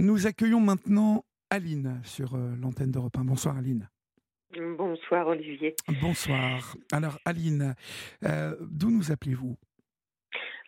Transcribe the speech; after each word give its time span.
Nous 0.00 0.28
accueillons 0.28 0.60
maintenant 0.60 1.24
Aline 1.50 2.00
sur 2.04 2.36
euh, 2.36 2.54
l'antenne 2.62 2.92
d'Europe 2.92 3.18
1. 3.18 3.24
Bonsoir 3.24 3.56
Aline. 3.56 3.88
Bonsoir 4.76 5.26
Olivier. 5.26 5.74
Bonsoir. 6.00 6.76
Alors 6.92 7.18
Aline, 7.24 7.74
euh, 8.24 8.54
d'où 8.60 8.92
nous 8.92 9.10
appelez-vous? 9.10 9.56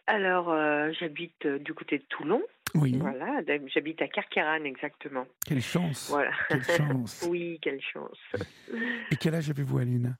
Alors, 0.09 0.51
euh, 0.51 0.91
j'habite 0.99 1.47
du 1.47 1.73
côté 1.75 1.99
de 1.99 2.05
Toulon. 2.09 2.43
Oui. 2.75 2.99
Voilà, 2.99 3.41
j'habite 3.73 4.03
à 4.03 4.09
Carqueran 4.09 4.65
exactement. 4.65 5.27
Quelle 5.47 5.63
chance. 5.63 6.09
Voilà. 6.11 6.33
Quelle 6.49 6.65
chance. 6.65 7.25
oui, 7.31 7.61
quelle 7.63 7.81
chance. 7.81 8.19
Et 9.13 9.17
quel 9.17 9.37
âge 9.37 9.49
avez-vous 9.49 9.79
Aline? 9.79 10.17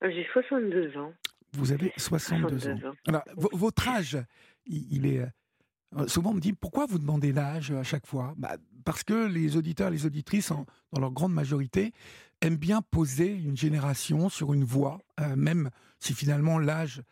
J'ai 0.00 0.26
62 0.32 0.96
ans. 0.96 1.12
Vous 1.52 1.70
avez 1.72 1.92
62, 1.98 2.70
ans. 2.70 2.94
Alors, 3.06 3.24
votre 3.36 3.88
âge, 3.88 4.16
il, 4.64 5.04
est... 5.04 5.22
Souvent, 6.06 6.30
on 6.30 6.34
me 6.34 6.40
dit 6.40 6.52
pourquoi 6.52 6.86
vous 6.86 6.98
demandez 6.98 7.32
l'âge 7.32 7.70
à 7.70 7.82
chaque 7.82 8.06
fois? 8.06 8.34
Bah, 8.36 8.56
Parce 8.84 9.04
que 9.04 9.26
les 9.26 9.56
auditeurs 9.56 9.90
les 9.90 10.06
auditrices, 10.06 10.52
dans 10.92 11.00
leur 11.00 11.10
grande 11.10 11.32
majorité, 11.32 11.92
aiment 12.40 12.56
bien 12.56 12.82
poser 12.82 13.32
une 13.32 13.56
génération 13.56 14.28
sur 14.28 14.52
une 14.52 14.64
voie, 14.64 15.00
même 15.36 15.70
si 16.00 16.14
finalement 16.14 16.58
l'âge 16.58 17.02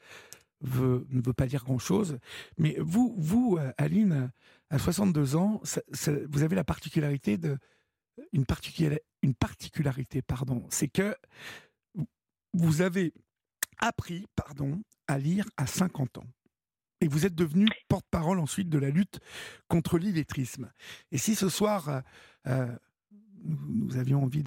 ne 0.62 1.20
veut 1.20 1.32
pas 1.32 1.46
dire 1.46 1.64
grand-chose. 1.64 2.19
Mais 2.58 2.77
vous, 2.80 3.58
Aline, 3.78 4.30
à 4.70 4.78
62 4.78 5.36
ans, 5.36 5.60
vous 6.28 6.42
avez 6.42 6.56
la 6.56 6.64
particularité 6.64 7.38
de 7.38 7.58
une 8.33 8.44
particularité, 8.44 10.22
pardon, 10.22 10.66
c'est 10.69 10.88
que 10.88 11.16
vous 12.52 12.83
avez 12.83 13.14
appris, 13.78 14.27
pardon, 14.36 14.83
à 15.06 15.19
lire 15.19 15.48
à 15.56 15.66
50 15.66 16.19
ans. 16.19 16.27
Et 17.00 17.09
vous 17.09 17.27
êtes 17.27 17.34
devenu 17.34 17.66
porte-parole 17.88 18.38
ensuite 18.38 18.68
de 18.68 18.78
la 18.78 18.90
lutte 18.90 19.20
contre 19.68 19.98
l'illettrisme. 19.98 20.70
Et 21.12 21.18
si 21.18 21.34
ce 21.34 21.48
soir, 21.48 21.88
euh, 21.88 22.00
euh, 22.46 22.77
nous, 23.42 23.96
avions 23.96 24.22
envie 24.22 24.45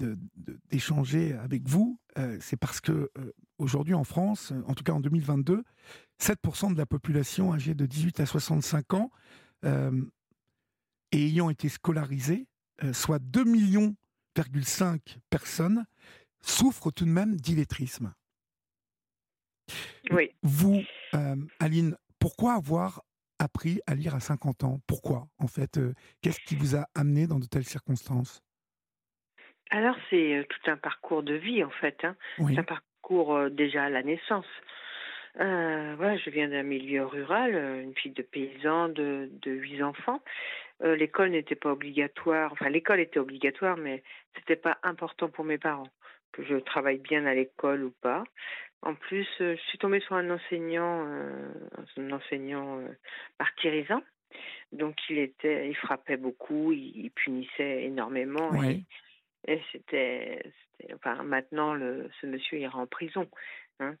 d'échanger 0.70 1.32
avec 1.34 1.66
vous, 1.66 1.98
euh, 2.16 2.38
c'est 2.40 2.56
parce 2.56 2.80
que 2.80 3.10
aujourd'hui 3.58 3.94
en 3.94 4.04
France, 4.04 4.52
en 4.66 4.74
tout 4.74 4.84
cas 4.84 4.92
en 4.92 5.00
2022, 5.00 5.64
7% 6.20 6.72
de 6.72 6.78
la 6.78 6.86
population 6.86 7.52
âgée 7.52 7.74
de 7.74 7.86
18 7.86 8.20
à 8.20 8.26
65 8.26 8.94
ans 8.94 9.10
et 9.64 11.26
ayant 11.26 11.50
été 11.50 11.68
scolarisée, 11.68 12.46
soit 12.92 13.18
2 13.18 13.44
millions 13.44 13.96
personnes, 15.30 15.86
souffrent 16.40 16.92
tout 16.92 17.04
de 17.04 17.10
même 17.10 17.36
d'illettrisme. 17.36 18.14
Oui. 20.10 20.30
Vous, 20.42 20.82
Aline, 21.58 21.96
pourquoi 22.24 22.54
avoir 22.54 23.02
appris 23.38 23.82
à 23.86 23.94
lire 23.94 24.14
à 24.14 24.20
50 24.20 24.64
ans? 24.64 24.78
Pourquoi, 24.86 25.26
en 25.38 25.46
fait 25.46 25.76
euh, 25.76 25.92
Qu'est-ce 26.22 26.40
qui 26.40 26.56
vous 26.56 26.74
a 26.74 26.86
amené 26.94 27.26
dans 27.26 27.38
de 27.38 27.44
telles 27.44 27.66
circonstances? 27.66 28.42
Alors, 29.68 29.94
c'est 30.08 30.38
euh, 30.38 30.44
tout 30.48 30.70
un 30.70 30.78
parcours 30.78 31.22
de 31.22 31.34
vie, 31.34 31.62
en 31.62 31.68
fait. 31.68 32.02
Hein. 32.02 32.16
C'est 32.38 32.58
un 32.58 32.62
parcours 32.62 33.36
euh, 33.36 33.50
déjà 33.50 33.84
à 33.84 33.90
la 33.90 34.02
naissance. 34.02 34.46
voilà, 35.34 36.16
je 36.16 36.30
viens 36.30 36.48
d'un 36.48 36.62
milieu 36.62 37.04
rural, 37.04 37.82
une 37.84 37.94
fille 37.94 38.12
de 38.12 38.22
paysan 38.22 38.88
de, 38.88 39.28
de 39.42 39.50
8 39.50 39.82
enfants. 39.82 40.22
l'école 40.80 41.28
n'était 41.28 41.56
pas 41.56 41.72
obligatoire, 41.72 42.52
enfin 42.52 42.70
l'école 42.70 43.00
était 43.00 43.20
obligatoire, 43.20 43.76
mais 43.76 44.02
c'était 44.34 44.56
pas 44.56 44.78
important 44.82 45.28
pour 45.28 45.44
mes 45.44 45.58
parents 45.58 45.90
que 46.32 46.42
je 46.42 46.56
travaille 46.56 46.98
bien 46.98 47.26
à 47.26 47.34
l'école 47.34 47.84
ou 47.84 47.92
pas. 48.00 48.24
En 48.84 48.94
plus, 48.94 49.26
euh, 49.40 49.56
je 49.56 49.62
suis 49.70 49.78
tombée 49.78 50.00
sur 50.00 50.14
un 50.14 50.28
enseignant, 50.28 51.06
euh, 51.06 51.52
un 51.96 52.12
enseignant 52.12 52.80
euh, 52.80 52.88
martyrisant. 53.40 54.02
Donc 54.72 54.96
il 55.08 55.18
était, 55.18 55.70
il 55.70 55.76
frappait 55.76 56.18
beaucoup, 56.18 56.72
il, 56.72 57.10
punissait 57.12 57.84
énormément. 57.84 58.50
Et, 59.46 59.60
c'était, 59.72 60.42
enfin 60.94 61.22
maintenant 61.22 61.74
le, 61.74 62.10
ce 62.20 62.26
monsieur 62.26 62.58
ira 62.58 62.78
en 62.78 62.86
prison. 62.86 63.26
Hein. 63.80 63.94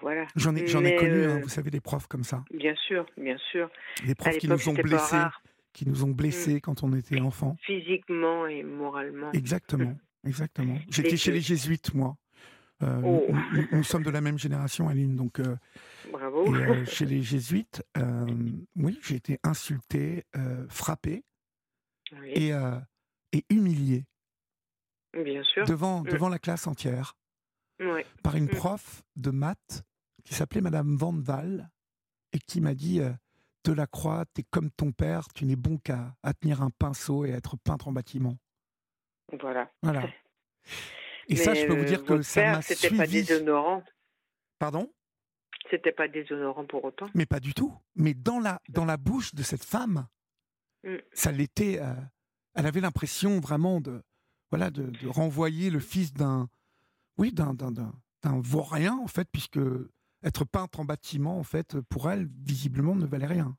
voilà. 0.00 0.26
J'en 0.36 0.54
ai, 0.54 0.66
j'en 0.66 0.84
ai 0.84 0.94
connu, 0.96 1.24
hein, 1.24 1.40
vous 1.42 1.48
savez, 1.48 1.70
des 1.70 1.80
profs 1.80 2.06
comme 2.06 2.24
ça. 2.24 2.44
Bien 2.52 2.74
sûr, 2.74 3.06
bien 3.16 3.38
sûr. 3.50 3.70
Des 4.06 4.14
profs 4.14 4.36
qui 4.38 4.48
nous 4.48 4.68
ont 4.68 4.74
blessés, 4.74 5.24
qui 5.72 5.88
nous 5.88 6.04
ont 6.04 6.10
blessés 6.10 6.60
quand 6.60 6.84
on 6.84 6.92
était 6.92 7.20
enfant. 7.20 7.56
Physiquement 7.62 8.46
et 8.46 8.62
moralement. 8.62 9.32
Exactement, 9.32 9.96
exactement. 10.24 10.76
J'étais 10.90 11.16
chez 11.16 11.32
les 11.32 11.40
jésuites, 11.40 11.94
moi. 11.94 12.16
Euh, 12.82 13.00
oh. 13.04 13.26
nous, 13.72 13.84
sommes 13.84 14.02
de 14.02 14.10
la 14.10 14.20
même 14.20 14.38
génération, 14.38 14.88
Aline. 14.88 15.16
Donc, 15.16 15.38
euh, 15.40 15.56
Bravo. 16.10 16.54
Euh, 16.54 16.84
chez 16.86 17.06
les 17.06 17.22
jésuites, 17.22 17.82
oui, 18.76 18.98
j'ai 19.02 19.16
été 19.16 19.38
insulté, 19.42 20.24
frappé 20.68 21.24
et, 22.24 22.50
et, 23.32 23.44
humilié. 23.50 24.04
Bien 25.12 25.42
sûr. 25.44 25.64
Devant, 25.66 26.00
mm. 26.00 26.08
devant 26.08 26.28
la 26.28 26.38
classe 26.38 26.66
entière. 26.66 27.16
Par 28.22 28.36
une 28.36 28.46
mm. 28.46 28.56
prof 28.56 29.02
de 29.16 29.30
maths 29.30 29.84
qui 30.24 30.34
s'appelait 30.34 30.60
Madame 30.60 30.96
Van 30.96 31.12
Val 31.12 31.70
et 32.32 32.38
qui 32.38 32.60
m'a 32.60 32.74
dit 32.74 33.00
De 33.64 33.72
la 33.72 33.86
croix, 33.86 34.24
t'es 34.34 34.44
comme 34.50 34.70
ton 34.70 34.92
père, 34.92 35.28
tu 35.34 35.44
n'es 35.44 35.56
bon 35.56 35.78
qu'à 35.78 36.14
tenir 36.40 36.62
un 36.62 36.70
pinceau 36.70 37.24
et 37.24 37.30
être 37.30 37.56
peintre 37.56 37.88
en 37.88 37.92
bâtiment. 37.92 38.36
Voilà. 39.40 39.70
Voilà. 39.82 40.08
Et 41.28 41.36
ça, 41.36 41.54
je 41.54 41.66
peux 41.66 41.74
vous 41.74 41.84
dire 41.84 42.04
que 42.04 42.22
ça 42.22 42.52
m'a 42.52 42.62
suivi. 42.62 42.96
Pas 42.96 43.06
déshonorant. 43.06 43.82
Pardon? 44.58 44.92
C'était 45.70 45.92
pas 45.92 46.08
déshonorant 46.08 46.66
pour 46.66 46.84
autant. 46.84 47.08
Mais 47.14 47.26
pas 47.26 47.40
du 47.40 47.54
tout. 47.54 47.74
Mais 47.94 48.14
dans 48.14 48.38
la, 48.38 48.60
dans 48.68 48.84
la 48.84 48.96
bouche 48.96 49.34
de 49.34 49.42
cette 49.42 49.64
femme, 49.64 50.06
mm. 50.84 50.96
ça 51.12 51.32
l'était. 51.32 51.80
Euh, 51.80 51.94
elle 52.54 52.66
avait 52.66 52.80
l'impression 52.80 53.40
vraiment 53.40 53.80
de, 53.80 54.02
voilà, 54.50 54.70
de, 54.70 54.92
renvoyer 55.08 55.70
le 55.70 55.80
fils 55.80 56.12
d'un, 56.12 56.48
oui, 57.18 57.32
d'un, 57.32 57.54
d'un, 57.54 57.72
d'un 57.72 58.40
vaurien 58.40 58.96
en 58.96 59.08
fait, 59.08 59.28
puisque 59.32 59.58
être 60.22 60.44
peintre 60.44 60.80
en 60.80 60.84
bâtiment 60.84 61.38
en 61.38 61.42
fait, 61.42 61.80
pour 61.88 62.10
elle, 62.10 62.28
visiblement, 62.44 62.94
ne 62.94 63.06
valait 63.06 63.26
rien. 63.26 63.56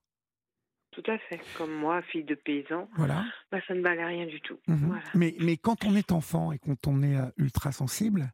Tout 0.96 1.12
à 1.12 1.18
fait. 1.18 1.42
Comme 1.58 1.74
moi, 1.74 2.02
fille 2.04 2.24
de 2.24 2.36
paysan, 2.36 2.88
voilà. 2.96 3.26
Bah, 3.52 3.60
ça 3.68 3.74
ne 3.74 3.82
valait 3.82 4.06
rien 4.06 4.26
du 4.26 4.40
tout. 4.40 4.58
Mhm. 4.68 5.02
Mais, 5.14 5.36
mais 5.40 5.58
quand 5.58 5.84
on 5.84 5.94
est 5.94 6.14
enfant 6.14 6.54
et 6.54 6.58
quand 6.58 6.88
on 6.88 7.04
est 7.04 7.18
euh, 7.18 7.30
ultra 7.38 7.74
sensible, 7.74 8.32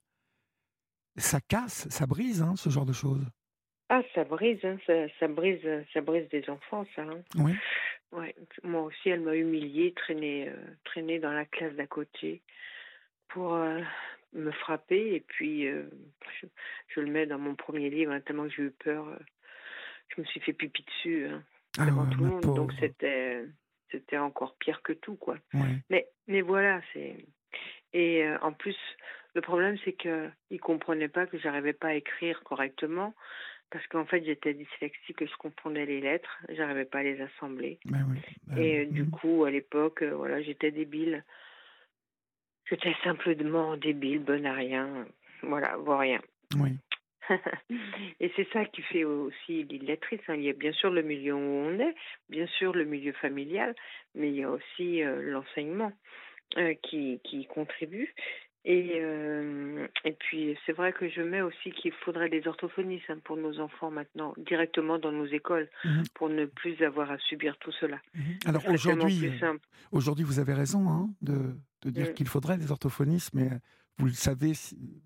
ça 1.15 1.41
casse, 1.41 1.89
ça 1.89 2.05
brise 2.05 2.43
hein, 2.43 2.55
ce 2.55 2.69
genre 2.69 2.85
de 2.85 2.93
choses. 2.93 3.25
Ah, 3.89 4.03
ça 4.13 4.23
brise, 4.25 4.63
hein, 4.63 4.77
ça, 4.85 5.27
brise, 5.27 5.67
ça 5.91 6.01
brise 6.01 6.29
des 6.29 6.47
enfants, 6.51 6.85
ça. 6.95 7.01
Hein. 7.01 7.23
Oui. 7.35 7.53
Ouais. 8.11 8.35
Moi 8.63 8.83
aussi, 8.83 9.09
elle 9.09 9.21
m'a 9.21 9.35
humiliée, 9.35 9.93
traînée, 9.93 10.47
euh, 10.47 11.19
dans 11.19 11.31
la 11.31 11.45
classe 11.45 11.73
d'à 11.73 11.87
côté 11.87 12.43
pour 13.29 13.55
euh, 13.55 13.81
me 14.33 14.51
frapper. 14.51 15.15
Et 15.15 15.21
puis, 15.21 15.65
je, 15.65 16.99
le 16.99 17.07
mets 17.07 17.25
dans 17.25 17.39
mon 17.39 17.55
premier 17.55 17.89
livre, 17.89 18.15
tellement 18.19 18.43
que 18.43 18.53
j'ai 18.55 18.63
eu 18.63 18.71
peur. 18.71 19.07
je 20.09 20.21
me 20.21 20.25
suis 20.27 20.41
fait 20.41 20.53
pipi 20.53 20.83
dessus. 20.83 21.27
Ah 21.77 21.85
devant 21.85 22.05
tout 22.05 22.23
le 22.23 22.29
monde. 22.29 22.55
Donc 22.55 22.73
c'était 22.79 23.45
c'était 23.91 24.17
encore 24.17 24.55
pire 24.57 24.81
que 24.81 24.93
tout 24.93 25.15
quoi. 25.15 25.37
Mais 25.89 26.07
mais 26.27 26.41
voilà 26.41 26.81
c'est 26.93 27.25
et 27.93 28.23
euh, 28.23 28.37
en 28.41 28.53
plus 28.53 28.77
le 29.35 29.41
problème 29.41 29.77
c'est 29.83 29.93
que 29.93 30.29
il 30.49 30.59
comprenait 30.59 31.07
pas 31.07 31.25
que 31.25 31.37
j'arrivais 31.37 31.73
pas 31.73 31.89
à 31.89 31.93
écrire 31.93 32.41
correctement 32.43 33.13
parce 33.69 33.85
qu'en 33.87 34.05
fait 34.05 34.23
j'étais 34.25 34.53
dyslexique 34.53 35.21
et 35.21 35.27
je 35.27 35.35
comprenais 35.37 35.85
les 35.85 36.01
lettres 36.01 36.43
j'arrivais 36.49 36.85
pas 36.85 36.99
à 36.99 37.03
les 37.03 37.21
assembler. 37.21 37.79
Ben 37.85 38.05
oui, 38.09 38.19
ben 38.47 38.57
et 38.57 38.79
euh, 38.79 38.85
du 38.85 39.03
mmh. 39.03 39.11
coup 39.11 39.43
à 39.45 39.51
l'époque 39.51 40.01
euh, 40.01 40.15
voilà 40.15 40.41
j'étais 40.41 40.71
débile. 40.71 41.23
J'étais 42.69 42.95
simplement 43.03 43.75
débile, 43.75 44.19
bonne 44.19 44.45
à 44.45 44.53
rien, 44.53 45.05
voilà, 45.43 45.75
voire 45.77 45.99
rien. 45.99 46.21
Oui. 46.55 46.77
Et 48.19 48.31
c'est 48.35 48.47
ça 48.51 48.65
qui 48.65 48.81
fait 48.81 49.03
aussi 49.03 49.63
l'illettrisme. 49.63 50.23
Hein. 50.29 50.35
Il 50.35 50.43
y 50.43 50.49
a 50.49 50.53
bien 50.53 50.73
sûr 50.73 50.89
le 50.89 51.01
milieu 51.01 51.33
où 51.33 51.37
on 51.37 51.79
est, 51.79 51.95
bien 52.29 52.47
sûr 52.47 52.73
le 52.73 52.85
milieu 52.85 53.13
familial, 53.13 53.75
mais 54.15 54.29
il 54.29 54.35
y 54.35 54.43
a 54.43 54.49
aussi 54.49 55.03
euh, 55.03 55.21
l'enseignement 55.21 55.91
euh, 56.57 56.73
qui, 56.83 57.19
qui 57.23 57.45
contribue. 57.45 58.13
Et, 58.63 58.99
euh, 59.01 59.87
et 60.05 60.11
puis, 60.11 60.55
c'est 60.65 60.71
vrai 60.71 60.93
que 60.93 61.09
je 61.09 61.21
mets 61.21 61.41
aussi 61.41 61.71
qu'il 61.71 61.91
faudrait 62.05 62.29
des 62.29 62.47
orthophonistes 62.47 63.09
hein, 63.09 63.17
pour 63.23 63.35
nos 63.35 63.59
enfants 63.59 63.89
maintenant, 63.89 64.35
directement 64.37 64.99
dans 64.99 65.11
nos 65.11 65.25
écoles, 65.25 65.67
mmh 65.83 66.03
pour 66.13 66.29
ne 66.29 66.45
plus 66.45 66.79
avoir 66.83 67.09
à 67.09 67.17
subir 67.17 67.57
tout 67.57 67.71
cela. 67.71 67.97
Mmh 68.13 68.21
Alors 68.45 68.67
aujourd'hui, 68.69 69.31
aujourd'hui, 69.91 70.23
vous 70.23 70.37
avez 70.37 70.53
raison 70.53 70.87
hein, 70.89 71.09
de, 71.21 71.55
de, 71.81 71.89
dire 71.89 72.09
mmh. 72.09 72.13
qu'il 72.13 72.27
faudrait 72.27 72.57
des 72.57 72.71
orthophonistes, 72.71 73.33
mais 73.33 73.49
vous 74.01 74.07
le 74.07 74.13
savez, 74.13 74.53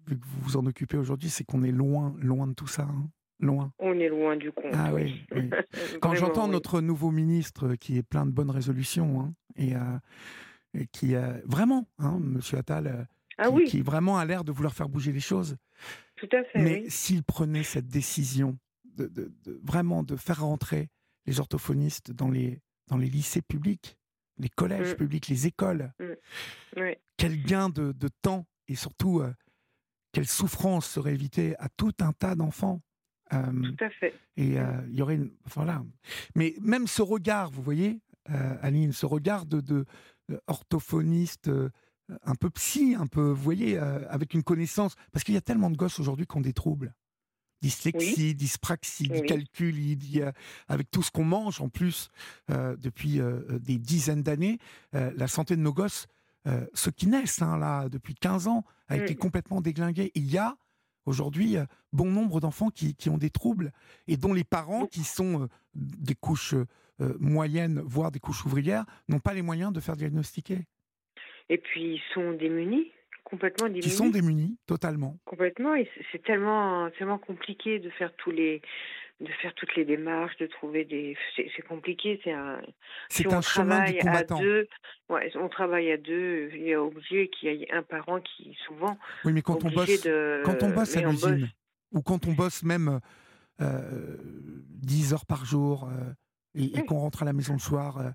vu 0.07 0.17
que 0.17 0.25
vous 0.25 0.41
vous 0.41 0.57
en 0.57 0.65
occupez 0.65 0.95
aujourd'hui, 0.95 1.29
c'est 1.29 1.43
qu'on 1.43 1.63
est 1.63 1.71
loin, 1.71 2.15
loin 2.19 2.47
de 2.47 2.53
tout 2.53 2.67
ça. 2.67 2.83
Hein. 2.83 3.09
loin. 3.41 3.73
On 3.77 3.99
est 3.99 4.07
loin 4.07 4.37
du 4.37 4.53
compte. 4.53 4.71
Ah 4.73 4.93
oui. 4.93 5.21
Quand 6.01 6.15
j'entends 6.15 6.47
notre 6.47 6.79
nouveau 6.79 7.11
ministre 7.11 7.75
qui 7.75 7.97
est 7.97 8.03
plein 8.03 8.25
de 8.25 8.31
bonnes 8.31 8.49
résolutions 8.49 9.19
hein, 9.19 9.33
et, 9.57 9.75
euh, 9.75 10.85
qui 10.93 11.13
a 11.15 11.41
vraiment, 11.43 11.89
hein, 11.99 12.19
Monsieur 12.21 12.57
Attal, 12.57 12.87
euh, 12.87 13.03
ah 13.37 13.49
qui, 13.67 13.81
vraiment 13.81 14.17
a 14.17 14.23
l'air 14.23 14.45
de 14.45 14.53
vouloir 14.53 14.73
faire 14.73 14.87
bouger 14.87 15.11
les 15.11 15.19
choses. 15.19 15.57
Tout 16.15 16.29
à 16.31 16.45
fait. 16.45 16.61
Mais 16.61 16.89
s'il 16.89 17.23
prenait 17.23 17.63
cette 17.63 17.87
décision 17.87 18.57
de, 18.85 19.07
de, 19.07 19.59
vraiment 19.61 20.03
de 20.03 20.15
faire 20.15 20.39
rentrer 20.39 20.87
les 21.25 21.41
orthophonistes 21.41 22.11
dans 22.11 22.29
les, 22.29 22.61
dans 22.87 22.95
les 22.95 23.09
lycées 23.09 23.41
publics, 23.41 23.97
les 24.39 24.49
collèges 24.49 24.93
mmh. 24.93 24.97
publics, 24.97 25.27
les 25.27 25.47
écoles. 25.47 25.91
Mmh. 25.99 26.81
Quel 27.17 27.43
gain 27.43 27.69
de, 27.69 27.93
temps 28.21 28.45
et 28.67 28.75
surtout 28.75 29.21
quelle 30.11 30.27
souffrance 30.27 30.87
serait 30.87 31.13
évitée 31.13 31.55
à 31.59 31.69
tout 31.69 31.93
un 31.99 32.13
tas 32.13 32.35
d'enfants. 32.35 32.81
tout 33.29 33.77
à 33.79 33.89
fait. 33.89 34.13
Et 34.37 34.55
il 34.55 34.95
y 34.95 35.01
aurait 35.01 35.15
une. 35.15 35.31
Voilà. 35.45 35.83
Mais 36.35 36.55
même 36.61 36.87
ce 36.87 37.01
regard, 37.01 37.51
vous 37.51 37.61
voyez, 37.61 38.01
Aline, 38.25 38.91
ce 38.91 39.05
regard 39.05 39.45
de, 39.45 39.85
orthophoniste 40.47 41.51
un 42.23 42.35
peu 42.35 42.49
psy, 42.51 42.95
un 42.97 43.07
peu, 43.07 43.29
vous 43.29 43.43
voyez, 43.43 43.77
avec 43.77 44.33
une 44.33 44.43
connaissance. 44.43 44.95
Parce 45.11 45.23
qu'il 45.23 45.35
y 45.35 45.37
a 45.37 45.41
tellement 45.41 45.69
de 45.69 45.77
gosses 45.77 45.99
aujourd'hui 45.99 46.25
qui 46.25 46.37
ont 46.37 46.41
des 46.41 46.53
troubles 46.53 46.93
dyslexie, 47.65 48.35
dyspraxie, 48.35 49.07
du 49.07 49.21
calcul, 49.23 49.75
avec 50.67 50.91
tout 50.91 51.01
ce 51.01 51.09
qu'on 51.09 51.23
mange 51.23 51.61
en 51.61 51.69
plus 51.69 52.09
euh, 52.51 52.75
depuis 52.77 53.19
euh, 53.19 53.41
euh, 53.49 53.59
des 53.59 53.77
dizaines 53.77 54.21
d'années, 54.23 54.59
la 54.93 55.27
santé 55.27 55.55
de 55.55 55.61
nos 55.61 55.73
gosses, 55.73 56.07
ceux 56.73 56.91
qui 56.91 57.07
naissent 57.07 57.41
hein, 57.41 57.57
là 57.57 57.89
depuis 57.89 58.15
15 58.15 58.47
ans, 58.47 58.63
a 58.87 58.97
été 58.97 59.15
complètement 59.15 59.61
déglinguée. 59.61 60.11
Il 60.15 60.31
y 60.31 60.37
a 60.37 60.55
aujourd'hui 61.05 61.55
bon 61.91 62.11
nombre 62.11 62.39
d'enfants 62.39 62.69
qui, 62.69 63.09
ont 63.09 63.17
des 63.17 63.29
troubles 63.29 63.71
et 64.07 64.17
dont 64.17 64.33
les 64.33 64.43
parents, 64.43 64.85
qui 64.85 65.03
sont 65.03 65.49
des 65.73 66.15
couches 66.15 66.55
moyennes, 67.19 67.81
voire 67.83 68.11
des 68.11 68.19
couches 68.19 68.45
ouvrières, 68.45 68.85
n'ont 69.07 69.19
pas 69.19 69.33
les 69.33 69.41
moyens 69.41 69.73
de 69.73 69.79
faire 69.79 69.95
diagnostiquer. 69.95 70.59
Et 71.49 71.57
puis 71.57 71.95
ils 71.95 72.01
sont 72.13 72.33
démunis 72.33 72.91
complètement 73.25 73.67
démunis. 73.67 73.81
Qui 73.81 73.89
sont 73.89 74.09
démunis, 74.09 74.57
totalement. 74.65 75.17
Complètement, 75.25 75.75
et 75.75 75.89
c'est 76.11 76.23
tellement, 76.23 76.89
tellement 76.91 77.17
compliqué 77.17 77.79
de 77.79 77.89
faire 77.89 78.13
tous 78.15 78.31
les 78.31 78.61
de 79.21 79.31
faire 79.41 79.53
toutes 79.53 79.75
les 79.75 79.85
démarches, 79.85 80.35
de 80.37 80.47
trouver 80.47 80.83
des. 80.83 81.17
C'est 81.35 81.61
compliqué, 81.67 82.19
c'est 82.23 82.33
un. 82.33 82.61
C'est 83.09 83.31
un 83.31 83.41
chemin 83.41 83.85
du 83.85 83.97
combattant. 83.97 84.37
À 84.37 84.41
deux, 84.41 84.67
ouais, 85.09 85.31
on 85.35 85.47
travaille 85.47 85.91
à 85.91 85.97
deux. 85.97 86.49
Il 86.53 86.67
est 86.67 86.75
obligé 86.75 87.29
qu'il 87.29 87.53
y 87.53 87.63
ait 87.63 87.71
un 87.71 87.83
parent 87.83 88.19
qui 88.19 88.57
souvent. 88.65 88.97
Oui, 89.23 89.33
mais 89.33 89.41
quand 89.41 89.63
on 89.63 89.69
bosse, 89.69 90.07
quand 90.43 90.63
on 90.63 90.69
bosse 90.69 90.97
à 90.97 91.01
l'usine, 91.01 91.49
ou 91.91 92.01
quand 92.01 92.27
on 92.27 92.33
bosse 92.33 92.63
même 92.63 92.99
euh, 93.61 94.17
10 94.85 95.13
heures 95.13 95.25
par 95.25 95.45
jour 95.45 95.85
euh, 95.85 96.13
et, 96.53 96.83
qu'on 96.85 96.99
rentre 96.99 97.23
à 97.23 97.25
la 97.25 97.33
maison 97.33 97.53
le 97.53 97.59
soir, 97.59 97.97
euh, 97.99 98.09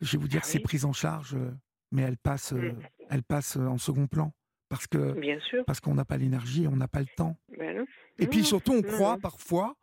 je 0.00 0.12
vais 0.12 0.18
vous 0.20 0.28
dire, 0.28 0.40
ah 0.42 0.46
c'est 0.46 0.58
prise 0.58 0.84
en 0.84 0.92
charge, 0.92 1.34
euh, 1.34 1.50
mais 1.92 2.02
elle 2.02 2.16
passe, 2.16 2.52
mm. 2.52 2.74
elle 3.10 3.22
passe 3.22 3.56
en 3.56 3.78
second 3.78 4.06
plan 4.06 4.32
parce 4.68 4.86
que 4.86 5.12
Bien 5.12 5.38
sûr. 5.40 5.64
parce 5.66 5.80
qu'on 5.80 5.94
n'a 5.94 6.04
pas 6.04 6.16
l'énergie, 6.16 6.66
on 6.66 6.76
n'a 6.76 6.88
pas 6.88 7.00
le 7.00 7.06
temps. 7.16 7.36
Ben 7.58 7.84
et 8.18 8.26
puis 8.26 8.44
surtout, 8.44 8.72
on 8.72 8.82
croit 8.82 9.18
parfois. 9.18 9.76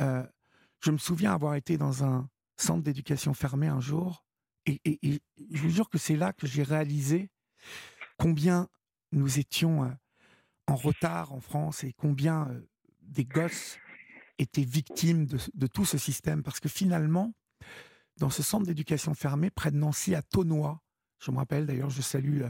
Euh, 0.00 0.24
je 0.80 0.90
me 0.90 0.98
souviens 0.98 1.32
avoir 1.32 1.54
été 1.54 1.78
dans 1.78 2.04
un 2.04 2.28
centre 2.56 2.82
d'éducation 2.82 3.34
fermé 3.34 3.66
un 3.66 3.80
jour, 3.80 4.24
et, 4.66 4.80
je 5.52 5.62
vous 5.62 5.70
jure 5.70 5.88
que 5.88 5.98
c'est 5.98 6.16
là 6.16 6.32
que 6.32 6.46
j'ai 6.46 6.64
réalisé 6.64 7.30
combien 8.18 8.68
nous 9.12 9.38
étions 9.38 9.84
euh, 9.84 9.90
en 10.66 10.74
retard 10.74 11.32
en 11.32 11.40
France 11.40 11.84
et 11.84 11.92
combien 11.92 12.48
euh, 12.48 12.68
des 13.02 13.24
gosses 13.24 13.78
étaient 14.38 14.64
victimes 14.64 15.26
de, 15.26 15.66
tout 15.68 15.84
ce 15.84 15.98
système. 15.98 16.42
Parce 16.42 16.58
que 16.58 16.68
finalement, 16.68 17.32
dans 18.16 18.28
ce 18.28 18.42
centre 18.42 18.66
d'éducation 18.66 19.14
fermé, 19.14 19.50
près 19.50 19.70
de 19.70 19.76
Nancy, 19.76 20.16
à 20.16 20.22
Tonois, 20.22 20.82
je 21.20 21.30
me 21.30 21.36
rappelle 21.36 21.64
d'ailleurs, 21.66 21.90
je 21.90 22.02
salue 22.02 22.42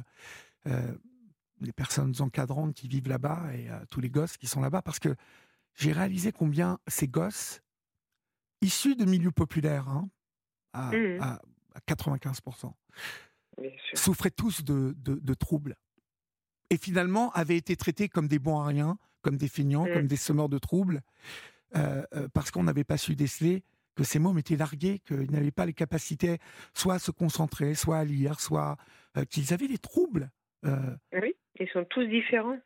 les 1.60 1.72
personnes 1.72 2.14
encadrantes 2.18 2.74
qui 2.74 2.88
vivent 2.88 3.08
là-bas 3.08 3.54
et 3.54 3.68
tous 3.88 4.00
les 4.00 4.10
gosses 4.10 4.36
qui 4.36 4.48
sont 4.48 4.60
là-bas, 4.60 4.82
parce 4.82 4.98
que 4.98 5.14
j'ai 5.76 5.92
réalisé 5.92 6.32
combien 6.32 6.78
ces 6.86 7.06
gosses, 7.06 7.62
issus 8.62 8.96
de 8.96 9.04
milieux 9.04 9.30
populaires, 9.30 9.88
hein, 9.88 10.08
à, 10.72 11.40
95%, 11.88 12.72
mmh. 13.58 13.64
souffraient 13.94 14.30
tous 14.30 14.64
de, 14.64 15.34
troubles. 15.34 15.76
Et 16.70 16.78
finalement, 16.78 17.30
avaient 17.32 17.56
été 17.56 17.76
traités 17.76 18.08
comme 18.08 18.26
des 18.26 18.38
bons 18.38 18.58
à 18.58 18.66
rien, 18.66 18.98
comme 19.22 19.36
des 19.36 19.48
feignants, 19.48 19.84
comme 19.84 20.04
mmh. 20.04 20.08
des 20.08 20.16
semeurs 20.16 20.48
de 20.48 20.58
troubles, 20.58 21.02
euh, 21.76 22.02
euh, 22.14 22.28
parce 22.32 22.50
qu'on 22.50 22.64
n'avait 22.64 22.84
pas 22.84 22.96
su 22.96 23.14
déceler 23.14 23.62
que 23.94 24.04
ces 24.04 24.18
mômes 24.18 24.38
étaient 24.38 24.56
largués, 24.56 24.98
qu'ils 25.00 25.30
n'avaient 25.30 25.50
pas 25.50 25.64
les 25.64 25.72
capacités 25.72 26.38
soit 26.74 26.94
à 26.94 26.98
se 26.98 27.10
concentrer, 27.10 27.74
soit 27.74 27.98
à 27.98 28.04
lire, 28.04 28.40
soit 28.40 28.76
euh, 29.16 29.24
qu'ils 29.24 29.54
avaient 29.54 29.68
des 29.68 29.78
troubles. 29.78 30.30
oui. 30.62 31.34
Ils 31.58 31.68
sont 31.70 31.84
tous 31.84 32.04
différents. 32.04 32.58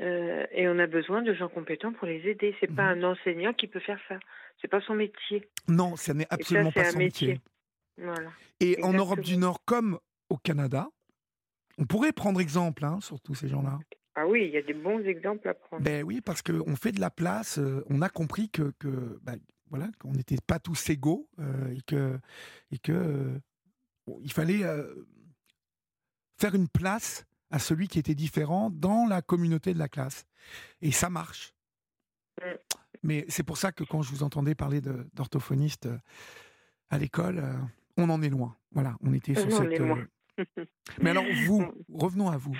Euh, 0.00 0.46
et 0.52 0.68
on 0.68 0.78
a 0.78 0.86
besoin 0.86 1.22
de 1.22 1.34
gens 1.34 1.48
compétents 1.48 1.92
pour 1.92 2.06
les 2.06 2.26
aider. 2.28 2.54
C'est 2.60 2.74
pas 2.74 2.94
mhm. 2.94 3.04
un 3.04 3.12
enseignant 3.12 3.52
qui 3.52 3.66
peut 3.66 3.80
faire 3.80 4.00
ça. 4.08 4.18
C'est 4.60 4.68
pas 4.68 4.80
son 4.82 4.94
métier. 4.94 5.48
Non, 5.68 5.96
ce 5.96 6.12
n'est 6.12 6.26
absolument 6.30 6.72
pas 6.72 6.84
son 6.84 6.98
métier. 6.98 7.40
Et 8.60 8.82
en 8.82 8.92
Europe 8.92 9.20
du 9.20 9.36
Nord, 9.36 9.64
comme 9.64 9.98
au 10.28 10.36
Canada, 10.36 10.88
on 11.78 11.84
pourrait 11.84 12.12
prendre 12.12 12.40
exemple 12.40 12.84
hein, 12.84 13.00
sur 13.00 13.20
tous 13.20 13.34
ces 13.34 13.48
gens-là. 13.48 13.78
Ah 14.14 14.26
oui, 14.26 14.44
il 14.46 14.50
y 14.50 14.56
a 14.56 14.62
des 14.62 14.74
bons 14.74 15.00
exemples 15.00 15.48
à 15.48 15.54
prendre. 15.54 15.82
Ben 15.82 16.02
oui, 16.04 16.20
parce 16.20 16.42
qu'on 16.42 16.76
fait 16.76 16.92
de 16.92 17.00
la 17.00 17.10
place. 17.10 17.58
Euh, 17.58 17.84
on 17.88 18.02
a 18.02 18.08
compris 18.08 18.50
que, 18.50 18.72
que 18.78 19.18
ben, 19.22 19.38
voilà, 19.70 19.88
qu'on 19.98 20.12
n'était 20.12 20.36
pas 20.46 20.58
tous 20.58 20.90
égaux 20.90 21.28
euh, 21.38 21.74
et 21.74 21.80
que 21.86 22.18
et 22.72 22.78
que 22.78 23.40
il 24.22 24.32
fallait 24.32 24.62
faire 26.38 26.54
une 26.54 26.68
place 26.68 27.24
à 27.50 27.58
celui 27.58 27.88
qui 27.88 27.98
était 27.98 28.14
différent 28.14 28.70
dans 28.70 29.06
la 29.06 29.22
communauté 29.22 29.74
de 29.74 29.78
la 29.78 29.88
classe. 29.88 30.26
Et 30.82 30.92
ça 30.92 31.10
marche. 31.10 31.52
Mm. 32.40 32.44
Mais 33.02 33.24
c'est 33.28 33.44
pour 33.44 33.56
ça 33.56 33.72
que 33.72 33.84
quand 33.84 34.02
je 34.02 34.10
vous 34.10 34.22
entendais 34.22 34.54
parler 34.54 34.80
d'orthophoniste 35.14 35.86
euh, 35.86 35.96
à 36.90 36.98
l'école, 36.98 37.38
euh, 37.38 37.54
on 37.96 38.10
en 38.10 38.22
est 38.22 38.28
loin. 38.28 38.56
Voilà, 38.72 38.94
on 39.02 39.12
était 39.12 39.34
sur 39.34 39.50
cette. 39.50 39.80
Euh, 39.80 40.06
mais 41.02 41.10
alors 41.10 41.24
vous, 41.46 41.64
revenons 41.92 42.30
à 42.30 42.36
vous. 42.36 42.56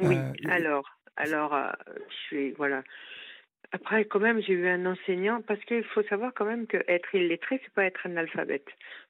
Oui. 0.00 0.16
alors, 0.48 0.88
alors, 1.16 1.56
je 1.86 2.14
suis 2.26 2.52
voilà. 2.52 2.82
Après, 3.72 4.06
quand 4.06 4.20
même, 4.20 4.40
j'ai 4.40 4.54
eu 4.54 4.68
un 4.68 4.86
enseignant 4.86 5.42
parce 5.42 5.62
qu'il 5.64 5.84
faut 5.84 6.02
savoir 6.04 6.32
quand 6.34 6.46
même 6.46 6.66
que 6.66 6.78
être 6.88 7.14
illettré, 7.14 7.60
c'est 7.62 7.72
pas 7.74 7.84
être 7.84 8.06
analphabète. 8.06 8.66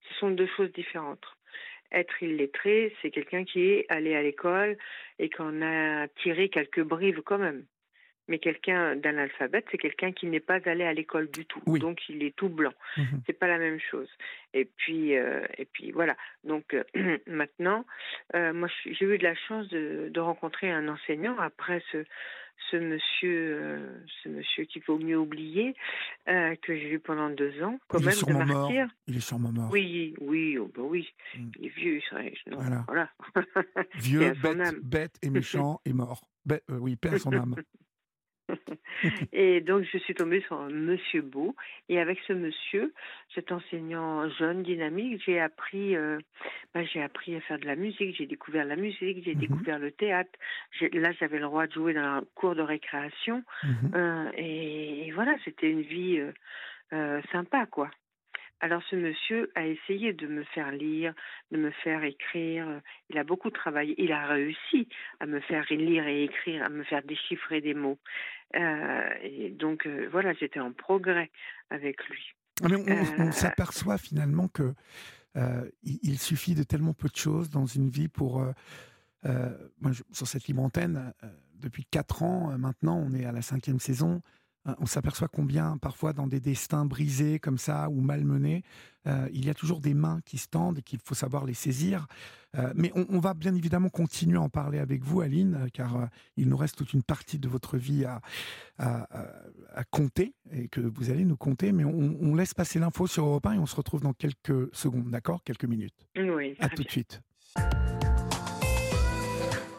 Ce 0.08 0.14
sont 0.18 0.30
deux 0.30 0.48
choses 0.56 0.72
différentes 0.72 1.24
être 1.92 2.22
illettré, 2.22 2.94
c'est 3.00 3.10
quelqu'un 3.10 3.44
qui 3.44 3.62
est 3.70 3.86
allé 3.88 4.14
à 4.14 4.22
l'école 4.22 4.76
et 5.18 5.30
qu'on 5.30 5.62
a 5.62 6.08
tiré 6.22 6.48
quelques 6.48 6.82
brives 6.82 7.22
quand 7.22 7.38
même. 7.38 7.64
Mais 8.28 8.38
quelqu'un 8.38 8.94
d'analphabète, 8.94 9.64
c'est 9.70 9.78
quelqu'un 9.78 10.12
qui 10.12 10.26
n'est 10.26 10.38
pas 10.38 10.60
allé 10.66 10.84
à 10.84 10.92
l'école 10.92 11.30
du 11.30 11.46
tout. 11.46 11.62
Donc 11.78 12.10
il 12.10 12.22
est 12.22 12.36
tout 12.36 12.50
blanc. 12.50 12.74
Ce 12.94 13.00
mhm. 13.00 13.22
C'est 13.26 13.32
pas 13.32 13.48
la 13.48 13.56
même 13.56 13.80
chose. 13.80 14.08
Et 14.52 14.66
puis 14.66 15.16
euh, 15.16 15.46
et 15.56 15.64
puis 15.64 15.92
voilà. 15.92 16.14
Donc 16.44 16.74
euh, 16.74 16.84
maintenant, 17.26 17.86
euh, 18.34 18.52
moi 18.52 18.68
j'ai 18.84 19.06
eu 19.06 19.16
de 19.16 19.24
la 19.24 19.34
chance 19.34 19.66
de, 19.68 20.10
de 20.10 20.20
rencontrer 20.20 20.70
un 20.70 20.88
enseignant 20.88 21.38
après 21.38 21.82
ce 21.90 22.04
ce 22.70 22.76
monsieur, 22.76 23.58
euh, 23.60 24.04
ce 24.22 24.28
monsieur 24.28 24.64
qu'il 24.64 24.82
faut 24.82 24.98
mieux 24.98 25.18
oublier, 25.18 25.74
euh, 26.28 26.54
que 26.62 26.76
j'ai 26.76 26.88
vu 26.90 27.00
pendant 27.00 27.30
deux 27.30 27.62
ans, 27.62 27.78
quand 27.88 28.00
même, 28.00 28.14
de 28.14 28.32
martyr. 28.32 28.86
Mort. 28.86 28.90
Il 29.06 29.16
est 29.16 29.20
sûrement 29.20 29.52
mort. 29.52 29.70
Oui, 29.72 30.14
oui, 30.20 30.58
oh, 30.58 30.70
bah 30.74 30.82
oui. 30.82 31.08
Mm. 31.36 31.50
Il 31.58 31.66
est 31.66 31.68
vieux, 31.68 32.00
ça. 32.10 32.16
voilà. 32.52 32.84
voilà. 32.86 33.10
Vieux, 33.94 34.32
bête, 34.42 34.74
bête 34.82 35.18
et 35.22 35.30
méchant 35.30 35.80
et 35.84 35.92
mort. 35.92 36.28
Euh, 36.50 36.58
oui, 36.78 36.96
perd 36.96 37.18
son 37.18 37.32
âme. 37.32 37.56
et 39.32 39.60
donc, 39.60 39.84
je 39.92 39.98
suis 39.98 40.14
tombée 40.14 40.40
sur 40.42 40.60
Monsieur 40.68 41.22
Beau. 41.22 41.54
Et 41.88 41.98
avec 41.98 42.18
ce 42.26 42.32
monsieur, 42.32 42.92
cet 43.34 43.52
enseignant 43.52 44.28
jeune, 44.30 44.62
dynamique, 44.62 45.22
j'ai 45.24 45.40
appris, 45.40 45.96
euh, 45.96 46.18
bah, 46.74 46.84
j'ai 46.84 47.02
appris 47.02 47.34
à 47.36 47.40
faire 47.40 47.58
de 47.58 47.66
la 47.66 47.76
musique. 47.76 48.16
J'ai 48.16 48.26
découvert 48.26 48.64
la 48.64 48.76
musique, 48.76 49.24
j'ai 49.24 49.34
mhm. 49.34 49.40
découvert 49.40 49.78
le 49.78 49.90
théâtre. 49.90 50.30
Là, 50.92 51.12
j'avais 51.18 51.38
le 51.38 51.44
droit 51.44 51.66
de 51.66 51.72
jouer 51.72 51.94
dans 51.94 52.00
un 52.00 52.22
cours 52.34 52.54
de 52.54 52.62
récréation. 52.62 53.44
Mhm. 53.64 53.92
Euh, 53.94 54.30
et, 54.36 55.10
voilà, 55.14 55.34
c'était 55.44 55.70
une 55.70 55.82
vie 55.82 56.22
euh, 56.92 57.20
sympa, 57.32 57.66
quoi. 57.66 57.90
Alors 58.60 58.82
ce 58.90 58.96
monsieur 58.96 59.50
a 59.54 59.66
essayé 59.66 60.12
de 60.12 60.26
me 60.26 60.42
faire 60.42 60.72
lire, 60.72 61.14
de 61.52 61.58
me 61.58 61.70
faire 61.70 62.02
écrire. 62.02 62.80
Il 63.08 63.18
a 63.18 63.24
beaucoup 63.24 63.50
travaillé. 63.50 63.94
Il 63.98 64.12
a 64.12 64.26
réussi 64.26 64.88
à 65.20 65.26
me 65.26 65.40
faire 65.40 65.64
lire 65.70 66.06
et 66.06 66.24
écrire, 66.24 66.64
à 66.64 66.68
me 66.68 66.82
faire 66.82 67.02
déchiffrer 67.04 67.60
des 67.60 67.74
mots. 67.74 67.98
Euh, 68.56 69.08
et 69.22 69.50
donc 69.50 69.86
euh, 69.86 70.08
voilà, 70.10 70.32
j'étais 70.34 70.60
en 70.60 70.72
progrès 70.72 71.30
avec 71.70 72.04
lui. 72.08 72.32
Ah, 72.62 72.66
on, 72.70 72.88
euh, 72.88 73.30
s'aperçoit 73.30 73.98
finalement 73.98 74.48
que 74.48 74.74
il, 75.84 76.18
suffit 76.18 76.56
de 76.56 76.64
tellement 76.64 76.94
peu 76.94 77.08
de 77.08 77.14
choses 77.14 77.48
dans 77.48 77.66
une 77.66 77.88
vie 77.88 78.08
pour. 78.08 78.44
sur 80.10 80.26
cette 80.26 80.48
libre 80.48 80.62
antenne, 80.62 81.12
depuis 81.54 81.84
quatre 81.84 82.24
ans 82.24 82.58
maintenant, 82.58 82.98
on 82.98 83.14
est 83.14 83.24
à 83.24 83.30
la 83.30 83.42
cinquième 83.42 83.78
saison. 83.78 84.20
On 84.78 84.86
s'aperçoit 84.86 85.28
combien 85.28 85.76
parfois 85.78 86.12
dans 86.12 86.26
des 86.26 86.40
destins 86.40 86.84
brisés 86.84 87.38
comme 87.38 87.58
ça 87.58 87.88
ou 87.90 88.00
malmenés, 88.00 88.62
il 89.32 89.46
y 89.46 89.48
a 89.48 89.54
toujours 89.54 89.80
des 89.80 89.94
mains 89.94 90.20
qui 90.26 90.36
se 90.36 90.48
tendent 90.48 90.80
et 90.80 90.82
qu'il 90.82 90.98
faut 91.02 91.14
savoir 91.14 91.46
les 91.46 91.54
saisir. 91.54 92.06
mais 92.74 92.92
on, 92.94 93.20
va 93.20 93.32
bien 93.32 93.54
évidemment 93.54 93.88
continuer 93.88 94.36
à 94.36 94.42
en 94.42 94.50
parler 94.50 94.78
avec 94.78 95.02
vous, 95.02 95.22
Aline, 95.22 95.68
car 95.72 96.10
il 96.36 96.50
nous 96.50 96.58
reste 96.58 96.76
toute 96.76 96.92
une 96.92 97.02
partie 97.02 97.38
de 97.38 97.48
votre 97.48 97.78
vie 97.78 98.04
à, 98.04 98.20
à, 98.76 99.84
compter 99.90 100.34
et 100.52 100.68
que 100.68 100.82
vous 100.82 101.10
allez 101.10 101.24
nous 101.24 101.38
compter. 101.38 101.72
Mais 101.72 101.84
on, 101.84 102.34
laisse 102.34 102.52
passer 102.52 102.78
l'info 102.78 103.06
sur 103.06 103.24
Europe 103.24 103.46
1 103.46 103.52
et 103.54 103.58
on 103.58 103.66
se 103.66 103.76
retrouve 103.76 104.02
dans 104.02 104.12
quelques 104.12 104.74
secondes, 104.76 105.10
d'accord? 105.10 105.42
Quelques 105.42 105.64
minutes. 105.64 106.06
Oui. 106.14 106.54
À 106.58 106.68
tout 106.68 106.82
de 106.82 106.90
suite. 106.90 107.22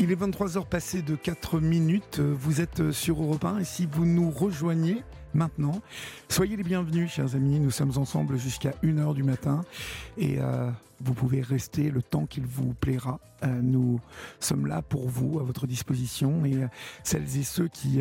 Il 0.02 0.14
est 0.14 0.16
23h 0.16 0.66
passé 0.66 1.02
de 1.02 1.18
4 1.18 1.60
minutes. 1.60 2.22
Vous 2.22 2.62
êtes 2.62 2.94
sur 2.94 3.22
Europe 3.22 3.44
1 3.44 3.60
et 3.60 3.64
si 3.66 3.86
vous 3.86 4.06
nous 4.06 4.32
rejoignez 4.32 5.04
maintenant, 5.34 5.82
soyez 6.30 6.56
les 6.56 6.64
bienvenus, 6.64 7.12
chers 7.12 7.36
amis. 7.36 7.60
Nous 7.60 7.70
sommes 7.70 7.92
ensemble 7.98 8.38
jusqu'à 8.38 8.72
1h 8.82 9.14
du 9.14 9.24
matin 9.24 9.66
et 10.18 10.38
euh, 10.40 10.72
vous 11.02 11.14
pouvez 11.14 11.42
rester 11.42 11.92
le 11.92 12.02
temps 12.02 12.26
qu'il 12.26 12.46
vous 12.46 12.74
plaira. 12.76 13.20
Euh, 13.44 13.60
nous 13.62 14.00
sommes 14.40 14.68
là 14.68 14.82
pour 14.82 15.10
vous, 15.10 15.38
à 15.38 15.44
votre 15.44 15.68
disposition 15.68 16.46
et 16.46 16.64
euh, 16.64 16.68
celles 17.04 17.38
et 17.38 17.44
ceux 17.44 17.68
qui 17.68 18.00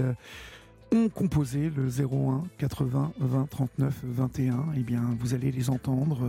ont 0.93 1.09
composé 1.09 1.69
le 1.69 1.89
01 1.89 2.45
80 2.59 3.13
20 3.19 3.51
39 3.51 3.95
21, 4.05 4.67
eh 4.77 4.81
bien, 4.85 5.03
vous 5.19 5.35
allez 5.35 5.51
les 5.51 5.69
entendre 5.69 6.21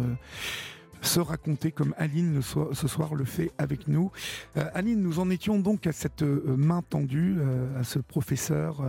se 1.01 1.19
raconter 1.19 1.71
comme 1.71 1.93
Aline 1.97 2.41
ce 2.41 2.87
soir 2.87 3.15
le 3.15 3.25
fait 3.25 3.51
avec 3.57 3.87
nous. 3.87 4.11
Euh, 4.57 4.63
Aline, 4.73 5.01
nous 5.01 5.19
en 5.19 5.29
étions 5.29 5.59
donc 5.59 5.87
à 5.87 5.91
cette 5.91 6.23
euh, 6.23 6.41
main 6.57 6.81
tendue, 6.81 7.35
euh, 7.39 7.79
à 7.79 7.83
ce 7.83 7.99
professeur 7.99 8.81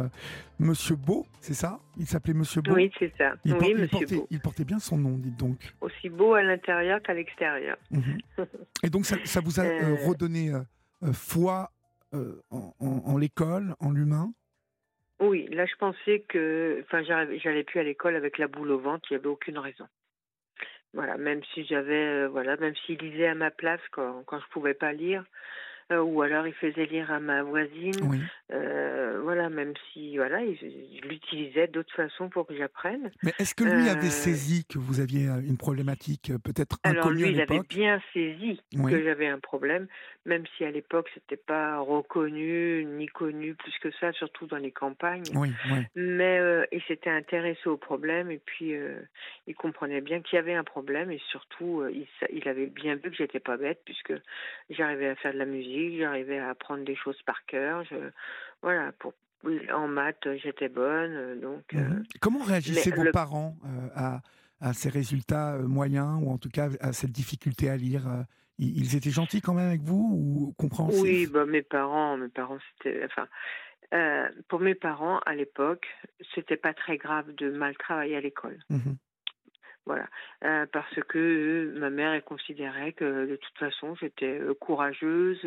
Monsieur 0.59 0.97
Beau, 0.97 1.27
c'est 1.41 1.55
ça? 1.55 1.81
Il 1.97 2.07
s'appelait 2.07 2.35
Monsieur 2.35 2.61
Beau? 2.63 2.75
Oui, 2.75 2.91
c'est 2.99 3.13
ça. 3.17 3.33
Il, 3.45 3.55
oui, 3.55 3.89
portait, 3.89 4.23
il, 4.31 4.41
portait, 4.41 4.65
bien 4.65 4.79
son 4.79 4.99
nom, 4.99 5.17
dites 5.17 5.39
donc. 5.39 5.59
Aussi 5.81 6.09
beau 6.09 6.35
à 6.35 6.43
l'intérieur 6.43 7.01
qu'à 7.03 7.15
l'extérieur. 7.15 7.77
Mhm. 7.91 8.19
Et 8.83 8.91
donc 8.91 9.07
ça, 9.07 9.41
vous 9.41 9.61
a 9.61 9.65
redonné 10.07 10.53
foi 11.13 11.71
en, 12.13 12.75
en 12.81 13.17
l'école, 13.17 13.75
en 13.81 13.91
l'humain? 13.91 14.33
Oui, 15.21 15.47
là 15.53 15.67
je 15.67 15.75
pensais 15.77 16.25
que, 16.29 16.83
enfin, 16.87 17.03
j'allais 17.03 17.65
plus 17.65 17.79
à 17.79 17.83
l'école 17.83 18.17
avec 18.17 18.39
la 18.39 18.49
boule 18.49 18.71
au 18.71 18.79
ventre, 18.79 19.07
il 19.11 19.15
n'y 19.15 19.21
avait 19.21 19.29
aucune 19.29 19.59
raison. 19.59 19.85
Voilà, 20.93 21.17
même 21.17 21.41
si 21.55 21.65
j'avais, 21.65 22.25
euh, 22.25 22.29
voilà, 22.29 22.57
même 22.57 22.75
s'il 22.85 22.99
lisait 22.99 23.29
à 23.29 23.35
ma 23.35 23.51
place 23.51 23.81
quand, 23.93 24.23
quand 24.27 24.41
je 24.41 24.47
pouvais 24.49 24.75
pas 24.75 24.93
lire, 24.93 25.25
euh, 25.93 26.01
ou 26.01 26.23
alors 26.23 26.47
il 26.47 26.55
faisait 26.55 26.87
lire 26.87 27.11
à 27.13 27.21
ma 27.21 27.43
voisine. 27.43 27.95
Euh, 28.53 29.21
voilà, 29.23 29.49
même 29.49 29.75
si 29.93 30.17
voilà, 30.17 30.43
il, 30.43 31.01
l'utilisait 31.09 31.69
d'autres 31.69 31.95
façons 31.95 32.29
pour 32.29 32.47
que 32.47 32.57
j'apprenne. 32.57 33.11
Mais 33.23 33.33
est-ce 33.39 33.55
que 33.55 33.65
lui 33.65 33.89
avait 33.89 34.11
saisi 34.11 34.65
que 34.65 34.79
vous 34.79 35.01
aviez 35.01 35.27
une 35.27 35.57
problématique 35.57 36.33
peut-être 36.43 36.79
inconnue 36.83 36.99
Alors 36.99 37.11
lui, 37.11 37.31
il 37.31 37.41
avait 37.41 37.61
bien 37.69 38.01
saisi 38.13 38.61
que 38.73 39.03
j'avais 39.05 39.29
un 39.29 39.39
problème, 39.39 39.87
même 40.27 40.45
si 40.57 40.65
à 40.65 40.71
l'époque 40.71 41.09
c'était 41.15 41.37
pas 41.37 41.79
reconnu 41.79 42.85
ni 42.85 43.07
connu 43.07 43.55
plus 43.55 43.77
que 43.79 43.91
ça, 44.01 44.13
surtout 44.13 44.47
dans 44.47 44.57
les 44.57 44.73
campagnes. 44.73 45.23
Oui, 45.35 45.51
Mais 45.95 46.39
euh, 46.39 46.65
il 46.73 46.83
s'était 46.83 47.11
intéressé 47.11 47.69
au 47.69 47.77
problème 47.77 48.31
et 48.31 48.41
puis 48.45 48.75
euh, 48.75 49.01
il 49.47 49.55
comprenait 49.55 50.01
bien 50.01 50.21
qu'il 50.23 50.37
y 50.37 50.39
avait 50.39 50.55
un 50.55 50.65
problème 50.65 51.11
et 51.11 51.21
surtout 51.31 51.83
euh, 51.83 51.93
il, 51.93 52.07
il, 52.33 52.49
avait 52.49 52.67
bien 52.67 52.97
vu 52.97 53.11
que 53.11 53.17
j'étais 53.17 53.41
pas 53.41 53.57
bête 53.57 53.81
puisque 53.85 54.13
j'arrivais 54.71 55.09
à 55.09 55.15
faire 55.17 55.33
de 55.33 55.39
la 55.39 55.47
musique, 55.47 55.99
j'arrivais 55.99 56.39
à 56.39 56.51
apprendre 56.51 56.85
des 56.85 56.97
choses 56.97 57.21
par 57.23 57.45
cœur. 57.47 57.85
Je, 57.85 57.97
voilà, 58.63 58.93
pour 58.99 59.15
en 59.73 59.89
maths 59.89 60.29
j'étais 60.43 60.69
bonne, 60.69 61.41
donc. 61.41 61.73
Mhm. 61.73 62.03
Comment 62.21 62.43
réagissaient 62.43 62.91
vos 62.91 63.11
parents 63.11 63.57
à 63.95 64.21
à 64.63 64.75
ces 64.75 64.91
résultats 64.91 65.57
moyens 65.57 66.21
ou 66.23 66.31
en 66.31 66.37
tout 66.37 66.51
cas 66.51 66.69
à 66.81 66.93
cette 66.93 67.13
difficulté 67.13 67.71
à 67.71 67.79
lire 67.79 68.27
ils 68.61 68.97
étaient 68.97 69.11
gentils 69.11 69.41
quand 69.41 69.55
même 69.55 69.69
avec 69.69 69.83
vous 69.83 70.11
ou 70.13 70.55
compréhensifs? 70.59 71.01
Oui, 71.01 71.27
bah, 71.27 71.47
mes 71.47 71.63
parents, 71.63 72.17
mes 72.17 72.29
parents, 72.29 72.59
c'était, 72.77 73.05
enfin, 73.05 73.27
euh, 73.95 74.29
pour 74.49 74.61
mes 74.61 74.75
parents 74.75 75.19
à 75.21 75.35
l'époque, 75.35 75.87
c'était 76.35 76.57
pas 76.57 76.75
très 76.75 76.99
grave 76.99 77.35
de 77.35 77.51
mal 77.51 77.77
travailler 77.77 78.17
à 78.17 78.21
l'école. 78.21 78.59
Mmh 78.69 78.93
voilà, 79.87 80.07
euh, 80.45 80.67
parce 80.73 80.95
que 81.09 81.75
ma 81.79 81.91
mère 81.91 82.13
elle 82.13 82.23
considérait 82.23 82.93
que 82.93 83.27
de 83.27 83.37
toute 83.37 83.59
façon 83.59 83.95
j'étais 83.97 84.39
euh, 84.39 84.55
courageuse, 84.55 85.39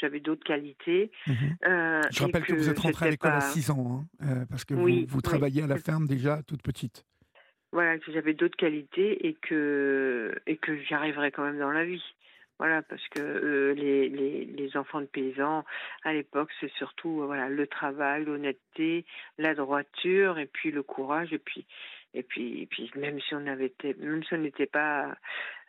j'avais 0.00 0.20
d'autres 0.20 0.44
qualités. 0.44 1.10
Mmh 1.26 1.32
Je 2.10 2.22
rappelle 2.22 2.44
que, 2.44 2.54
vous 2.54 2.68
êtes 2.68 2.78
rentrée 2.78 3.06
à 3.06 3.10
l'école 3.10 3.32
à 3.32 3.40
6 3.40 3.70
ans, 3.70 4.04
hein, 4.20 4.44
parce 4.50 4.64
que 4.64 4.74
vous, 4.74 5.06
vous 5.06 5.20
travailliez 5.20 5.62
à 5.62 5.66
la 5.66 5.78
ferme 5.78 6.06
déjà 6.06 6.42
toute 6.42 6.62
petite. 6.62 7.04
Voilà, 7.72 7.98
que 7.98 8.12
j'avais 8.12 8.34
d'autres 8.34 8.56
qualités 8.56 9.26
et 9.26 9.34
que 9.34 10.34
et 10.46 10.56
que 10.56 10.78
j'arriverais 10.82 11.30
quand 11.30 11.44
même 11.44 11.58
dans 11.58 11.70
la 11.70 11.84
vie. 11.84 12.02
Voilà, 12.58 12.82
parce 12.82 13.02
que 13.08 13.18
euh, 13.18 13.74
les, 13.74 14.08
les, 14.08 14.44
les, 14.44 14.76
enfants 14.76 15.00
de 15.00 15.06
paysans, 15.06 15.64
à 16.04 16.12
l'époque, 16.12 16.48
c'est 16.60 16.70
surtout 16.74 17.22
euh, 17.22 17.26
voilà 17.26 17.48
le 17.48 17.66
travail, 17.66 18.24
l'honnêteté, 18.24 19.04
la 19.36 19.54
droiture, 19.54 20.38
et 20.38 20.46
puis 20.46 20.70
le 20.70 20.84
courage, 20.84 21.32
et 21.32 21.38
puis 21.38 21.66
et 22.14 22.22
puis, 22.22 22.62
et 22.62 22.66
puis 22.66 22.90
même 22.96 23.18
si 23.20 23.34
on 23.34 23.46
avait 23.46 23.66
été, 23.66 23.94
même 23.94 24.22
si 24.24 24.34
on 24.34 24.38
n'était 24.38 24.66
pas 24.66 25.16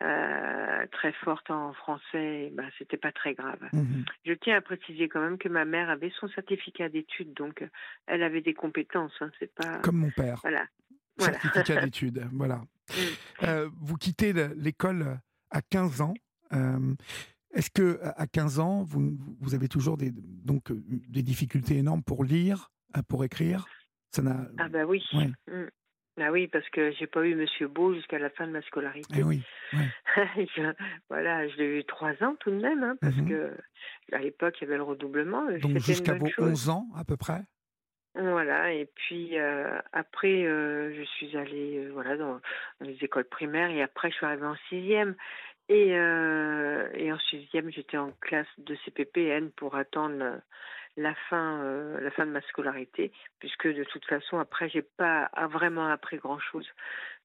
euh, 0.02 0.86
très 0.92 1.12
forte 1.12 1.50
en 1.50 1.72
français, 1.72 2.50
ben 2.52 2.68
c'était 2.78 2.98
pas 2.98 3.12
très 3.12 3.34
grave. 3.34 3.58
Mmh 3.72 4.04
Je 4.26 4.32
tiens 4.34 4.56
à 4.56 4.60
préciser 4.60 5.08
quand 5.08 5.20
même 5.20 5.38
que 5.38 5.48
ma 5.48 5.64
mère 5.64 5.88
avait 5.88 6.12
son 6.20 6.28
certificat 6.28 6.88
d'études, 6.90 7.32
donc 7.34 7.66
elle 8.06 8.22
avait 8.22 8.42
des 8.42 8.54
compétences. 8.54 9.14
Hein, 9.20 9.30
c'est 9.38 9.54
pas 9.54 9.78
comme 9.78 9.96
mon 9.96 10.10
père. 10.10 10.38
Voilà. 10.42 10.66
Certificat 11.18 11.80
d'études, 11.84 12.28
voilà. 12.32 12.56
Mmh. 12.56 13.44
Euh, 13.44 13.70
vous 13.80 13.96
quittez 13.96 14.34
l'école 14.56 15.18
à 15.50 15.62
15 15.62 16.02
ans. 16.02 16.14
Euh, 16.52 16.94
est-ce 17.54 17.70
que 17.70 18.00
à 18.02 18.26
15 18.26 18.58
ans, 18.58 18.82
vous, 18.82 19.16
vous, 19.40 19.54
avez 19.54 19.68
toujours 19.68 19.96
des, 19.96 20.10
donc, 20.12 20.72
des 20.72 21.22
difficultés 21.22 21.78
énormes 21.78 22.02
pour 22.02 22.24
lire, 22.24 22.70
pour 23.08 23.24
écrire? 23.24 23.64
Ça 24.10 24.22
n'a... 24.22 24.48
Ah 24.58 24.68
bah 24.68 24.84
oui. 24.84 25.02
Mmh. 25.12 25.64
Ah 26.20 26.30
oui, 26.30 26.46
parce 26.46 26.68
que 26.68 26.92
j'ai 26.92 27.06
pas 27.06 27.24
eu 27.24 27.34
Monsieur 27.34 27.66
Beau 27.66 27.92
jusqu'à 27.92 28.18
la 28.18 28.30
fin 28.30 28.46
de 28.46 28.52
ma 28.52 28.62
scolarité. 28.62 29.16
Eh 29.18 29.22
oui. 29.22 29.42
voilà, 31.08 31.48
je 31.48 31.56
l'ai 31.56 31.80
eu 31.80 31.84
trois 31.84 32.12
ans 32.22 32.36
tout 32.38 32.50
de 32.50 32.60
même, 32.60 32.84
hein, 32.84 32.96
parce 33.00 33.16
mmh 33.16 33.28
que 33.28 33.56
à 34.12 34.18
l'époque 34.18 34.54
il 34.60 34.64
y 34.64 34.66
avait 34.68 34.76
le 34.76 34.84
redoublement. 34.84 35.50
Donc 35.60 35.78
jusqu'à 35.78 36.14
vos 36.14 36.28
11 36.38 36.68
ans 36.68 36.86
à 36.96 37.04
peu 37.04 37.16
près? 37.16 37.42
Voilà, 38.16 38.72
et 38.72 38.88
puis 38.94 39.36
après, 39.92 40.44
je 40.44 41.04
suis 41.16 41.36
allée 41.36 41.88
voilà 41.92 42.16
dans, 42.16 42.40
dans, 42.80 42.86
les 42.86 42.96
écoles 43.02 43.24
primaires 43.24 43.70
et 43.70 43.82
après 43.82 44.12
je 44.12 44.16
suis 44.16 44.26
arrivée 44.26 44.46
en 44.46 44.56
sixième. 44.68 45.16
Et, 45.68 45.96
euh, 45.96 46.88
et 46.94 47.10
en 47.12 47.18
sixième, 47.18 47.70
j'étais 47.70 47.96
en 47.96 48.12
classe 48.20 48.46
de 48.58 48.76
CPPN 48.84 49.50
pour 49.50 49.76
attendre 49.76 50.40
la 50.96 51.14
fin, 51.28 51.60
euh, 51.62 52.00
la 52.00 52.10
fin 52.10 52.26
de 52.26 52.30
ma 52.30 52.40
scolarité, 52.42 53.12
puisque 53.40 53.66
de 53.66 53.84
toute 53.84 54.04
façon, 54.04 54.38
après, 54.38 54.68
j'ai 54.68 54.82
pas 54.82 55.30
vraiment 55.50 55.86
appris 55.88 56.18
grand-chose, 56.18 56.68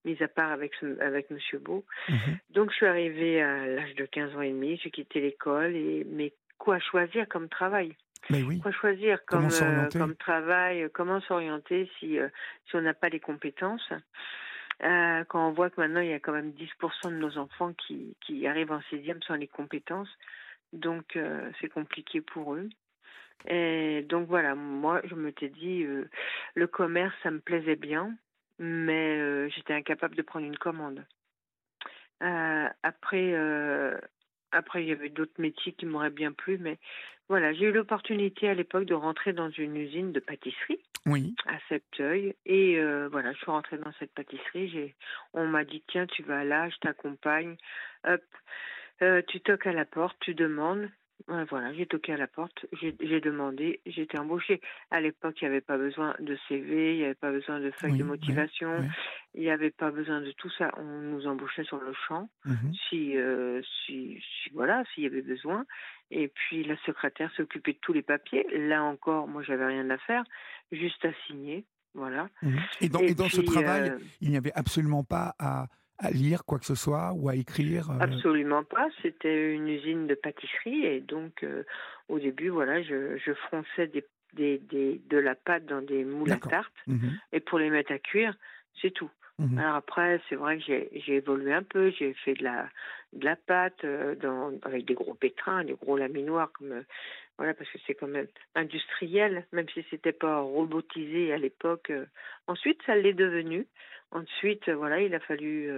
mis 0.06 0.22
à 0.22 0.28
part 0.28 0.52
avec, 0.52 0.74
avec 1.00 1.30
Monsieur 1.30 1.60
Beau. 1.60 1.86
Mmh 2.08 2.16
Donc, 2.52 2.72
je 2.72 2.76
suis 2.76 2.86
arrivée 2.86 3.42
à 3.42 3.68
l'âge 3.68 3.96
de 3.96 4.06
15 4.06 4.36
ans 4.36 4.42
et 4.42 4.52
demi, 4.52 4.80
j'ai 4.84 4.92
quitté 4.92 5.22
l'école, 5.22 5.76
et 5.76 6.06
mais 6.10 6.34
quoi 6.58 6.80
choisir 6.80 7.28
comme 7.28 7.50
travail? 7.50 7.96
Mais 8.30 8.44
oui. 8.44 8.60
Quoi 8.60 8.72
choisir 8.72 9.24
comme, 9.26 9.50
euh, 9.62 9.90
comme 9.94 10.16
travail 10.16 10.90
Comment 10.94 11.22
s'orienter 11.22 11.90
si, 12.00 12.18
si 12.66 12.76
on 12.76 12.82
n'a 12.82 12.94
pas 12.94 13.10
les 13.10 13.22
compétences? 13.22 13.90
Euh, 14.84 15.26
quand 15.28 15.50
on 15.50 15.52
voit 15.52 15.70
que 15.70 15.82
maintenant 15.82 16.00
il 16.00 16.10
y 16.10 16.14
a 16.14 16.20
quand 16.20 16.32
même 16.32 16.52
10% 16.52 17.10
de 17.12 17.18
nos 17.18 17.38
enfants 17.38 17.74
qui, 17.74 18.16
qui 18.22 18.48
arrivent 18.48 18.72
en 18.72 18.82
sixième 18.84 19.22
sans 19.24 19.36
les 19.36 19.48
compétences, 19.48 20.10
donc 20.72 21.18
euh, 21.18 21.52
c'est 21.60 21.68
compliqué 21.68 22.22
pour 22.22 22.56
eux. 22.56 22.70
Et 23.48 24.06
donc 24.10 24.28
voilà, 24.28 24.56
moi 24.56 25.02
je 25.06 25.16
me 25.16 25.32
t'ai 25.32 25.50
dit, 25.50 25.84
euh, 25.84 26.10
le 26.56 26.68
commerce 26.68 27.16
ça 27.24 27.32
me 27.32 27.40
plaisait 27.40 27.76
bien, 27.76 28.16
mais 28.60 29.50
j'étais 29.50 29.74
incapable 29.74 30.16
de 30.16 30.22
prendre 30.22 30.46
une 30.46 30.58
commande. 30.58 31.06
après, 32.20 33.34
après, 34.52 34.84
il 34.84 34.90
y 34.90 34.92
avait 34.92 35.10
d'autres 35.10 35.40
métiers 35.40 35.74
qui 35.74 35.86
m'auraient 35.86 36.10
bien 36.10 36.32
plu, 36.32 36.58
mais 36.58 36.78
voilà, 37.30 37.54
j'ai 37.54 37.66
eu 37.66 37.72
l'opportunité 37.72 38.50
à 38.50 38.56
l'époque 38.56 38.86
de 38.86 38.96
rentrer 38.96 39.34
dans 39.34 39.52
une 39.52 39.78
usine 39.78 40.12
de 40.12 40.20
pâtisserie. 40.20 40.82
Oui. 41.06 41.36
À 41.46 41.60
Septeuil. 41.70 42.36
Et 42.48 42.80
euh, 42.80 43.08
voilà, 43.12 43.32
je 43.34 43.38
suis 43.38 43.52
rentrée 43.52 43.78
dans 43.78 43.94
cette 44.00 44.14
pâtisserie. 44.14 44.68
J'ai, 44.70 44.96
on 45.34 45.46
m'a 45.46 45.64
dit 45.64 45.84
tiens, 45.88 46.08
tu 46.08 46.24
vas 46.24 46.44
là, 46.44 46.70
je 46.70 46.78
t'accompagne. 46.78 47.56
Hop, 48.08 48.24
euh, 49.04 49.22
tu 49.28 49.42
toques 49.42 49.68
à 49.68 49.74
la 49.74 49.86
porte, 49.86 50.18
tu 50.20 50.34
demandes. 50.34 50.90
Voilà, 51.28 51.74
j'ai 51.74 51.86
toqué 51.86 52.14
à 52.14 52.18
la 52.18 52.28
porte, 52.28 52.66
j'ai 52.82 53.22
demandé, 53.22 53.82
j'ai 53.86 54.04
été 54.04 54.18
embauchée. 54.18 54.62
À 54.90 55.02
l'époque, 55.02 55.36
il 55.42 55.46
n'y 55.46 55.50
avait 55.50 55.62
pas 55.62 55.78
besoin 55.78 56.16
de 56.20 56.38
CV, 56.48 56.94
il 56.94 56.98
n'y 57.00 57.06
avait 57.06 57.14
pas 57.14 57.32
besoin 57.32 57.60
de 57.60 57.72
feuilles 57.72 57.98
de 57.98 58.04
motivation, 58.04 58.88
il 59.34 59.42
n'y 59.42 59.50
avait 59.50 59.70
pas 59.70 59.92
besoin 59.92 60.22
de 60.22 60.32
tout 60.32 60.50
ça. 60.58 60.72
On 60.78 61.02
nous 61.02 61.28
embauchait 61.28 61.64
sur 61.64 61.80
le 61.80 61.94
champ, 62.08 62.30
mmh 62.46 62.54
si, 62.90 63.18
euh, 63.18 63.62
si, 63.86 64.20
si, 64.22 64.50
voilà, 64.54 64.84
s'il 64.94 65.04
y 65.04 65.08
avait 65.08 65.22
besoin. 65.22 65.66
Et 66.12 66.28
puis 66.28 66.64
la 66.64 66.78
secrétaire 66.86 67.32
s'occupait 67.36 67.74
de 67.74 67.80
tous 67.80 67.94
les 67.94 68.02
papiers. 68.02 68.46
Là 68.58 68.84
encore, 68.84 69.28
moi, 69.28 69.44
j'avais 69.44 69.66
rien 69.66 69.90
à 69.90 69.98
faire, 70.00 70.24
juste 70.72 71.04
à 71.06 71.12
signer. 71.28 71.66
voilà. 71.94 72.30
Mmh 72.42 72.58
et 72.82 72.90
dans, 72.90 73.00
et 73.02 73.14
dans 73.14 73.30
ce 73.30 73.42
travail, 73.42 73.94
il 74.22 74.30
n'y 74.30 74.38
avait 74.38 74.54
absolument 74.54 75.04
pas 75.04 75.36
à, 75.38 75.68
à, 76.00 76.12
lire 76.12 76.46
quoi 76.46 76.60
que 76.60 76.66
ce 76.66 76.76
soit 76.76 77.14
ou 77.16 77.30
à 77.30 77.36
écrire 77.36 77.92
Absolument 78.00 78.64
pas. 78.64 78.88
C'était 79.02 79.54
une 79.54 79.68
usine 79.68 80.08
de 80.08 80.16
pâtisserie 80.16 80.86
et 80.86 81.02
donc 81.02 81.46
au 82.08 82.20
début, 82.20 82.50
voilà, 82.50 82.82
je, 82.82 83.18
je 83.18 83.34
fronçais 83.34 83.88
des, 83.88 84.04
des, 84.34 84.58
des, 84.58 85.02
de 85.10 85.18
la 85.18 85.36
pâte 85.36 85.66
dans 85.66 85.82
des 85.82 86.04
moules 86.04 86.32
à 86.32 86.38
tarte 86.38 86.74
mmh 86.88 87.08
et 87.32 87.40
pour 87.40 87.60
les 87.60 87.70
mettre 87.70 87.92
à 87.92 88.00
cuire, 88.00 88.36
c'est 88.82 88.92
tout. 88.92 89.10
Mmh 89.38 89.58
Alors 89.58 89.76
après, 89.76 90.22
c'est 90.28 90.36
vrai 90.36 90.58
que 90.58 90.64
j'ai 90.66 91.16
évolué 91.16 91.54
un 91.54 91.64
peu. 91.64 91.92
J'ai 91.92 92.14
fait 92.14 92.34
de 92.34 92.44
la, 92.44 92.68
de 93.14 93.24
la 93.24 93.36
pâte 93.36 93.84
euh, 93.86 94.16
dans, 94.16 94.52
avec 94.64 94.86
des 94.86 94.94
gros 94.94 95.14
pétrins, 95.14 95.64
des 95.64 95.74
gros 95.74 95.98
laminoirs, 95.98 96.52
comme, 96.54 96.74
euh, 96.74 96.84
voilà, 97.38 97.54
parce 97.54 97.70
que 97.70 97.78
c'est 97.88 97.96
quand 97.96 98.08
même 98.08 98.28
industriel, 98.56 99.46
même 99.54 99.70
si 99.70 99.86
c'était 99.90 100.12
pas 100.12 100.40
robotisé 100.42 101.32
à 101.32 101.38
l'époque. 101.38 101.90
Euh. 101.90 102.06
Ensuite, 102.48 102.82
ça 102.86 102.96
l'est 102.96 103.14
devenu. 103.14 103.66
Ensuite, 104.12 104.70
voilà, 104.70 105.02
il 105.02 105.14
a 105.14 105.20
fallu, 105.20 105.72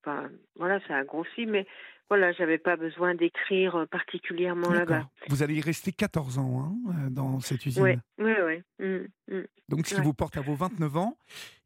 enfin, 0.00 0.30
voilà, 0.56 0.80
ça 0.88 0.96
a 0.96 1.04
grossi, 1.04 1.46
mais 1.46 1.66
voilà, 2.08 2.32
j'avais 2.32 2.58
pas 2.58 2.76
besoin 2.76 3.14
d'écrire 3.14 3.86
particulièrement 3.90 4.72
là-bas. 4.72 5.08
Vous 5.28 5.42
allez 5.42 5.56
y 5.56 5.60
rester 5.60 5.92
14 5.92 6.38
ans 6.38 6.78
hein, 6.88 7.08
dans 7.10 7.38
cette 7.40 7.66
usine? 7.66 7.82
Oui, 7.82 7.94
oui, 8.18 8.32
oui. 8.78 8.86
Mmh, 8.86 9.34
mmh. 9.34 9.44
Donc, 9.68 9.86
ce 9.86 9.94
qui 9.94 10.00
vous 10.00 10.14
porte 10.14 10.36
à 10.36 10.40
vos 10.40 10.54
29 10.54 10.96
ans. 10.96 11.18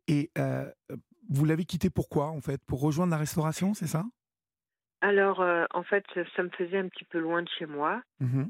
Et 0.09 0.31
vous 1.31 1.45
l'avez 1.45 1.65
quitté 1.65 1.91
pourquoi, 1.91 2.27
en 2.27 2.41
fait? 2.41 2.61
Pour 2.67 2.81
rejoindre 2.81 3.13
la 3.13 3.19
restauration, 3.19 3.75
c'est 3.75 3.87
ça? 3.87 4.05
Alors, 5.01 5.41
euh, 5.41 5.65
en 5.73 5.83
fait, 5.83 6.05
ça 6.35 6.43
me 6.43 6.49
faisait 6.51 6.79
un 6.79 6.89
petit 6.89 7.05
peu 7.05 7.19
loin 7.19 7.43
de 7.43 7.49
chez 7.59 7.67
moi. 7.67 8.03
Mmh 8.21 8.45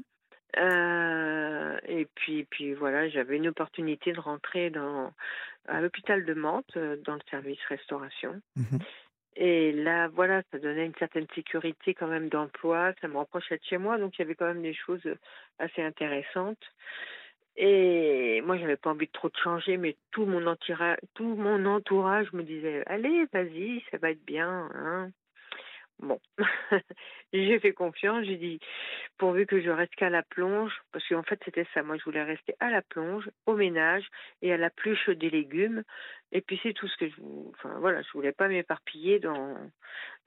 euh, 0.57 1.77
et 1.87 2.07
puis, 2.15 2.45
puis 2.45 2.73
voilà, 2.73 3.09
j'avais 3.09 3.37
une 3.37 3.47
opportunité 3.47 4.13
de 4.13 4.19
rentrer 4.19 4.69
dans, 4.69 5.11
à 5.67 5.81
l'hôpital 5.81 6.25
de 6.25 6.33
Mantes, 6.33 6.77
euh, 6.77 6.97
dans 7.03 7.15
le 7.15 7.21
service 7.29 7.63
restauration. 7.67 8.41
Mmh 8.55 8.77
et 9.37 9.73
là, 9.73 10.07
voilà, 10.07 10.43
ça 10.49 10.59
donnait 10.59 10.85
une 10.85 10.95
certaine 10.95 11.27
sécurité 11.35 11.93
quand 11.93 12.07
même 12.07 12.29
d'emploi, 12.29 12.93
ça 13.01 13.09
me 13.09 13.17
rapprochait 13.17 13.57
de 13.57 13.63
chez 13.65 13.77
moi, 13.77 13.97
donc 13.97 14.17
il 14.17 14.21
y 14.21 14.23
avait 14.23 14.35
quand 14.35 14.45
même 14.45 14.61
des 14.61 14.73
choses 14.73 15.03
assez 15.59 15.81
intéressantes. 15.81 16.63
Et 17.57 18.41
moi, 18.45 18.57
j'avais 18.57 18.77
pas 18.77 18.91
envie 18.91 19.07
de 19.07 19.11
trop 19.11 19.27
de 19.27 19.37
changer, 19.37 19.75
mais 19.75 19.95
tout 20.11 20.25
mon, 20.25 20.55
tout 21.13 21.35
mon 21.35 21.65
entourage 21.65 22.31
me 22.33 22.43
disait 22.43 22.83
Allez, 22.85 23.25
vas-y, 23.33 23.83
ça 23.91 23.97
va 23.97 24.11
être 24.11 24.25
bien. 24.25 24.69
Hein. 24.73 25.11
Bon, 25.99 26.19
j'ai 27.33 27.59
fait 27.59 27.73
confiance, 27.73 28.25
j'ai 28.25 28.35
dit 28.35 28.59
pourvu 29.17 29.45
que 29.45 29.61
je 29.61 29.69
reste 29.69 29.95
qu'à 29.95 30.09
la 30.09 30.23
plonge, 30.23 30.73
parce 30.91 31.07
qu'en 31.07 31.23
fait 31.23 31.39
c'était 31.45 31.65
ça, 31.73 31.83
moi 31.83 31.97
je 31.97 32.03
voulais 32.03 32.23
rester 32.23 32.53
à 32.59 32.69
la 32.69 32.81
plonge, 32.81 33.29
au 33.45 33.55
ménage 33.55 34.05
et 34.41 34.51
à 34.51 34.57
la 34.57 34.69
pluche 34.69 35.09
des 35.09 35.29
légumes, 35.29 35.83
et 36.33 36.41
puis 36.41 36.59
c'est 36.61 36.73
tout 36.73 36.87
ce 36.89 36.97
que 36.97 37.07
je 37.09 37.15
enfin 37.49 37.79
voilà, 37.79 38.01
je 38.01 38.11
voulais 38.11 38.33
pas 38.33 38.49
m'éparpiller 38.49 39.19
dans 39.19 39.55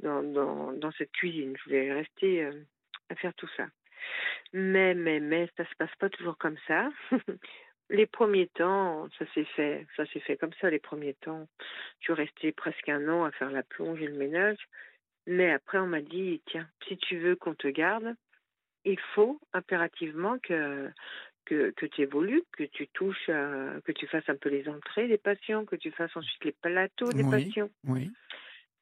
dans, 0.01 0.91
cette 0.97 1.13
cuisine, 1.13 1.55
je 1.59 1.65
voulais 1.65 1.93
rester 1.93 2.45
euh, 2.45 2.53
à 3.11 3.15
faire 3.17 3.35
tout 3.35 3.49
ça. 3.57 3.67
Mais, 4.53 4.95
mais, 4.95 5.21
mais, 5.21 5.49
ça 5.57 5.65
se 5.65 5.75
passe 5.77 5.95
pas 5.99 6.09
toujours 6.09 6.39
comme 6.39 6.57
ça. 6.67 6.89
les 7.91 8.07
premiers 8.07 8.49
temps, 8.49 9.09
ça 9.19 9.25
s'est 9.35 9.45
fait, 9.57 9.87
ça 9.97 10.07
s'est 10.07 10.21
fait 10.21 10.37
comme 10.37 10.53
ça 10.61 10.71
les 10.71 10.79
premiers 10.79 11.15
temps. 11.15 11.49
Je 12.01 12.05
suis 12.05 12.13
restée 12.13 12.53
presque 12.53 12.89
un 12.89 13.09
an 13.09 13.25
à 13.25 13.33
faire 13.33 13.51
la 13.51 13.63
plonge 13.63 14.01
et 14.01 14.07
le 14.07 14.17
ménage. 14.17 14.59
Mais 15.29 15.53
après, 15.53 15.79
on 15.79 15.87
m'a 15.87 16.01
dit, 16.01 16.41
tiens, 16.47 16.67
si 16.89 16.97
tu 16.97 17.19
veux 17.19 17.37
qu'on 17.37 17.55
te 17.55 17.69
garde, 17.69 18.15
il 18.85 18.99
faut 19.15 19.39
impérativement 19.53 20.39
que, 20.39 20.91
que, 21.45 21.71
que 21.77 21.87
tu 21.87 22.01
évolues, 22.01 22.43
que 22.53 22.65
tu 22.65 22.89
touches, 22.89 23.27
que 23.27 23.93
tu 23.93 24.07
fasses 24.07 24.29
un 24.29 24.37
peu 24.37 24.49
les 24.49 24.67
entrées 24.69 25.07
des 25.07 25.19
patients, 25.19 25.67
que 25.67 25.77
tu 25.77 25.91
fasses 25.91 26.17
ensuite 26.17 26.45
les 26.45 26.57
plateaux 26.63 27.13
des 27.13 27.25
patients. 27.25 27.69
Oui. 27.85 28.11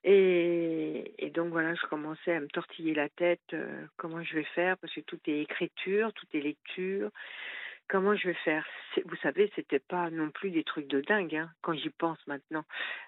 Et, 0.09 1.33
donc 1.35 1.50
voilà, 1.50 1.75
je 1.75 1.85
commençais 1.88 2.33
à 2.33 2.41
me 2.41 2.47
tortiller 2.47 2.95
la 2.95 3.09
tête, 3.09 3.41
euh, 3.53 3.85
comment 3.97 4.23
je 4.23 4.37
vais 4.37 4.47
faire, 4.55 4.79
parce 4.79 4.95
que 4.95 5.00
tout 5.00 5.19
est 5.26 5.41
écriture, 5.41 6.12
tout 6.12 6.26
est 6.33 6.41
lecture. 6.41 7.11
Comment 7.88 8.16
je 8.16 8.28
vais 8.28 8.38
faire? 8.45 8.66
Vous 9.05 9.16
savez, 9.23 9.50
c'était 9.55 9.78
pas 9.78 10.11
non 10.11 10.31
plus 10.31 10.50
des 10.50 10.64
trucs 10.64 10.88
de 10.88 11.00
dingue. 11.00 11.37
Hein, 11.37 11.50
quand 11.62 11.75
j'y 11.75 11.90
pense 11.90 12.19
maintenant, 12.26 12.64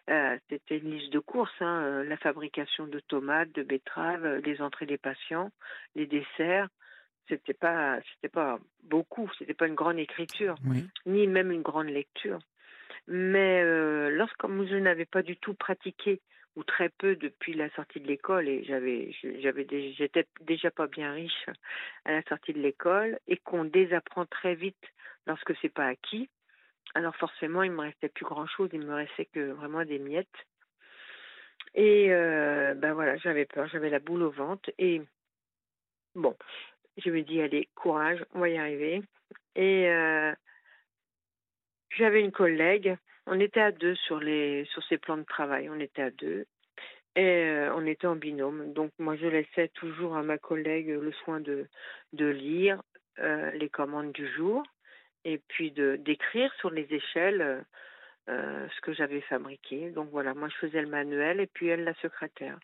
euh, 0.09 0.37
c'était 0.49 0.79
une 0.79 0.93
liste 0.93 1.13
de 1.13 1.19
courses 1.19 1.51
hein, 1.61 1.83
euh, 1.83 2.05
la 2.05 2.17
fabrication 2.17 2.87
de 2.87 3.01
tomates, 3.01 3.53
de 3.53 3.63
betteraves, 3.63 4.37
les 4.45 4.61
entrées 4.61 4.87
des 4.87 4.99
patients, 4.99 5.51
les 5.97 6.07
desserts. 6.07 6.69
C'était 7.29 7.55
pas, 7.55 7.99
c'était 8.15 8.33
pas 8.33 8.59
beaucoup. 8.85 9.29
C'était 9.39 9.55
pas 9.55 9.67
une 9.67 9.75
grande 9.75 9.99
écriture, 9.99 10.55
ni 11.05 11.27
même 11.27 11.51
une 11.51 11.63
grande 11.63 11.89
lecture. 11.89 12.39
Mais 13.07 13.63
lorsque 14.11 14.47
je 14.47 14.77
n'avais 14.77 15.05
pas 15.05 15.23
du 15.23 15.37
tout 15.37 15.53
pratiqué 15.53 16.23
ou 16.57 16.65
très 16.65 16.89
peu 16.89 17.17
depuis 17.17 17.55
la 17.55 17.71
sortie 17.71 18.01
de 18.01 18.07
l'école 18.09 18.49
et 18.49 18.65
j'avais 18.65 19.13
j'avais 19.41 19.67
j'étais 19.93 20.27
déjà 20.41 20.71
pas 20.71 20.87
bien 20.87 21.13
riche 21.13 21.47
à 22.05 22.13
la 22.13 22.23
sortie 22.23 22.53
de 22.53 22.61
l'école 22.61 23.19
et 23.29 23.37
qu'on 23.37 23.65
désapprend 23.65 24.27
très 24.27 24.55
vite 24.55 24.85
lorsque 25.27 25.55
c'est 25.61 25.69
pas 25.69 25.87
acquis. 25.87 26.29
Alors 26.95 27.15
forcément, 27.17 27.63
il 27.63 27.71
me 27.71 27.83
restait 27.83 28.09
plus 28.09 28.25
grand 28.25 28.47
chose, 28.47 28.71
il 28.73 28.81
me 28.81 28.95
restait 28.95 29.27
que 29.27 29.53
vraiment 29.53 29.85
des 29.85 29.99
miettes. 29.99 30.27
Et 31.75 32.13
euh, 32.13 32.75
ben 32.75 32.95
voilà, 32.95 33.17
j'avais 33.19 33.45
peur, 33.45 33.69
j'avais 33.69 33.91
la 33.91 33.99
boule 33.99 34.23
au 34.23 34.31
ventre 34.31 34.71
et 34.79 35.03
bon, 36.15 36.35
je 36.97 37.11
me 37.11 37.23
dis 37.23 37.41
allez, 37.41 37.69
courage, 37.75 38.25
on 38.35 38.41
va 38.41 38.49
y 38.49 38.59
arriver. 38.59 39.03
Et 39.55 39.89
euh, 39.89 40.33
j'avais 41.91 42.21
une 42.21 42.33
collègue 42.33 42.97
on 43.29 43.41
était 43.41 43.61
à 43.61 43.73
deux 43.73 43.95
sur, 43.95 44.21
les, 44.21 44.65
sur 44.67 44.83
ces 44.85 44.99
plans 44.99 45.17
de 45.19 45.25
travail, 45.25 45.69
on 45.71 45.81
était 45.81 46.03
à 46.03 46.11
deux. 46.11 46.47
Et 47.17 47.25
euh, 47.25 47.75
on 47.75 47.87
était 47.87 48.07
en 48.07 48.17
binôme. 48.17 48.73
Donc 48.73 48.93
moi, 48.99 49.17
je 49.17 49.27
laissais 49.27 49.69
toujours 49.69 50.17
à 50.17 50.23
ma 50.23 50.39
collègue 50.39 50.89
le 50.89 51.13
soin 51.25 51.41
de, 51.41 51.67
de 52.13 52.27
lire 52.27 52.81
euh, 53.19 53.51
les 53.53 53.69
commandes 53.69 54.13
du 54.13 54.27
jour 54.35 54.63
et 55.25 55.39
puis 55.49 55.73
de 55.73 55.97
d'écrire 55.97 56.53
sur 56.55 56.71
les 56.71 56.87
échelles 56.91 57.65
euh, 58.29 58.69
ce 58.69 58.81
que 58.83 58.93
j'avais 58.93 59.21
fabriqué. 59.23 59.91
Donc 59.91 60.11
voilà, 60.11 60.35
moi 60.35 60.49
je 60.49 60.57
faisais 60.67 60.81
le 60.81 60.89
manuel 60.89 61.41
et 61.41 61.47
puis 61.47 61.69
elle 61.69 61.85
la 61.85 61.95
secrétaire. 61.95 62.59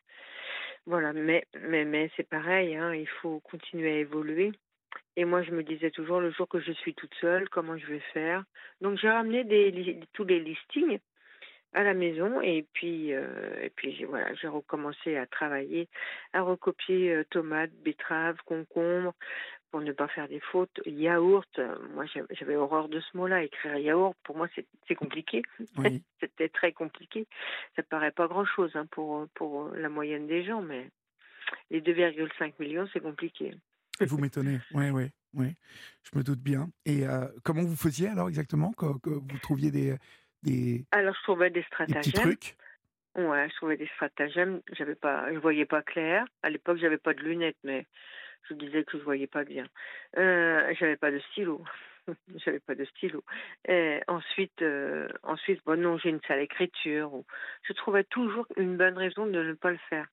Voilà, 0.86 1.12
mais 1.12 1.44
mais 1.60 1.84
mais 1.84 2.10
c'est 2.16 2.28
pareil, 2.28 2.76
hein, 2.76 2.94
il 2.94 3.08
faut 3.08 3.40
continuer 3.40 3.92
à 3.92 3.98
évoluer. 3.98 4.52
Et 5.16 5.24
moi, 5.24 5.42
je 5.42 5.52
me 5.52 5.62
disais 5.62 5.90
toujours, 5.90 6.20
le 6.20 6.30
jour 6.32 6.48
que 6.48 6.60
je 6.60 6.72
suis 6.72 6.94
toute 6.94 7.14
seule, 7.20 7.48
comment 7.48 7.76
je 7.78 7.86
vais 7.86 8.02
faire? 8.12 8.44
Donc, 8.80 8.98
j'ai 8.98 9.10
ramené 9.10 9.44
des, 9.44 10.00
tous 10.12 10.24
les 10.24 10.40
listings 10.40 10.98
à 11.74 11.82
la 11.82 11.94
maison 11.94 12.40
et 12.40 12.64
puis 12.72 13.12
euh, 13.12 13.60
et 13.60 13.70
puis 13.70 14.04
voilà 14.04 14.32
j'ai 14.34 14.46
recommencé 14.48 15.16
à 15.16 15.26
travailler 15.26 15.88
à 16.32 16.40
recopier 16.42 17.12
euh, 17.12 17.24
tomates 17.30 17.72
betteraves 17.82 18.38
concombres 18.44 19.12
pour 19.70 19.80
ne 19.80 19.90
pas 19.90 20.06
faire 20.06 20.28
des 20.28 20.38
fautes 20.38 20.80
yaourt 20.86 21.60
moi 21.92 22.04
j'avais 22.30 22.54
horreur 22.54 22.88
de 22.88 23.00
ce 23.00 23.16
mot-là 23.16 23.42
écrire 23.42 23.76
yaourt. 23.76 24.16
Pour 24.22 24.36
moi 24.36 24.46
c'est 24.86 24.94
compliqué. 24.94 25.42
C'était 26.20 26.48
très 26.48 26.72
compliqué. 26.72 27.26
Ça 27.74 27.82
paraît 27.82 28.12
pas 28.12 28.28
grand 28.28 28.44
chose 28.44 28.70
hein, 28.76 28.86
pour 28.92 29.26
pour 29.34 29.70
la 29.70 29.88
moyenne 29.88 30.28
des 30.28 30.44
gens 30.44 30.62
mais 30.62 30.88
les 31.70 31.80
2,5 31.80 32.52
millions 32.60 32.88
c'est 32.92 33.00
compliqué 33.00 33.52
vous 34.00 34.18
m'étonnez, 34.18 34.58
oui, 34.72 34.90
oui, 34.90 35.10
oui. 35.34 35.54
Je 36.02 36.18
me 36.18 36.24
doute 36.24 36.40
bien. 36.40 36.68
Et 36.84 37.06
euh, 37.06 37.26
comment 37.42 37.62
vous 37.62 37.76
faisiez 37.76 38.08
alors 38.08 38.28
exactement? 38.28 38.72
Que, 38.72 38.86
vous 38.86 39.38
trouviez 39.42 39.70
des, 39.70 39.96
des 40.42 40.84
Alors 40.90 41.14
je 41.14 41.22
trouvais 41.22 41.50
des 41.50 41.62
stratagèmes. 41.62 42.02
Des 42.02 42.10
petits 42.10 42.20
trucs? 42.20 42.56
Ouais, 43.16 43.48
je 43.48 43.54
trouvais 43.56 43.76
des 43.76 43.88
stratagèmes. 43.94 44.60
J'avais 44.72 44.96
pas, 44.96 45.32
je 45.32 45.38
voyais 45.38 45.66
pas 45.66 45.82
clair. 45.82 46.24
À 46.42 46.50
l'époque, 46.50 46.78
j'avais 46.78 46.98
pas 46.98 47.14
de 47.14 47.20
lunettes, 47.20 47.58
mais 47.62 47.86
je 48.48 48.54
disais 48.54 48.84
que 48.84 48.98
je 48.98 49.04
voyais 49.04 49.28
pas 49.28 49.44
bien. 49.44 49.66
Euh, 50.16 50.74
j'avais 50.78 50.96
pas 50.96 51.10
de 51.10 51.20
stylo. 51.30 51.62
j'avais 52.44 52.60
pas 52.60 52.74
de 52.74 52.84
stylo. 52.84 53.24
Ensuite, 54.08 54.62
euh, 54.62 55.08
ensuite, 55.22 55.60
bon 55.64 55.80
non, 55.80 55.98
j'ai 55.98 56.10
une 56.10 56.20
sale 56.26 56.40
écriture. 56.40 57.12
Je 57.62 57.72
trouvais 57.72 58.04
toujours 58.04 58.46
une 58.56 58.76
bonne 58.76 58.98
raison 58.98 59.26
de 59.26 59.42
ne 59.42 59.54
pas 59.54 59.70
le 59.70 59.78
faire 59.88 60.06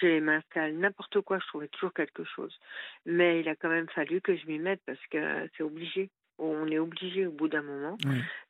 je 0.00 0.06
les 0.06 0.20
m'installe 0.20 0.76
n'importe 0.76 1.20
quoi, 1.20 1.38
je 1.38 1.46
trouvais 1.46 1.68
toujours 1.68 1.92
quelque 1.92 2.24
chose. 2.24 2.58
Mais 3.06 3.40
il 3.40 3.48
a 3.48 3.56
quand 3.56 3.68
même 3.68 3.88
fallu 3.88 4.20
que 4.20 4.36
je 4.36 4.46
m'y 4.46 4.58
mette 4.58 4.80
parce 4.86 5.04
que 5.10 5.48
c'est 5.56 5.62
obligé. 5.62 6.10
On 6.38 6.66
est 6.68 6.78
obligé 6.78 7.26
au 7.26 7.30
bout 7.30 7.48
d'un 7.48 7.62
moment. 7.62 7.96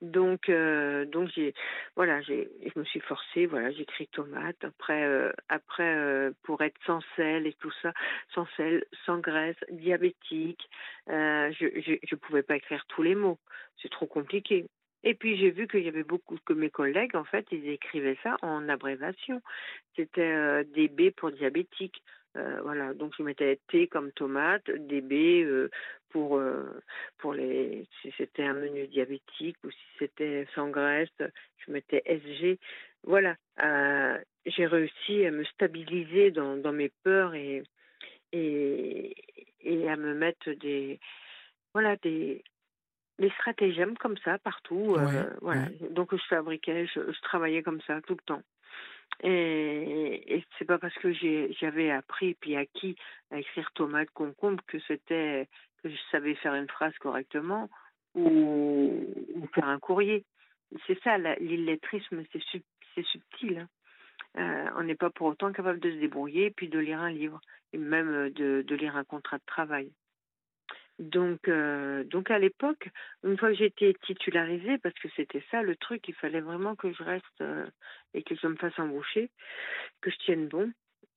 Donc, 0.00 0.48
euh, 0.48 1.04
donc 1.04 1.30
j'ai, 1.34 1.54
voilà, 1.96 2.20
j'ai, 2.22 2.50
je 2.62 2.78
me 2.78 2.84
suis 2.84 3.00
forcée. 3.00 3.46
Voilà, 3.46 3.70
j'écris 3.72 4.08
tomate. 4.08 4.64
Après, 4.64 5.04
euh, 5.04 5.32
après, 5.48 5.94
euh, 5.96 6.30
pour 6.42 6.62
être 6.62 6.78
sans 6.86 7.00
sel 7.16 7.46
et 7.46 7.54
tout 7.54 7.72
ça, 7.82 7.92
sans 8.34 8.46
sel, 8.56 8.84
sans 9.04 9.18
graisse, 9.18 9.56
diabétique, 9.70 10.68
je, 11.08 11.52
je, 11.86 11.94
je 12.02 12.14
pouvais 12.14 12.42
pas 12.42 12.56
écrire 12.56 12.84
tous 12.88 13.02
les 13.02 13.14
mots. 13.14 13.38
C'est 13.82 13.90
trop 13.90 14.06
compliqué. 14.06 14.66
Et 15.04 15.14
puis 15.14 15.36
j'ai 15.36 15.50
vu 15.50 15.68
qu'il 15.68 15.82
y 15.82 15.88
avait 15.88 16.02
beaucoup 16.02 16.38
que 16.44 16.54
mes 16.54 16.70
collègues, 16.70 17.14
en 17.14 17.24
fait, 17.24 17.46
ils 17.52 17.68
écrivaient 17.68 18.18
ça 18.22 18.36
en 18.42 18.68
abrévation. 18.68 19.42
C'était 19.94 20.22
euh, 20.22 20.64
DB 20.74 21.10
pour 21.10 21.30
diabétique, 21.30 22.02
Euh, 22.36 22.60
voilà, 22.62 22.94
donc 22.94 23.12
je 23.16 23.22
mettais 23.22 23.60
T 23.68 23.86
comme 23.86 24.10
tomate, 24.12 24.68
DB 24.70 25.44
euh, 25.44 25.70
pour 26.10 26.40
pour 27.18 27.34
les 27.34 27.86
si 28.00 28.12
c'était 28.16 28.44
un 28.44 28.54
menu 28.54 28.86
diabétique 28.88 29.56
ou 29.64 29.70
si 29.70 29.86
c'était 29.98 30.46
sans 30.54 30.68
graisse, 30.68 31.08
je 31.18 31.72
mettais 31.72 32.02
SG. 32.06 32.58
Voilà, 33.02 33.36
j'ai 34.46 34.66
réussi 34.66 35.26
à 35.26 35.30
me 35.30 35.44
stabiliser 35.44 36.30
dans, 36.30 36.56
dans 36.56 36.72
mes 36.72 36.90
peurs 37.02 37.34
et, 37.34 37.62
et 38.32 39.14
et 39.60 39.88
à 39.88 39.96
me 39.96 40.14
mettre 40.14 40.50
des 40.52 41.00
voilà 41.72 41.96
des 41.96 42.44
des 43.18 43.30
stratagèmes 43.30 43.96
comme 43.96 44.16
ça 44.24 44.38
partout. 44.38 44.96
voilà. 45.40 45.66
Donc 45.90 46.14
je 46.14 46.22
fabriquais, 46.28 46.86
je, 46.86 47.12
je, 47.12 47.20
travaillais 47.22 47.62
comme 47.62 47.80
ça 47.82 48.00
tout 48.02 48.14
le 48.14 48.24
temps. 48.24 48.42
Et, 49.22 50.36
et 50.36 50.44
c'est 50.58 50.64
pas 50.64 50.78
parce 50.78 50.94
que 50.94 51.12
j'avais 51.12 51.90
appris 51.90 52.34
puis 52.34 52.56
acquis 52.56 52.96
à 53.30 53.38
écrire 53.38 53.70
tomate 53.74 54.10
concombre 54.10 54.62
que 54.66 54.78
c'était 54.80 55.48
que 55.82 55.90
je 55.90 55.96
savais 56.10 56.34
faire 56.36 56.54
une 56.54 56.68
phrase 56.68 56.96
correctement 56.98 57.68
ou, 58.14 59.04
faire 59.54 59.68
un 59.68 59.78
courrier. 59.78 60.24
C'est 60.86 61.00
ça, 61.02 61.18
l'illettrisme, 61.18 62.24
c'est 62.32 63.04
subtil. 63.06 63.58
Hein. 63.58 63.68
Euh, 64.36 64.70
on 64.76 64.82
n'est 64.82 64.96
pas 64.96 65.10
pour 65.10 65.28
autant 65.28 65.52
capable 65.52 65.78
de 65.78 65.90
se 65.90 65.96
débrouiller 65.96 66.50
puis 66.50 66.68
de 66.68 66.78
lire 66.78 67.00
un 67.00 67.10
livre 67.10 67.40
et 67.72 67.78
même 67.78 68.30
de, 68.30 68.64
de 68.66 68.74
lire 68.74 68.96
un 68.96 69.04
contrat 69.04 69.38
de 69.38 69.44
travail. 69.46 69.92
Donc, 70.98 71.48
euh, 71.48 72.04
donc 72.04 72.30
à 72.30 72.38
l'époque, 72.38 72.88
une 73.24 73.36
fois 73.36 73.50
que 73.50 73.56
j'étais 73.56 73.94
titularisée, 74.06 74.78
parce 74.78 74.94
que 74.94 75.08
c'était 75.16 75.42
ça 75.50 75.62
le 75.62 75.74
truc, 75.76 76.06
il 76.06 76.14
fallait 76.14 76.40
vraiment 76.40 76.76
que 76.76 76.92
je 76.92 77.02
reste 77.02 77.40
euh, 77.40 77.66
et 78.14 78.22
que 78.22 78.34
je 78.36 78.46
me 78.46 78.54
fasse 78.56 78.78
embaucher, 78.78 79.30
que 80.00 80.10
je 80.10 80.16
tienne 80.18 80.46
bon. 80.46 80.70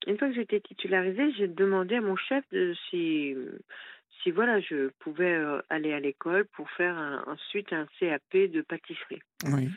Une 0.06 0.18
fois 0.18 0.28
que 0.28 0.34
j'étais 0.34 0.60
titularisée, 0.60 1.32
j'ai 1.32 1.48
demandé 1.48 1.96
à 1.96 2.00
mon 2.00 2.16
chef 2.16 2.44
de, 2.50 2.74
si, 2.88 3.36
si 4.22 4.30
voilà, 4.32 4.60
je 4.60 4.88
pouvais 4.98 5.34
euh, 5.34 5.60
aller 5.70 5.92
à 5.92 6.00
l'école 6.00 6.46
pour 6.46 6.68
faire 6.70 7.22
ensuite 7.26 7.72
un 7.72 7.86
CAP 8.00 8.32
de 8.32 8.62
pâtisserie. 8.62 9.22
Oui. 9.44 9.68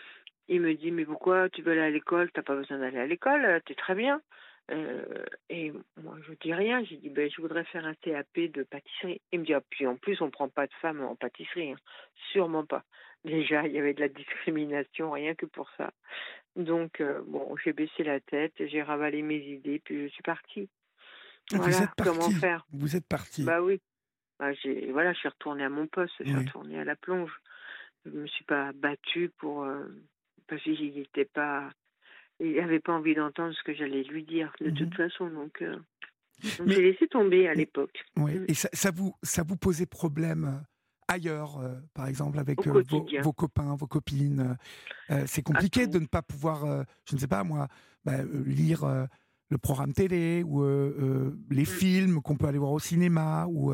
Il 0.47 0.61
me 0.61 0.73
dit 0.73 0.91
mais 0.91 1.05
pourquoi 1.05 1.49
tu 1.49 1.61
veux 1.61 1.73
aller 1.73 1.81
à 1.81 1.89
l'école? 1.91 2.31
T'as 2.31 2.41
pas 2.41 2.55
besoin 2.55 2.79
d'aller 2.79 2.97
à 2.97 3.05
l'école, 3.05 3.61
t'es 3.65 3.75
très 3.75 3.95
bien. 3.95 4.19
Euh, 4.71 5.25
et 5.49 5.71
moi, 6.01 6.17
je 6.27 6.34
dis 6.41 6.53
rien. 6.53 6.84
J'ai 6.84 6.97
dit, 6.97 7.10
ben, 7.10 7.29
je 7.29 7.41
voudrais 7.41 7.65
faire 7.65 7.86
un 7.86 7.93
TAP 7.95 8.51
de 8.53 8.63
pâtisserie. 8.63 9.21
Il 9.31 9.41
me 9.41 9.45
dit, 9.45 9.53
ah, 9.53 9.62
puis 9.69 9.86
en 9.86 9.95
plus, 9.95 10.21
on 10.21 10.27
ne 10.27 10.31
prend 10.31 10.49
pas 10.49 10.67
de 10.67 10.73
femmes 10.81 11.01
en 11.01 11.15
pâtisserie. 11.15 11.71
Hein. 11.71 11.77
Sûrement 12.31 12.65
pas. 12.65 12.84
Déjà, 13.25 13.67
il 13.67 13.73
y 13.73 13.79
avait 13.79 13.93
de 13.93 13.99
la 13.99 14.10
discrimination, 14.10 15.12
rien 15.12 15.36
que 15.36 15.45
pour 15.45 15.69
ça. 15.77 15.91
Donc, 16.55 17.01
euh, 17.01 17.21
bon, 17.27 17.55
j'ai 17.63 17.73
baissé 17.73 18.03
la 18.03 18.19
tête, 18.19 18.53
j'ai 18.57 18.81
ravalé 18.81 19.21
mes 19.21 19.38
idées, 19.38 19.79
puis 19.84 20.07
je 20.07 20.13
suis 20.13 20.23
partie. 20.23 20.69
Voilà, 21.51 21.65
vous 21.65 21.84
êtes 21.84 21.95
parti. 21.95 22.03
Comment 22.03 22.31
faire? 22.31 22.65
Vous 22.71 22.95
êtes 22.95 23.07
partie. 23.07 23.43
Bah 23.43 23.62
oui. 23.62 23.79
Bah, 24.39 24.53
j'ai, 24.53 24.91
voilà, 24.91 25.13
je 25.13 25.19
suis 25.19 25.29
retournée 25.29 25.63
à 25.63 25.69
mon 25.69 25.86
poste, 25.88 26.13
je 26.19 26.25
suis 26.25 26.36
retournée 26.36 26.79
à 26.79 26.84
la 26.84 26.95
plonge. 26.95 27.31
Je 28.05 28.10
ne 28.10 28.21
me 28.21 28.27
suis 28.27 28.43
pas 28.45 28.71
battue 28.73 29.29
pour. 29.38 29.63
Euh, 29.63 29.86
parce 30.47 30.62
qu'il 30.63 30.93
n'était 30.95 31.25
pas 31.25 31.69
il 32.41 32.56
n'avait 32.56 32.80
pas 32.80 32.93
envie 32.93 33.15
d'entendre 33.15 33.54
ce 33.54 33.63
que 33.63 33.73
j'allais 33.73 34.04
lui 34.04 34.23
dire 34.23 34.51
de 34.60 34.69
toute 34.71 34.89
mhm. 34.89 35.10
façon. 35.10 35.27
Donc, 35.30 35.62
euh, 35.62 35.75
j'ai 36.41 36.82
laissé 36.82 37.08
tomber 37.08 37.47
à 37.47 37.54
l'époque. 37.54 38.04
Oui. 38.17 38.34
Et 38.47 38.54
ça, 38.54 38.69
ça, 38.73 38.91
vous, 38.91 39.13
ça 39.21 39.43
vous 39.43 39.58
posait 39.58 39.86
problème 39.86 40.45
euh, 40.45 40.65
ailleurs, 41.08 41.60
euh, 41.60 41.75
par 41.93 42.08
exemple, 42.08 42.39
avec 42.39 42.65
vos, 42.65 42.82
vos, 43.21 43.34
copains, 43.34 43.75
vos 43.75 43.88
copines 43.88 44.58
C'est 45.25 45.43
compliqué 45.43 45.88
de 45.88 45.99
ne 45.99 46.08
pas 46.08 46.21
pouvoir, 46.21 46.86
je 47.08 47.15
ne 47.15 47.19
sais 47.19 47.27
pas 47.27 47.43
moi, 47.43 47.67
bah, 48.06 48.23
lire 48.45 48.86
le 49.49 49.58
programme 49.58 49.93
télé 49.93 50.43
ou 50.45 50.63
les 51.49 51.63
mm. 51.63 51.65
films 51.65 52.21
qu'on 52.21 52.38
peut 52.38 52.47
aller 52.47 52.58
voir 52.58 52.71
au 52.71 52.80
cinéma 52.80 53.45
ou 53.47 53.73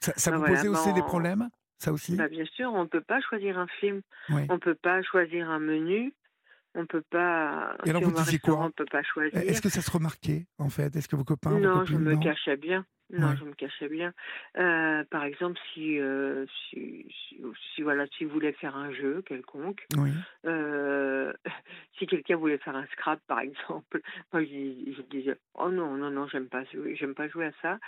ça, 0.00 0.14
ça 0.16 0.30
bah 0.30 0.38
vous 0.38 0.44
posait 0.46 0.68
aussi 0.68 0.92
des 0.94 1.02
problèmes 1.02 1.50
ça 1.80 1.92
aussi? 1.92 2.14
Bah, 2.14 2.28
Bien 2.28 2.44
sûr, 2.44 2.72
on 2.72 2.82
ne 2.82 2.88
peut 2.88 3.00
pas 3.00 3.20
choisir 3.20 3.58
un 3.58 3.66
film, 3.66 4.02
on 4.28 4.36
ne 4.38 4.56
peut 4.58 4.74
pas 4.74 5.02
choisir 5.02 5.48
un 5.50 5.58
menu, 5.58 6.12
on 6.74 6.86
peut 6.86 7.02
pas. 7.10 7.76
Et 7.84 7.90
alors 7.90 8.02
vous 8.02 8.12
disiez 8.12 8.38
quoi 8.38 8.64
On 8.64 8.70
peut 8.70 8.86
pas 8.90 9.02
choisir. 9.02 9.38
Est-ce 9.38 9.62
que 9.62 9.68
ça 9.68 9.82
se 9.82 9.90
remarquait 9.90 10.46
en 10.58 10.68
fait? 10.68 10.94
Est-ce 10.96 11.08
que 11.08 11.16
vos 11.16 11.24
copains 11.24 11.58
Non, 11.58 11.84
je 11.84 11.96
me 11.96 12.16
cachais 12.16 12.56
bien. 12.56 12.84
Non, 13.12 13.34
je 13.34 13.44
me 13.44 13.54
cachais 13.54 13.88
bien. 13.88 14.12
Euh, 14.56 15.02
par 15.10 15.24
exemple, 15.24 15.58
si, 15.72 15.98
euh, 15.98 16.46
si, 16.68 17.06
si, 17.74 17.82
voilà, 17.82 18.06
si 18.16 18.24
vous 18.24 18.30
voulez 18.30 18.52
faire 18.52 18.76
un 18.76 18.92
jeu 18.92 19.22
quelconque, 19.22 19.84
euh, 20.46 21.32
si 21.98 22.06
quelqu'un 22.06 22.36
voulait 22.36 22.58
faire 22.58 22.76
un 22.76 22.86
scrap, 22.92 23.20
par 23.26 23.40
exemple, 23.40 24.00
moi 24.32 24.44
je, 24.44 25.02
disais 25.10 25.36
oh 25.54 25.70
non 25.70 25.96
non 25.96 26.10
non 26.10 26.28
j'aime 26.28 26.48
pas 26.48 26.62
j'aime 26.94 27.14
pas 27.14 27.28
jouer 27.28 27.46
à 27.46 27.52
ça. 27.62 27.78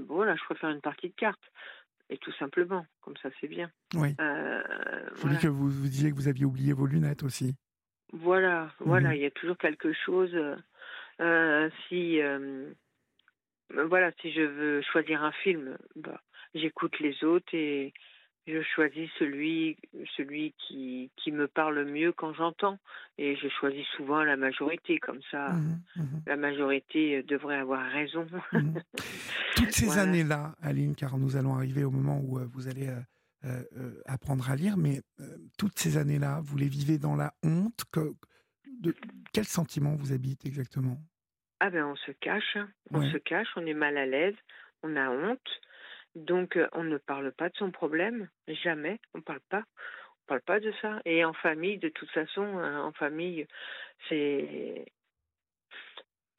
bon 0.00 0.22
là, 0.22 0.36
je 0.36 0.44
préfère 0.44 0.70
une 0.70 0.80
partie 0.80 1.08
de 1.08 1.14
cartes. 1.14 1.52
Et 2.08 2.18
tout 2.18 2.32
simplement, 2.38 2.86
comme 3.00 3.16
ça 3.20 3.30
c'est 3.40 3.48
bien. 3.48 3.68
Oui. 3.94 4.14
voulais 5.16 5.38
que 5.38 5.48
vous, 5.48 5.68
vous 5.68 5.88
disiez 5.88 6.10
que 6.10 6.16
vous 6.16 6.28
aviez 6.28 6.44
oublié 6.44 6.72
vos 6.72 6.86
lunettes 6.86 7.24
aussi. 7.24 7.56
Voilà, 8.12 8.70
voilà, 8.80 9.10
mmh 9.10 9.14
il 9.14 9.20
y 9.20 9.26
a 9.26 9.30
toujours 9.30 9.58
quelque 9.58 9.92
chose. 9.92 10.30
Euh, 10.34 10.56
euh 11.20 11.70
si 11.88 12.20
euh, 12.20 12.70
voilà, 13.88 14.12
si 14.20 14.32
je 14.32 14.42
veux 14.42 14.82
choisir 14.82 15.22
un 15.22 15.32
film, 15.32 15.76
bah, 15.96 16.20
j'écoute 16.54 16.98
les 17.00 17.24
autres 17.24 17.52
et 17.54 17.92
je 18.46 18.62
choisis 18.62 19.10
celui, 19.18 19.76
celui 20.16 20.54
qui, 20.56 21.10
qui 21.16 21.32
me 21.32 21.48
parle 21.48 21.84
mieux 21.84 22.12
quand 22.12 22.32
j'entends. 22.32 22.78
Et 23.18 23.34
je 23.34 23.48
choisis 23.48 23.84
souvent 23.96 24.22
la 24.22 24.36
majorité, 24.36 24.98
comme 24.98 25.20
ça, 25.30 25.48
mmh 25.48 25.80
mmh 25.96 26.02
la 26.26 26.36
majorité 26.36 27.22
devrait 27.24 27.58
avoir 27.58 27.84
raison. 27.90 28.26
Toutes 29.56 29.72
ces 29.72 29.98
années-là, 29.98 30.54
Aline, 30.62 30.94
car 30.94 31.18
nous 31.18 31.36
allons 31.36 31.54
arriver 31.54 31.82
au 31.82 31.90
moment 31.90 32.20
où 32.20 32.38
vous 32.52 32.68
allez 32.68 32.88
euh, 33.44 33.62
euh, 33.76 34.02
apprendre 34.06 34.50
à 34.50 34.56
lire, 34.56 34.76
mais 34.76 35.02
euh, 35.20 35.36
toutes 35.58 35.78
ces 35.78 35.98
années-là, 35.98 36.40
vous 36.42 36.56
les 36.56 36.68
vivez 36.68 36.98
dans 36.98 37.16
la 37.16 37.32
honte 37.42 37.84
que, 37.92 38.14
de, 38.80 38.94
Quel 39.32 39.44
sentiment 39.44 39.94
vous 39.94 40.12
habite 40.12 40.46
exactement? 40.46 40.96
Ah 41.60 41.70
ben 41.70 41.84
on 41.84 41.96
se 41.96 42.12
cache, 42.12 42.56
hein. 42.56 42.68
on 42.90 43.02
se 43.10 43.16
cache, 43.18 43.48
on 43.56 43.64
est 43.66 43.74
mal 43.74 43.96
à 43.96 44.06
l'aise, 44.06 44.34
on 44.82 44.96
a 44.96 45.10
honte, 45.10 45.60
donc 46.14 46.58
on 46.72 46.84
ne 46.84 46.96
parle 46.98 47.32
pas 47.32 47.48
de 47.48 47.56
son 47.56 47.70
problème, 47.70 48.28
jamais, 48.48 49.00
on 49.14 49.18
ne 49.18 49.22
parle 49.22 49.40
pas. 49.48 49.64
On 50.22 50.26
parle 50.26 50.42
pas 50.42 50.60
de 50.60 50.72
ça. 50.82 51.00
Et 51.04 51.24
en 51.24 51.32
famille, 51.32 51.78
de 51.78 51.88
toute 51.88 52.10
façon, 52.10 52.42
hein, 52.42 52.82
en 52.82 52.92
famille, 52.92 53.46
c'est 54.08 54.86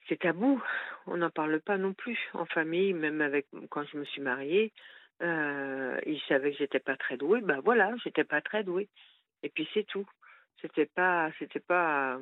c'est 0.09 0.19
tabou. 0.19 0.61
On 1.05 1.17
n'en 1.17 1.29
parle 1.29 1.61
pas 1.61 1.77
non 1.77 1.93
plus. 1.93 2.19
En 2.33 2.45
famille, 2.45 2.93
même 2.93 3.21
avec 3.21 3.47
quand 3.69 3.85
je 3.85 3.97
me 3.97 4.05
suis 4.05 4.21
mariée, 4.21 4.73
euh, 5.21 5.99
il 6.05 6.21
savait 6.27 6.51
que 6.51 6.57
j'étais 6.57 6.79
pas 6.79 6.95
très 6.97 7.17
douée. 7.17 7.41
Ben 7.41 7.59
voilà, 7.61 7.95
j'étais 8.03 8.23
pas 8.23 8.41
très 8.41 8.63
douée. 8.63 8.89
Et 9.43 9.49
puis 9.49 9.67
c'est 9.73 9.85
tout. 9.85 10.07
C'était 10.61 10.87
pas, 10.87 11.29
c'était 11.37 11.59
pas, 11.59 12.17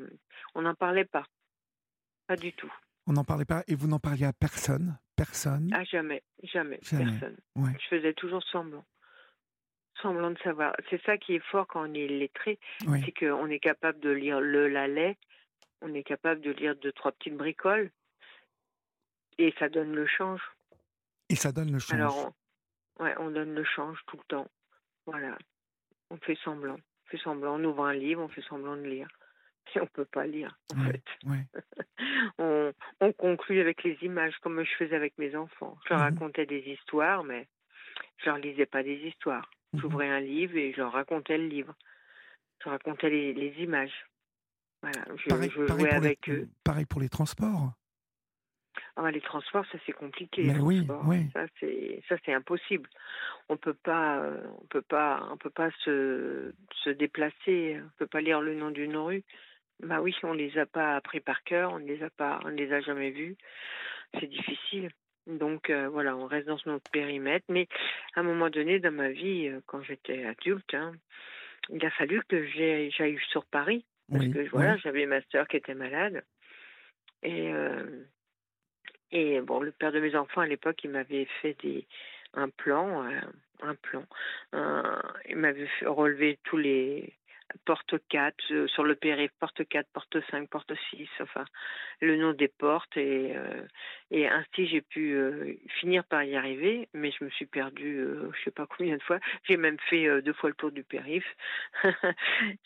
on 0.55 0.61
n'en 0.61 0.75
parlait 0.75 1.05
pas, 1.05 1.25
pas 2.27 2.35
du 2.35 2.51
tout. 2.51 2.71
On 3.07 3.13
n'en 3.13 3.23
parlait 3.23 3.45
pas 3.45 3.63
et 3.67 3.75
vous 3.75 3.87
n'en 3.87 3.99
parliez 3.99 4.25
à 4.25 4.33
personne, 4.33 4.97
personne? 5.15 5.71
Ah 5.73 5.85
jamais, 5.85 6.21
jamais, 6.43 6.79
personne. 6.79 7.37
Je 7.55 7.87
faisais 7.89 8.13
toujours 8.13 8.43
semblant, 8.43 8.83
semblant 10.01 10.31
de 10.31 10.39
savoir. 10.39 10.75
C'est 10.89 11.01
ça 11.03 11.17
qui 11.17 11.35
est 11.35 11.43
fort 11.51 11.65
quand 11.67 11.89
on 11.89 11.93
est 11.93 12.07
lettré, 12.07 12.59
c'est 12.81 13.13
qu'on 13.17 13.47
est 13.47 13.59
capable 13.59 13.99
de 14.01 14.09
lire 14.09 14.41
le 14.41 14.67
la 14.67 14.89
lait, 14.89 15.17
on 15.81 15.93
est 15.93 16.03
capable 16.03 16.41
de 16.41 16.51
lire 16.51 16.75
deux 16.75 16.91
trois 16.91 17.13
petites 17.13 17.37
bricoles 17.37 17.89
et 19.37 19.53
ça 19.59 19.69
donne 19.69 19.93
le 19.93 20.07
change. 20.07 20.41
Et 21.29 21.35
ça 21.35 21.53
donne 21.53 21.71
le 21.71 21.79
change. 21.79 21.99
Alors, 21.99 22.33
Ouais, 22.99 23.13
on 23.19 23.29
donne 23.31 23.53
le 23.53 23.63
change 23.63 23.99
tout 24.07 24.17
le 24.17 24.23
temps. 24.27 24.47
Voilà. 25.05 25.37
On 26.09 26.17
fait 26.17 26.37
semblant. 26.43 26.75
On 26.75 27.09
fait 27.09 27.17
semblant. 27.17 27.59
On 27.59 27.63
ouvre 27.63 27.85
un 27.85 27.93
livre, 27.93 28.21
on 28.21 28.27
fait 28.27 28.43
semblant 28.43 28.75
de 28.75 28.83
lire. 28.83 29.07
Et 29.75 29.81
on 29.81 29.87
peut 29.87 30.05
pas 30.05 30.27
lire, 30.27 30.57
en 30.73 30.83
fait. 30.83 31.03
on, 32.37 32.71
on, 33.01 33.13
conclut 33.13 33.59
avec 33.59 33.83
les 33.83 33.97
images, 34.03 34.35
comme 34.41 34.63
je 34.63 34.75
faisais 34.77 34.95
avec 34.95 35.17
mes 35.17 35.35
enfants. 35.35 35.77
Je 35.85 35.93
leur 35.93 36.03
mhm. 36.03 36.13
racontais 36.13 36.45
des 36.45 36.59
histoires, 36.59 37.23
mais 37.23 37.47
je 38.17 38.27
leur 38.27 38.37
lisais 38.37 38.67
pas 38.67 38.83
des 38.83 38.95
histoires. 38.95 39.49
Mhm. 39.73 39.81
J'ouvrais 39.81 40.09
un 40.09 40.19
livre 40.19 40.55
et 40.55 40.71
je 40.71 40.77
leur 40.77 40.93
racontais 40.93 41.37
le 41.37 41.47
livre. 41.47 41.73
Je 42.63 42.69
racontais 42.69 43.09
les, 43.09 43.33
les 43.33 43.63
images. 43.63 44.05
Voilà. 44.81 45.03
Je, 45.17 45.29
pareil, 45.29 45.49
jouais 45.49 45.89
avec 45.89 46.29
eux. 46.29 46.47
Pareil 46.63 46.85
pour 46.85 47.01
les 47.01 47.09
transports. 47.09 47.73
Ah, 48.97 49.11
les 49.11 49.21
transports, 49.21 49.65
ça 49.71 49.77
c'est 49.85 49.91
compliqué. 49.91 50.43
Mais 50.43 50.59
oui, 50.59 50.87
oui. 51.05 51.27
Ça 51.33 51.45
c'est 51.59 52.01
ça 52.07 52.15
c'est 52.25 52.33
impossible. 52.33 52.89
On 53.49 53.57
peut 53.57 53.73
pas, 53.73 54.23
on 54.61 54.65
peut 54.67 54.81
pas, 54.81 55.27
on 55.31 55.37
peut 55.37 55.49
pas 55.49 55.69
se, 55.83 56.53
se 56.83 56.89
déplacer. 56.89 57.77
On 57.83 57.89
peut 57.97 58.07
pas 58.07 58.21
lire 58.21 58.41
le 58.41 58.55
nom 58.55 58.71
d'une 58.71 58.95
rue. 58.95 59.23
Bah 59.83 60.01
oui, 60.01 60.15
on 60.23 60.33
les 60.33 60.57
a 60.57 60.65
pas 60.65 60.95
appris 60.95 61.19
par 61.19 61.43
cœur. 61.43 61.73
On 61.73 61.79
ne 61.79 61.87
les 61.87 62.01
a 62.03 62.09
pas, 62.09 62.39
on 62.45 62.49
ne 62.49 62.55
les 62.55 62.71
a 62.71 62.79
jamais 62.79 63.11
vus. 63.11 63.35
C'est 64.19 64.27
difficile. 64.27 64.89
Donc 65.27 65.69
euh, 65.69 65.89
voilà, 65.89 66.15
on 66.15 66.25
reste 66.27 66.47
dans 66.47 66.57
notre 66.65 66.89
périmètre. 66.91 67.45
Mais 67.49 67.67
à 68.15 68.21
un 68.21 68.23
moment 68.23 68.49
donné 68.49 68.79
dans 68.79 68.93
ma 68.93 69.09
vie, 69.09 69.47
euh, 69.47 69.59
quand 69.65 69.81
j'étais 69.81 70.23
adulte, 70.23 70.73
hein, 70.73 70.93
il 71.69 71.85
a 71.85 71.91
fallu 71.91 72.21
que 72.29 72.45
j'aille 72.45 73.19
sur 73.29 73.45
Paris 73.45 73.85
parce 74.09 74.27
que 74.27 74.47
voilà, 74.49 74.77
j'avais 74.77 75.05
ma 75.07 75.21
sœur 75.31 75.47
qui 75.47 75.57
était 75.57 75.73
malade 75.73 76.23
et 77.23 77.51
euh, 77.51 78.03
Et 79.15 79.39
bon, 79.39 79.61
le 79.61 79.71
père 79.71 79.93
de 79.93 79.99
mes 79.99 80.15
enfants 80.15 80.41
à 80.41 80.45
l'époque, 80.45 80.83
il 80.83 80.89
m'avait 80.89 81.25
fait 81.41 81.55
des 81.63 81.87
un 82.33 82.49
plan, 82.49 83.05
un 83.61 83.75
plan. 83.75 84.03
il 85.29 85.37
m'avait 85.37 85.69
relevé 85.85 86.37
tous 86.43 86.57
les 86.57 87.13
porte 87.65 87.95
4, 88.09 88.35
euh, 88.51 88.67
sur 88.67 88.83
le 88.83 88.95
périph', 88.95 89.31
porte 89.39 89.65
4, 89.67 89.87
porte 89.93 90.17
5, 90.31 90.49
porte 90.49 90.73
6, 90.91 91.07
enfin, 91.21 91.45
le 92.01 92.17
nom 92.17 92.33
des 92.33 92.47
portes. 92.47 92.97
Et, 92.97 93.35
euh, 93.35 94.29
ainsi, 94.29 94.67
j'ai 94.67 94.81
pu 94.81 95.13
euh, 95.13 95.53
finir 95.79 96.03
par 96.03 96.23
y 96.23 96.35
arriver, 96.35 96.89
mais 96.93 97.11
je 97.11 97.23
me 97.23 97.29
suis 97.29 97.45
perdue, 97.45 98.05
je 98.33 98.43
sais 98.43 98.51
pas 98.51 98.67
combien 98.67 98.97
de 98.97 99.03
fois. 99.03 99.19
J'ai 99.47 99.57
même 99.57 99.77
fait 99.89 100.21
deux 100.21 100.33
fois 100.33 100.49
le 100.49 100.55
tour 100.55 100.71
du 100.71 100.83
périph'. 100.83 101.35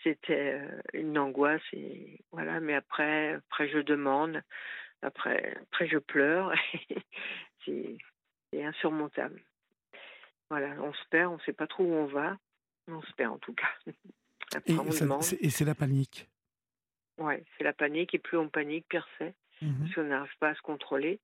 C'était 0.03 0.59
une 0.93 1.17
angoisse, 1.17 1.61
et 1.73 2.19
voilà, 2.31 2.59
mais 2.59 2.75
après, 2.75 3.33
après 3.33 3.69
je 3.69 3.79
demande, 3.79 4.41
après, 5.01 5.57
après 5.63 5.87
je 5.87 5.97
pleure. 5.97 6.53
c'est 7.65 7.97
insurmontable. 8.53 9.41
Voilà, 10.49 10.75
on 10.81 10.93
se 10.93 11.07
perd, 11.09 11.31
on 11.31 11.35
ne 11.35 11.41
sait 11.41 11.53
pas 11.53 11.67
trop 11.67 11.83
où 11.83 11.93
on 11.93 12.05
va. 12.07 12.37
On 12.87 13.01
se 13.01 13.13
perd 13.13 13.33
en 13.33 13.37
tout 13.37 13.53
cas. 13.53 13.69
Et, 14.65 15.49
c'est 15.51 15.65
la 15.65 15.75
panique. 15.75 16.27
Oui, 17.19 17.35
c'est 17.57 17.63
la 17.63 17.73
panique. 17.73 18.15
Et 18.15 18.19
plus 18.19 18.37
on 18.37 18.49
panique, 18.49 18.87
pire 18.89 19.07
c'est. 19.17 19.35
Mmh 19.61 19.79
Parce 19.79 19.93
qu'on 19.93 20.03
n'arrive 20.03 20.37
pas 20.39 20.49
à 20.49 20.55
se 20.55 20.61
contrôler. 20.61 21.19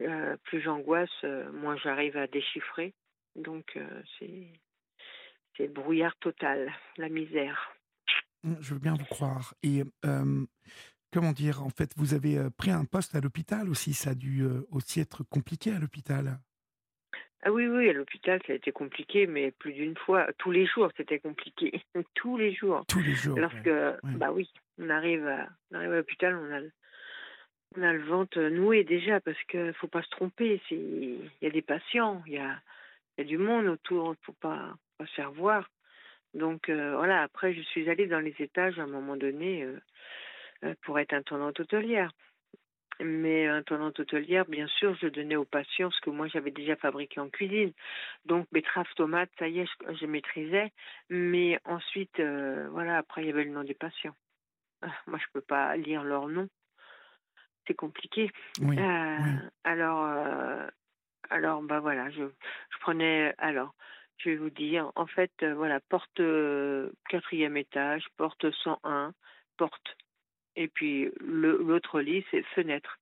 Euh, 0.00 0.36
plus 0.44 0.60
j'angoisse, 0.60 1.10
euh, 1.24 1.50
moins 1.52 1.76
j'arrive 1.76 2.16
à 2.16 2.26
déchiffrer. 2.26 2.94
Donc, 3.34 3.76
euh, 3.76 4.02
c'est 4.18 4.46
c'est 5.56 5.66
le 5.66 5.72
brouillard 5.72 6.16
total, 6.18 6.72
la 6.96 7.08
misère. 7.08 7.74
Mmh, 8.44 8.54
je 8.60 8.74
veux 8.74 8.80
bien 8.80 8.94
vous 8.94 9.04
croire. 9.06 9.54
Et 9.64 9.82
comment 11.12 11.32
dire, 11.32 11.62
en 11.62 11.70
fait, 11.70 11.90
vous 11.96 12.14
avez 12.14 12.38
pris 12.56 12.70
un 12.70 12.84
poste 12.84 13.14
à 13.14 13.20
l'hôpital 13.20 13.68
aussi. 13.68 13.94
Ça 13.94 14.10
a 14.10 14.14
dû 14.14 14.44
aussi 14.70 15.00
être 15.00 15.24
compliqué 15.24 15.72
à 15.72 15.78
l'hôpital. 15.78 16.38
Ah 17.42 17.52
oui, 17.52 17.68
oui, 17.68 17.88
à 17.88 17.92
l'hôpital, 17.92 18.40
ça 18.46 18.52
a 18.52 18.56
été 18.56 18.72
compliqué, 18.72 19.26
mais 19.26 19.52
plus 19.52 19.72
d'une 19.72 19.96
fois. 19.96 20.26
Tous 20.38 20.50
les 20.50 20.66
jours, 20.66 20.90
c'était 20.96 21.20
compliqué. 21.20 21.82
Tous 22.14 22.36
les 22.36 22.52
jours. 22.52 22.84
Tous 22.88 23.00
les 23.00 23.14
jours. 23.14 23.38
Lorsque, 23.38 23.70
bah 24.02 24.32
oui, 24.32 24.50
on 24.78 24.90
arrive 24.90 25.26
à, 25.26 25.48
on 25.70 25.76
arrive 25.76 25.92
à 25.92 25.96
l'hôpital, 25.96 26.36
on 26.36 26.52
a, 26.52 26.60
on 27.76 27.82
a 27.82 27.92
le 27.92 28.02
ventre 28.04 28.40
noué 28.40 28.82
déjà, 28.82 29.20
parce 29.20 29.40
qu'il 29.44 29.72
faut 29.74 29.86
pas 29.86 30.02
se 30.02 30.10
tromper. 30.10 30.60
Il 30.70 31.30
y 31.40 31.46
a 31.46 31.50
des 31.50 31.62
patients, 31.62 32.22
il 32.26 32.34
y 32.34 32.38
a, 32.38 32.60
y 33.18 33.20
a 33.20 33.24
du 33.24 33.38
monde 33.38 33.66
autour, 33.66 34.14
il 34.20 34.24
faut 34.24 34.36
pas, 34.40 34.74
pas 34.98 35.06
se 35.06 35.14
faire 35.14 35.30
voir. 35.30 35.68
Donc 36.34 36.68
euh, 36.68 36.96
voilà, 36.96 37.22
après, 37.22 37.54
je 37.54 37.62
suis 37.62 37.88
allée 37.88 38.06
dans 38.06 38.20
les 38.20 38.34
étages 38.40 38.78
à 38.78 38.82
un 38.82 38.88
moment 38.88 39.16
donné 39.16 39.62
euh, 39.62 39.68
euh, 39.72 39.80
pour 40.82 40.98
être 40.98 41.12
intendante 41.12 41.60
hôtelière. 41.60 42.12
Mais 43.00 43.46
un 43.46 43.62
pendant 43.62 43.92
hôtelière, 43.96 44.44
bien 44.46 44.66
sûr, 44.66 44.96
je 45.00 45.06
donnais 45.06 45.36
aux 45.36 45.44
patients 45.44 45.90
ce 45.90 46.00
que 46.00 46.10
moi 46.10 46.26
j'avais 46.26 46.50
déjà 46.50 46.74
fabriqué 46.74 47.20
en 47.20 47.28
cuisine. 47.28 47.72
Donc 48.24 48.48
betterave, 48.50 48.88
tomate, 48.96 49.30
ça 49.38 49.46
y 49.46 49.60
est, 49.60 49.68
je, 50.00 50.06
maîtrisais. 50.06 50.72
Mais 51.08 51.60
ensuite, 51.64 52.18
euh, 52.18 52.68
voilà, 52.72 52.98
après 52.98 53.22
il 53.22 53.28
y 53.28 53.30
avait 53.30 53.44
le 53.44 53.52
nom 53.52 53.62
des 53.62 53.74
patients. 53.74 54.16
Ah, 54.82 54.92
moi, 55.06 55.18
je 55.18 55.26
peux 55.32 55.40
pas 55.40 55.76
lire 55.76 56.02
leur 56.02 56.28
nom. 56.28 56.48
C'est 57.66 57.74
compliqué. 57.74 58.30
Euh, 58.62 59.18
alors, 59.62 60.04
euh, 60.04 60.66
alors, 61.30 61.62
bah 61.62 61.80
voilà, 61.80 62.10
je, 62.10 62.24
je 62.24 62.78
prenais. 62.80 63.34
Alors, 63.38 63.74
je 64.16 64.30
vais 64.30 64.36
vous 64.36 64.50
dire, 64.50 64.90
en 64.96 65.06
fait, 65.06 65.44
voilà, 65.44 65.78
porte 65.88 66.20
quatrième 67.08 67.56
étage, 67.56 68.06
porte 68.16 68.50
101, 68.50 69.12
porte 69.56 69.96
et 70.58 70.66
puis 70.66 71.08
l'autre 71.20 72.00
lit, 72.00 72.24
c'est 72.32 72.42
fenêtre. 72.42 72.98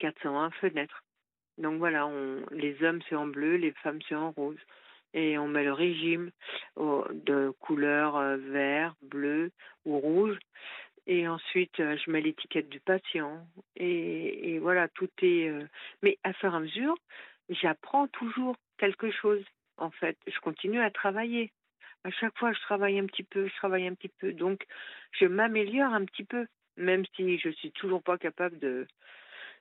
401 0.00 0.50
fenêtre. 0.50 1.04
Donc 1.56 1.78
voilà, 1.78 2.10
les 2.50 2.82
hommes 2.82 3.00
c'est 3.08 3.14
en 3.14 3.28
bleu, 3.28 3.54
les 3.56 3.70
femmes 3.82 4.00
c'est 4.08 4.16
en 4.16 4.32
rose. 4.32 4.58
Et 5.14 5.38
on 5.38 5.46
met 5.46 5.62
le 5.62 5.72
régime 5.72 6.30
de 6.76 7.52
couleur 7.60 8.16
euh, 8.16 8.36
vert, 8.36 8.94
bleu 9.02 9.52
ou 9.84 9.98
rouge. 9.98 10.36
Et 11.06 11.28
ensuite, 11.28 11.78
euh, 11.80 11.96
je 11.96 12.10
mets 12.10 12.20
l'étiquette 12.20 12.68
du 12.68 12.80
patient. 12.80 13.46
Et, 13.76 14.58
voilà, 14.60 14.88
tout 14.88 15.08
est. 15.22 15.48
Euh, 15.48 15.66
mais 16.02 16.18
à 16.24 16.32
fur 16.32 16.52
et 16.52 16.56
à 16.56 16.60
mesure, 16.60 16.96
j'apprends 17.48 18.08
toujours 18.08 18.56
quelque 18.78 19.10
chose. 19.10 19.44
En 19.76 19.90
fait, 19.90 20.16
je 20.26 20.38
continue 20.40 20.80
à 20.80 20.90
travailler. 20.90 21.52
À 22.04 22.10
chaque 22.10 22.36
fois, 22.38 22.52
je 22.52 22.60
travaille 22.60 22.98
un 22.98 23.06
petit 23.06 23.24
peu, 23.24 23.48
je 23.48 23.56
travaille 23.56 23.86
un 23.86 23.94
petit 23.94 24.12
peu. 24.20 24.32
Donc, 24.32 24.64
je 25.12 25.26
m'améliore 25.26 25.92
un 25.92 26.04
petit 26.04 26.24
peu 26.24 26.46
même 26.80 27.04
si 27.14 27.38
je 27.38 27.50
suis 27.50 27.70
toujours 27.72 28.02
pas 28.02 28.18
capable 28.18 28.58
de, 28.58 28.86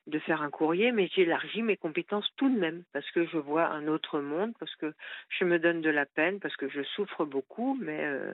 de 0.09 0.19
faire 0.19 0.41
un 0.41 0.49
courrier, 0.49 0.91
mais 0.91 1.07
j'élargis 1.07 1.61
mes 1.61 1.77
compétences 1.77 2.29
tout 2.35 2.49
de 2.49 2.59
même, 2.59 2.83
parce 2.93 3.09
que 3.11 3.25
je 3.27 3.37
vois 3.37 3.67
un 3.67 3.87
autre 3.87 4.19
monde, 4.19 4.53
parce 4.59 4.75
que 4.75 4.93
je 5.29 5.45
me 5.45 5.59
donne 5.59 5.81
de 5.81 5.89
la 5.89 6.05
peine, 6.05 6.39
parce 6.39 6.55
que 6.55 6.69
je 6.69 6.81
souffre 6.81 7.25
beaucoup, 7.25 7.77
mais 7.79 8.03
euh, 8.05 8.33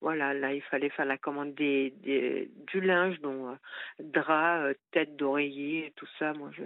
voilà, 0.00 0.34
là, 0.34 0.52
il 0.52 0.62
fallait 0.62 0.90
faire 0.90 1.06
la 1.06 1.18
commande 1.18 1.54
des, 1.54 1.90
des 2.02 2.50
du 2.72 2.80
linge, 2.80 3.18
dont 3.20 3.50
euh, 3.50 3.54
drap, 4.00 4.60
euh, 4.60 4.74
tête 4.92 5.16
d'oreiller, 5.16 5.92
tout 5.96 6.08
ça. 6.18 6.32
Moi, 6.34 6.50
je, 6.56 6.62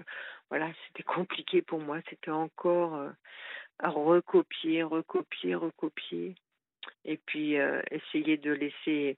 voilà, 0.50 0.70
c'était 0.86 1.02
compliqué 1.14 1.62
pour 1.62 1.80
moi, 1.80 1.98
c'était 2.10 2.30
encore 2.30 3.10
à 3.78 3.88
recopier, 3.88 4.82
recopier, 4.82 5.54
recopier, 5.54 6.34
et 7.04 7.16
puis 7.16 7.56
essayer 7.90 8.36
de 8.36 8.52
laisser 8.52 9.16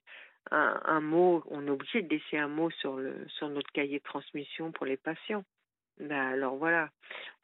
un, 0.51 1.01
mot, 1.01 1.43
on 1.49 1.67
est 1.67 1.71
obligé 1.71 2.03
de 2.03 2.15
laisser 2.15 2.37
un 2.37 2.49
mot 2.49 2.71
sur, 2.71 2.97
le, 2.97 3.27
sur 3.29 3.49
notre 3.49 3.71
cahier 3.73 3.99
de 3.99 4.05
transmission 4.05 4.73
pour 4.73 4.87
les 4.87 4.97
patients. 4.97 5.45
Ben 5.99 6.33
alors 6.33 6.57
voilà, 6.57 6.91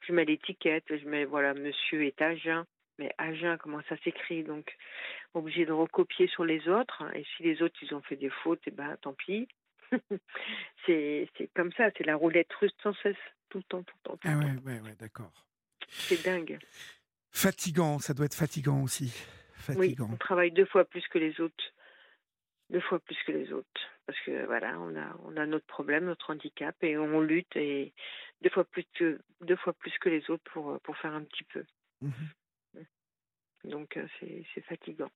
je 0.00 0.12
mets 0.12 0.24
l'étiquette, 0.24 0.84
je 0.88 1.08
mets 1.08 1.24
voilà, 1.24 1.54
monsieur 1.54 2.04
est 2.04 2.20
Agen, 2.20 2.64
mais 2.98 3.12
Agen, 3.16 3.56
comment 3.58 3.80
ça 3.88 3.96
s'écrit? 3.98 4.42
Donc, 4.42 4.76
obligé 5.34 5.64
de 5.64 5.72
recopier 5.72 6.26
sur 6.28 6.44
les 6.44 6.68
autres. 6.68 7.04
Et 7.14 7.24
si 7.36 7.44
les 7.44 7.62
autres, 7.62 7.76
ils 7.82 7.94
ont 7.94 8.02
fait 8.02 8.16
des 8.16 8.30
fautes, 8.42 8.60
et 8.66 8.70
eh 8.72 8.72
ben 8.72 8.96
tant 9.00 9.14
pis. 9.14 9.48
c'est 10.86 11.28
comme 11.54 11.72
ça, 11.72 11.90
c'est 11.96 12.04
la 12.04 12.16
roulette 12.16 12.52
russe 12.54 12.74
sans 12.82 12.94
cesse, 13.02 13.16
tout 13.48 13.58
le 13.58 13.64
temps, 13.64 13.82
tout 13.82 13.94
le 14.04 14.10
temps. 14.10 14.18
ah 14.24 14.36
ouais, 14.36 14.56
ouais, 14.64 14.80
ouais, 14.80 14.96
d'accord. 14.98 15.32
C'est 15.88 16.24
dingue. 16.24 16.58
Fatigant, 17.30 17.98
ça 17.98 18.14
doit 18.14 18.26
être 18.26 18.34
fatigant 18.34 18.82
aussi. 18.82 19.12
Fatigant. 19.54 20.06
Oui, 20.06 20.12
on 20.14 20.16
travaille 20.16 20.52
deux 20.52 20.66
fois 20.66 20.84
plus 20.84 21.06
que 21.08 21.18
les 21.18 21.40
autres 21.40 21.64
deux 22.70 22.80
fois 22.80 22.98
plus 23.00 23.18
que 23.26 23.32
les 23.32 23.52
autres. 23.52 23.68
Parce 24.06 24.18
que 24.20 24.46
voilà, 24.46 24.78
on 24.80 24.96
a, 24.96 25.16
on 25.24 25.36
a 25.36 25.46
notre 25.46 25.66
problème, 25.66 26.06
notre 26.06 26.30
handicap, 26.30 26.74
et 26.82 26.96
on 26.98 27.20
lutte 27.20 27.54
et 27.56 27.92
deux 28.42 28.50
fois 28.50 28.64
plus 28.64 28.84
que, 28.94 29.20
deux 29.42 29.56
fois 29.56 29.72
plus 29.72 29.96
que 29.98 30.08
les 30.08 30.30
autres 30.30 30.44
pour, 30.52 30.80
pour 30.80 30.96
faire 30.96 31.14
un 31.14 31.22
petit 31.22 31.44
peu. 31.44 31.64
Mmh 32.00 32.10
donc 33.64 33.96
euh, 33.96 34.06
c'est 34.54 34.64
fatigant. 34.64 35.10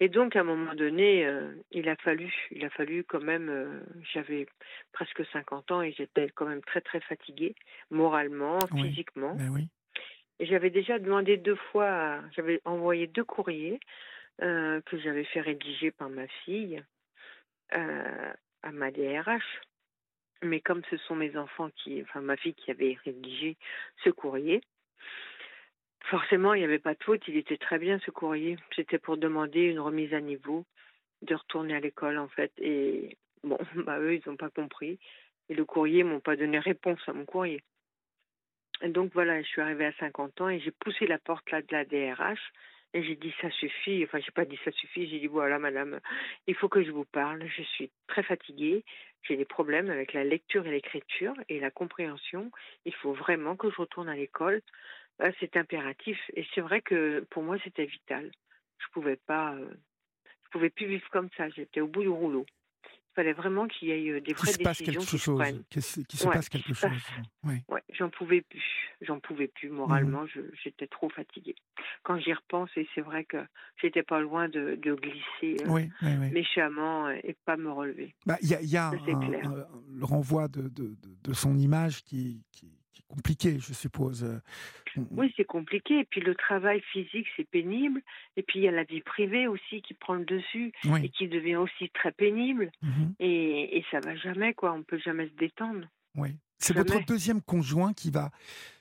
Et 0.00 0.08
donc 0.08 0.36
à 0.36 0.40
un 0.40 0.44
moment 0.44 0.74
donné, 0.74 1.26
euh, 1.26 1.54
il 1.70 1.88
a 1.88 1.96
fallu, 1.96 2.32
il 2.50 2.64
a 2.64 2.70
fallu 2.70 3.04
quand 3.04 3.22
même, 3.22 3.48
euh, 3.48 3.80
j'avais 4.12 4.46
presque 4.92 5.24
50 5.32 5.70
ans 5.72 5.82
et 5.82 5.92
j'étais 5.92 6.28
quand 6.30 6.46
même 6.46 6.62
très 6.62 6.80
très 6.80 7.00
fatiguée, 7.00 7.54
moralement, 7.90 8.58
physiquement. 8.76 9.34
Ben 9.34 9.50
oui. 9.50 9.68
Et 10.40 10.46
j'avais 10.46 10.70
déjà 10.70 10.98
demandé 10.98 11.36
deux 11.36 11.56
fois, 11.56 12.20
j'avais 12.36 12.60
envoyé 12.64 13.08
deux 13.08 13.24
courriers 13.24 13.80
euh, 14.42 14.80
que 14.82 14.98
j'avais 14.98 15.24
fait 15.24 15.40
rédiger 15.40 15.90
par 15.90 16.08
ma 16.08 16.26
fille 16.44 16.82
euh, 17.74 18.32
à 18.62 18.70
ma 18.70 18.90
DRH. 18.90 19.60
Mais 20.42 20.60
comme 20.60 20.82
ce 20.90 20.96
sont 20.98 21.16
mes 21.16 21.36
enfants 21.36 21.70
qui, 21.70 22.00
enfin 22.02 22.20
ma 22.20 22.36
fille 22.36 22.54
qui 22.54 22.70
avait 22.70 22.96
rédigé 23.04 23.56
ce 24.04 24.10
courrier, 24.10 24.60
forcément 26.04 26.54
il 26.54 26.60
n'y 26.60 26.64
avait 26.64 26.78
pas 26.78 26.94
de 26.94 27.02
faute, 27.02 27.26
il 27.26 27.36
était 27.36 27.56
très 27.56 27.78
bien 27.78 27.98
ce 28.06 28.12
courrier. 28.12 28.56
C'était 28.76 28.98
pour 28.98 29.16
demander 29.16 29.62
une 29.62 29.80
remise 29.80 30.14
à 30.14 30.20
niveau, 30.20 30.64
de 31.22 31.34
retourner 31.34 31.74
à 31.74 31.80
l'école 31.80 32.18
en 32.18 32.28
fait. 32.28 32.52
Et 32.58 33.16
bon, 33.42 33.58
bah 33.74 33.98
eux 33.98 34.14
ils 34.14 34.22
n'ont 34.26 34.36
pas 34.36 34.50
compris. 34.50 35.00
Et 35.48 35.54
le 35.54 35.64
courrier 35.64 36.04
m'ont 36.04 36.20
pas 36.20 36.36
donné 36.36 36.60
réponse 36.60 37.00
à 37.08 37.12
mon 37.12 37.24
courrier. 37.24 37.62
Donc 38.82 39.12
voilà, 39.12 39.42
je 39.42 39.48
suis 39.48 39.60
arrivée 39.60 39.86
à 39.86 39.92
50 39.94 40.40
ans 40.40 40.48
et 40.48 40.60
j'ai 40.60 40.70
poussé 40.70 41.08
la 41.08 41.18
porte 41.18 41.50
là 41.50 41.62
de 41.62 41.72
la 41.72 41.84
DRH 41.84 42.52
et 42.94 43.02
j'ai 43.02 43.16
dit 43.16 43.34
ça 43.40 43.50
suffit, 43.50 44.04
enfin 44.04 44.18
j'ai 44.18 44.30
pas 44.30 44.44
dit 44.44 44.58
ça 44.64 44.72
suffit, 44.72 45.08
j'ai 45.08 45.20
dit 45.20 45.26
voilà 45.26 45.58
madame, 45.58 46.00
il 46.46 46.54
faut 46.54 46.68
que 46.68 46.82
je 46.82 46.90
vous 46.90 47.04
parle, 47.04 47.46
je 47.46 47.62
suis 47.62 47.90
très 48.06 48.22
fatiguée, 48.22 48.84
j'ai 49.22 49.36
des 49.36 49.44
problèmes 49.44 49.90
avec 49.90 50.12
la 50.12 50.24
lecture 50.24 50.66
et 50.66 50.70
l'écriture 50.70 51.34
et 51.48 51.60
la 51.60 51.70
compréhension, 51.70 52.50
il 52.84 52.94
faut 52.94 53.12
vraiment 53.12 53.56
que 53.56 53.70
je 53.70 53.76
retourne 53.76 54.08
à 54.08 54.16
l'école, 54.16 54.62
bah, 55.18 55.30
c'est 55.40 55.56
impératif. 55.56 56.18
Et 56.34 56.46
c'est 56.54 56.60
vrai 56.60 56.80
que 56.80 57.20
pour 57.30 57.42
moi 57.42 57.56
c'était 57.64 57.86
vital. 57.86 58.30
Je 58.78 58.86
pouvais 58.92 59.16
pas, 59.16 59.54
euh, 59.54 59.70
je 60.44 60.50
pouvais 60.50 60.70
plus 60.70 60.86
vivre 60.86 61.08
comme 61.10 61.28
ça, 61.36 61.48
j'étais 61.50 61.80
au 61.80 61.88
bout 61.88 62.02
du 62.02 62.08
rouleau 62.08 62.46
fallait 63.18 63.32
vraiment 63.32 63.66
qu'il 63.66 63.88
y 63.88 63.90
ait 63.90 64.10
euh, 64.10 64.20
des 64.20 64.32
vraies 64.32 64.52
décisions 64.52 65.00
qui 65.00 65.18
se 65.18 65.30
prennent. 65.32 65.64
Qu'il 65.70 65.82
se 65.82 66.28
passe 66.28 66.48
quelque 66.48 66.72
chose. 66.72 66.90
Ouais. 67.42 67.64
j'en 67.98 68.10
pouvais 68.10 68.42
plus. 68.42 68.62
J'en 69.00 69.18
pouvais 69.18 69.48
plus 69.48 69.70
moralement. 69.70 70.22
Mmh 70.22 70.28
j'étais 70.62 70.86
trop 70.86 71.08
fatiguée. 71.08 71.56
Quand 72.04 72.18
j'y 72.18 72.32
repense, 72.32 72.70
et 72.76 72.86
c'est 72.94 73.00
vrai 73.00 73.24
que 73.24 73.38
j'étais 73.80 74.02
pas 74.02 74.20
loin 74.20 74.48
de, 74.48 74.78
de 74.80 74.94
glisser 74.94 75.56
euh, 75.66 76.30
méchamment 76.30 77.10
et 77.10 77.36
pas 77.44 77.56
me 77.56 77.70
relever. 77.70 78.14
Bah, 78.26 78.36
il 78.42 78.50
y 78.50 78.54
a, 78.54 78.62
y 78.62 78.76
a 78.76 78.92
le 78.92 80.04
renvoi 80.04 80.48
de, 80.48 80.68
de, 80.68 80.96
de, 81.24 81.32
son 81.32 81.56
image 81.56 82.04
qui, 82.04 82.44
qui, 82.52 82.70
compliqué, 83.06 83.58
je 83.58 83.72
suppose. 83.72 84.40
Oui, 85.10 85.32
c'est 85.36 85.44
compliqué. 85.44 86.00
Et 86.00 86.04
puis 86.04 86.20
le 86.20 86.34
travail 86.34 86.80
physique, 86.92 87.26
c'est 87.36 87.48
pénible. 87.48 88.02
Et 88.36 88.42
puis 88.42 88.58
il 88.58 88.62
y 88.62 88.68
a 88.68 88.72
la 88.72 88.84
vie 88.84 89.00
privée 89.02 89.46
aussi 89.46 89.82
qui 89.82 89.94
prend 89.94 90.14
le 90.14 90.24
dessus 90.24 90.72
et 91.02 91.08
qui 91.10 91.28
devient 91.28 91.56
aussi 91.56 91.90
très 91.90 92.12
pénible. 92.12 92.70
Mmh 92.82 92.88
et, 93.20 93.78
et 93.78 93.84
ça 93.90 94.00
va 94.00 94.16
jamais, 94.16 94.54
quoi. 94.54 94.72
On 94.72 94.82
peut 94.82 94.98
jamais 94.98 95.28
se 95.28 95.34
détendre. 95.34 95.86
Oui. 96.16 96.36
C'est 96.58 96.74
votre 96.74 97.04
deuxième 97.04 97.40
conjoint 97.40 97.92
qui 97.92 98.10
va, 98.10 98.30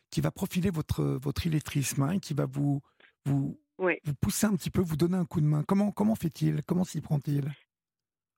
qui 0.10 0.21
va 0.21 0.32
profiler 0.32 0.71
votre, 0.71 1.03
votre 1.03 1.45
illettrisme, 1.45 2.01
hein, 2.01 2.19
qui 2.19 2.34
va 2.34 2.45
vous, 2.45 2.82
vous, 3.25 3.60
vous 3.77 4.15
pousser 4.19 4.47
un 4.47 4.56
petit 4.56 4.71
peu, 4.71 4.82
vous 4.82 4.97
donner 4.97 5.17
un 5.17 5.25
coup 5.25 5.41
de 5.41 5.45
main. 5.45 5.63
Comment, 5.63 5.91
comment 5.91 6.15
fait-il? 6.15 6.63
Comment 6.63 6.84
s'y 6.84 7.01
prend-il? 7.01 7.51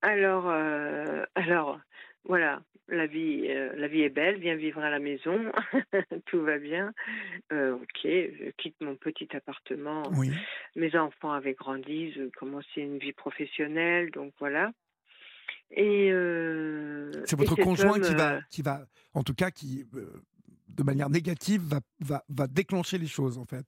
Alors, 0.02 0.50
euh, 0.50 1.24
alors, 1.36 1.80
voilà, 2.30 2.62
la 2.88 3.08
vie, 3.08 3.48
euh, 3.50 3.74
la 3.76 3.88
vie 3.88 4.02
est 4.04 4.10
belle, 4.10 4.39
viens 4.39 4.56
vivre 4.56 4.82
à 4.82 4.92
la 4.92 5.00
maison, 5.00 5.52
tout 6.28 6.42
va 6.44 6.60
bien. 6.60 6.94
Euh, 7.52 7.74
ok, 7.74 8.02
je 8.04 8.52
quitte 8.52 8.80
mon 8.82 8.96
petit 8.96 9.28
appartement. 9.36 10.04
Oui. 10.13 10.32
Mes 10.76 10.96
enfants 10.96 11.32
avaient 11.32 11.56
grandi, 11.56 12.12
je 12.12 12.30
commençais 12.38 12.82
une 12.82 13.00
vie 13.00 13.13
professionnelle, 13.13 14.12
donc 14.12 14.32
voilà. 14.38 14.72
Et 15.72 16.10
c'est 17.26 17.36
votre 17.36 17.56
conjoint 17.56 18.00
qui 18.00 18.13
va, 18.13 18.42
qui 18.52 18.62
va, 18.62 18.86
en 19.15 19.24
tout 19.24 19.34
cas, 19.34 19.50
qui, 19.50 19.88
de 20.68 20.84
manière 20.84 21.10
négative, 21.10 21.62
va, 21.63 21.80
va, 22.00 22.24
va 22.30 22.46
déclencher 22.46 23.00
les 23.00 23.08
choses, 23.08 23.39
en 23.39 23.46
fait. 23.46 23.65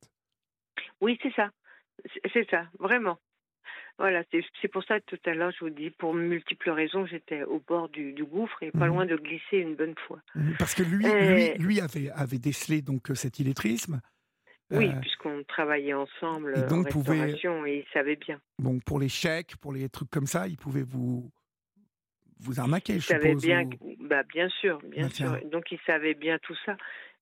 Oui, 1.00 1.18
c'est 1.24 1.34
ça, 1.34 1.50
c'est 2.32 2.48
ça, 2.52 2.68
vraiment. 2.78 3.18
Voilà, 3.98 4.24
c'est 4.62 4.68
pour 4.68 4.84
ça 4.84 5.00
que 5.00 5.16
tout 5.16 5.30
à 5.30 5.34
l'heure, 5.34 5.52
je 5.52 5.66
vous 5.66 5.70
dis, 5.70 5.90
pour 5.92 6.14
multiples 6.14 6.72
raisons, 6.72 7.06
j'étais 7.06 7.44
au 7.44 7.60
bord 7.60 7.90
du, 7.90 8.16
gouffre 8.24 8.62
et 8.64 8.72
pas 8.72 8.86
mmh 8.86 8.88
loin 8.88 9.06
de 9.06 9.16
glisser 9.16 9.58
une 9.58 9.76
bonne 9.76 9.96
fois. 10.08 10.20
Mmh, 10.36 10.52
parce 10.58 10.74
que 10.74 10.84
lui, 10.84 11.06
lui, 11.06 11.54
lui, 11.58 11.82
avait, 11.82 12.10
avait 12.12 12.40
décelé 12.40 12.82
donc 12.82 13.12
cet 13.14 13.40
illettrisme. 13.40 14.02
Oui, 14.72 14.88
euh, 14.88 15.00
puisqu'on 15.02 15.44
travaillait 15.44 15.94
ensemble 15.94 16.58
et 16.58 16.62
donc 16.64 16.96
en 16.96 17.00
restauration 17.00 17.66
et 17.66 17.86
il 17.86 17.94
savait 17.94 18.16
bien. 18.16 18.40
Bon, 18.58 18.80
pour 18.80 19.00
les 19.00 19.10
chèques, 19.10 19.58
pour 19.58 19.74
les 19.74 19.90
trucs 19.90 20.10
comme 20.10 20.28
ça, 20.28 20.48
il 20.48 20.58
pouvait 20.58 20.84
vous 20.84 21.30
vous 22.40 22.60
arnaquer, 22.60 22.94
il 22.94 23.02
je 23.02 23.08
savait 23.08 23.36
bien, 23.36 23.70
bah 24.00 24.24
bien 24.24 24.50
sûr, 24.50 24.80
bien 24.84 25.08
bah, 25.08 25.14
sûr. 25.14 25.40
Donc 25.52 25.72
il 25.72 25.80
savait 25.86 26.14
bien 26.14 26.40
tout 26.40 26.56
ça. 26.66 26.76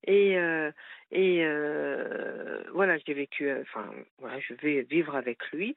Et, 0.06 0.38
euh, 0.38 0.72
et 1.12 1.42
euh, 1.44 2.64
voilà, 2.74 2.98
j'ai 3.06 3.14
vécu, 3.14 3.50
euh, 3.50 3.62
enfin, 3.62 3.92
voilà, 4.20 4.40
je 4.40 4.54
vais 4.56 4.82
vivre 4.84 5.16
avec 5.16 5.40
lui. 5.52 5.76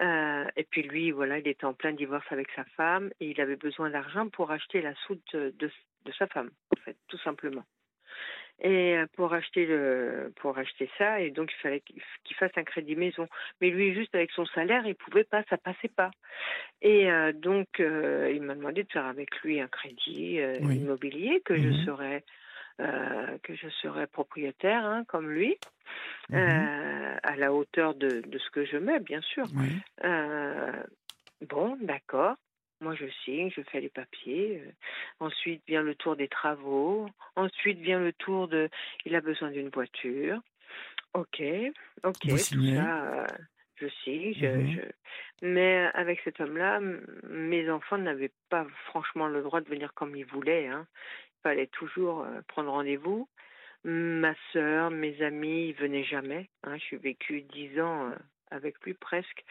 et 0.00 0.64
puis 0.70 0.82
lui, 0.82 1.10
voilà, 1.10 1.38
il 1.38 1.48
était 1.48 1.64
en 1.64 1.74
plein 1.74 1.92
divorce 1.92 2.26
avec 2.30 2.48
sa 2.54 2.64
femme 2.76 3.10
et 3.20 3.30
il 3.30 3.40
avait 3.40 3.56
besoin 3.56 3.90
d'argent 3.90 4.28
pour 4.28 4.50
acheter 4.50 4.82
la 4.82 4.94
soute 5.06 5.34
de, 5.34 5.54
de, 5.58 6.12
sa 6.18 6.26
femme, 6.26 6.50
en 6.76 6.80
fait, 6.84 6.96
tout 7.08 7.18
simplement. 7.18 7.64
Et 8.64 8.96
pour 9.16 9.32
acheter 9.32 9.66
le, 9.66 10.32
pour 10.36 10.56
acheter 10.56 10.88
ça, 10.96 11.20
et 11.20 11.30
donc 11.30 11.50
il 11.52 11.60
fallait 11.62 11.80
qu'il 11.80 12.36
fasse 12.36 12.52
un 12.54 12.62
crédit 12.62 12.94
maison. 12.94 13.26
Mais 13.60 13.70
lui, 13.70 13.92
juste 13.94 14.14
avec 14.14 14.30
son 14.30 14.44
salaire, 14.46 14.86
il 14.86 14.94
pouvait 14.94 15.24
pas, 15.24 15.42
ça 15.50 15.56
passait 15.56 15.88
pas. 15.88 16.12
Et 16.80 17.08
donc, 17.34 17.66
il 17.78 18.42
m'a 18.42 18.54
demandé 18.54 18.84
de 18.84 18.92
faire 18.92 19.06
avec 19.06 19.34
lui 19.40 19.58
un 19.60 19.68
crédit 19.68 20.38
immobilier 20.60 21.40
que 21.44 21.56
je 21.56 21.68
mmh 21.68 21.84
serais 21.86 22.24
euh, 22.82 23.38
que 23.42 23.54
je 23.54 23.68
serais 23.68 24.06
propriétaire, 24.06 24.84
hein, 24.84 25.04
comme 25.06 25.30
lui, 25.30 25.56
mmh 26.30 26.34
euh, 26.36 27.16
à 27.22 27.36
la 27.36 27.52
hauteur 27.52 27.94
de, 27.94 28.20
de, 28.20 28.38
ce 28.38 28.50
que 28.50 28.64
je 28.64 28.76
mets, 28.76 28.98
bien 28.98 29.20
sûr. 29.20 29.44
Euh, 30.04 30.82
bon, 31.42 31.76
d'accord. 31.80 32.34
Moi, 32.80 32.96
je 32.96 33.06
signe, 33.24 33.50
je 33.54 33.62
fais 33.70 33.80
les 33.80 33.88
papiers. 33.88 34.62
ensuite 35.20 35.62
vient 35.68 35.82
le 35.82 35.94
tour 35.94 36.16
des 36.16 36.26
travaux. 36.26 37.08
Ensuite 37.36 37.78
vient 37.78 38.00
le 38.00 38.12
tour 38.12 38.48
de. 38.48 38.68
Il 39.04 39.14
a 39.14 39.20
besoin 39.20 39.50
d'une 39.50 39.68
voiture. 39.68 40.40
Ok, 41.14 41.42
ok, 42.02 42.18
tout 42.20 42.38
ça. 42.38 43.26
je 43.76 43.86
signe. 44.02 44.34
Je, 44.34 44.46
mmh 44.46 44.72
je... 44.72 44.80
Mais 45.46 45.88
avec 45.94 46.20
cet 46.24 46.40
homme-là, 46.40 46.80
mes 47.28 47.70
enfants 47.70 47.98
n'avaient 47.98 48.32
pas 48.48 48.66
franchement 48.86 49.28
le 49.28 49.42
droit 49.42 49.60
de 49.60 49.68
venir 49.68 49.92
comme 49.94 50.16
ils 50.16 50.26
voulaient. 50.26 50.66
Hein 50.66 50.86
fallait 51.42 51.66
toujours 51.68 52.22
euh, 52.22 52.40
prendre 52.48 52.70
rendez-vous. 52.70 53.28
Ma 53.84 54.34
sœur, 54.52 54.90
mes 54.90 55.20
amis, 55.22 55.68
ils 55.68 55.74
venaient 55.74 56.04
jamais. 56.04 56.48
Hein. 56.62 56.76
Je 56.78 56.82
suis 56.82 56.96
vécue 56.96 57.42
dix 57.42 57.80
ans 57.80 58.10
euh, 58.10 58.14
avec 58.50 58.80
lui 58.82 58.94
presque, 58.94 59.44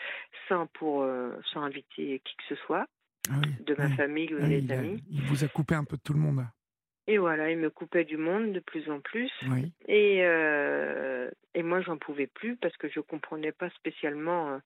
sans 0.47 0.67
pour 0.67 1.01
euh, 1.01 1.31
sans 1.51 1.61
inviter 1.61 2.21
qui 2.23 2.35
que 2.37 2.43
ce 2.47 2.55
soit 2.63 2.87
ah 3.29 3.41
de 3.65 3.75
ma 3.77 3.89
famille 3.89 4.33
ou 4.33 4.39
des 4.39 4.71
amis. 4.71 5.03
il 5.09 5.21
vous 5.23 5.43
a 5.43 5.47
coupé 5.47 5.75
un 5.75 5.83
peu 5.83 5.97
de 5.97 6.01
tout 6.01 6.13
le 6.13 6.19
monde. 6.19 6.45
Et 7.07 7.17
voilà, 7.17 7.51
il 7.51 7.57
me 7.57 7.69
coupait 7.69 8.05
du 8.05 8.15
monde 8.15 8.53
de 8.53 8.59
plus 8.59 8.89
en 8.89 9.01
plus. 9.01 9.29
Et, 9.87 10.19
et 10.19 11.63
moi, 11.63 11.81
j'en 11.81 11.97
pouvais 11.97 12.27
plus 12.27 12.55
parce 12.55 12.77
que 12.77 12.87
je 12.89 12.99
comprenais 12.99 13.51
pas 13.51 13.69
spécialement. 13.71 14.61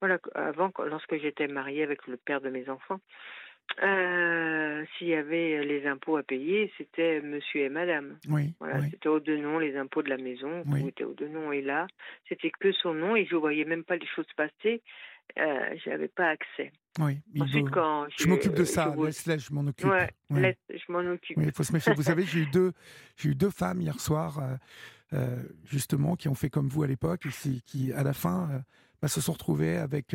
voilà, 0.00 0.18
avant, 0.34 0.70
lorsque 0.86 1.18
j'étais 1.18 1.48
mariée 1.48 1.82
avec 1.82 2.06
le 2.06 2.16
père 2.16 2.40
de 2.40 2.48
mes 2.48 2.70
enfants, 2.70 3.00
euh, 3.82 4.84
s'il 4.96 5.08
y 5.08 5.14
avait 5.14 5.64
les 5.64 5.86
impôts 5.86 6.16
à 6.16 6.22
payer, 6.22 6.72
c'était 6.76 7.20
monsieur 7.20 7.62
et 7.62 7.68
madame. 7.68 8.18
Oui. 8.28 8.52
Voilà, 8.58 8.82
c'était 8.90 9.08
au 9.08 9.20
de 9.20 9.36
nom, 9.36 9.58
les 9.58 9.76
impôts 9.76 10.02
de 10.02 10.10
la 10.10 10.18
maison, 10.18 10.62
oui. 10.66 10.88
était 10.88 11.04
au 11.04 11.14
de 11.14 11.28
nom 11.28 11.52
et 11.52 11.62
là. 11.62 11.86
C'était 12.28 12.50
que 12.50 12.72
son 12.72 12.94
nom 12.94 13.16
et 13.16 13.24
je 13.26 13.34
ne 13.34 13.40
voyais 13.40 13.64
même 13.64 13.84
pas 13.84 13.96
les 13.96 14.06
choses 14.06 14.26
passer. 14.36 14.82
Euh, 15.38 15.76
j'avais 15.84 16.08
pas 16.08 16.30
accès. 16.30 16.72
Oui. 16.98 17.20
Ensuite, 17.38 17.70
quand 17.70 18.06
je, 18.18 18.26
m'occupe 18.26 18.54
de 18.54 18.64
ça. 18.64 18.94
Laisse-les, 18.98 19.38
je 19.38 19.52
m'en 19.52 19.66
occupe. 19.66 19.86
Ouais, 19.86 20.10
Laisse, 20.30 20.56
je 20.68 20.92
m'en 20.92 21.08
occupe. 21.12 21.38
il 21.40 21.52
faut 21.52 21.62
se 21.62 21.72
méfier. 21.72 21.94
vous 21.94 22.02
savez, 22.02 22.24
j'ai 22.24 22.40
eu 22.40 22.46
deux, 22.46 22.72
j'ai 23.16 23.30
eu 23.30 23.34
deux 23.34 23.50
femmes 23.50 23.80
hier 23.80 23.98
soir, 24.00 24.40
euh, 24.40 24.56
euh, 25.12 25.42
justement, 25.64 26.16
qui 26.16 26.28
ont 26.28 26.34
fait 26.34 26.50
comme 26.50 26.68
vous 26.68 26.82
à 26.82 26.88
l'époque 26.88 27.28
qui, 27.42 27.62
qui 27.62 27.92
à 27.92 28.02
la 28.02 28.12
fin, 28.12 28.62
bah, 29.00 29.08
se 29.08 29.20
sont 29.20 29.32
retrouvées 29.32 29.76
avec 29.76 30.14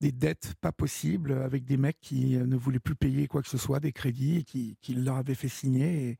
des 0.00 0.12
dettes 0.12 0.54
pas 0.60 0.72
possibles 0.72 1.32
avec 1.32 1.64
des 1.64 1.76
mecs 1.76 2.00
qui 2.00 2.36
euh, 2.36 2.46
ne 2.46 2.56
voulaient 2.56 2.78
plus 2.78 2.94
payer 2.94 3.26
quoi 3.26 3.42
que 3.42 3.48
ce 3.48 3.58
soit, 3.58 3.80
des 3.80 3.92
crédits, 3.92 4.38
et 4.38 4.42
qui, 4.44 4.76
qui 4.80 4.94
leur 4.94 5.16
avaient 5.16 5.34
fait 5.34 5.48
signer. 5.48 6.08
Et 6.08 6.18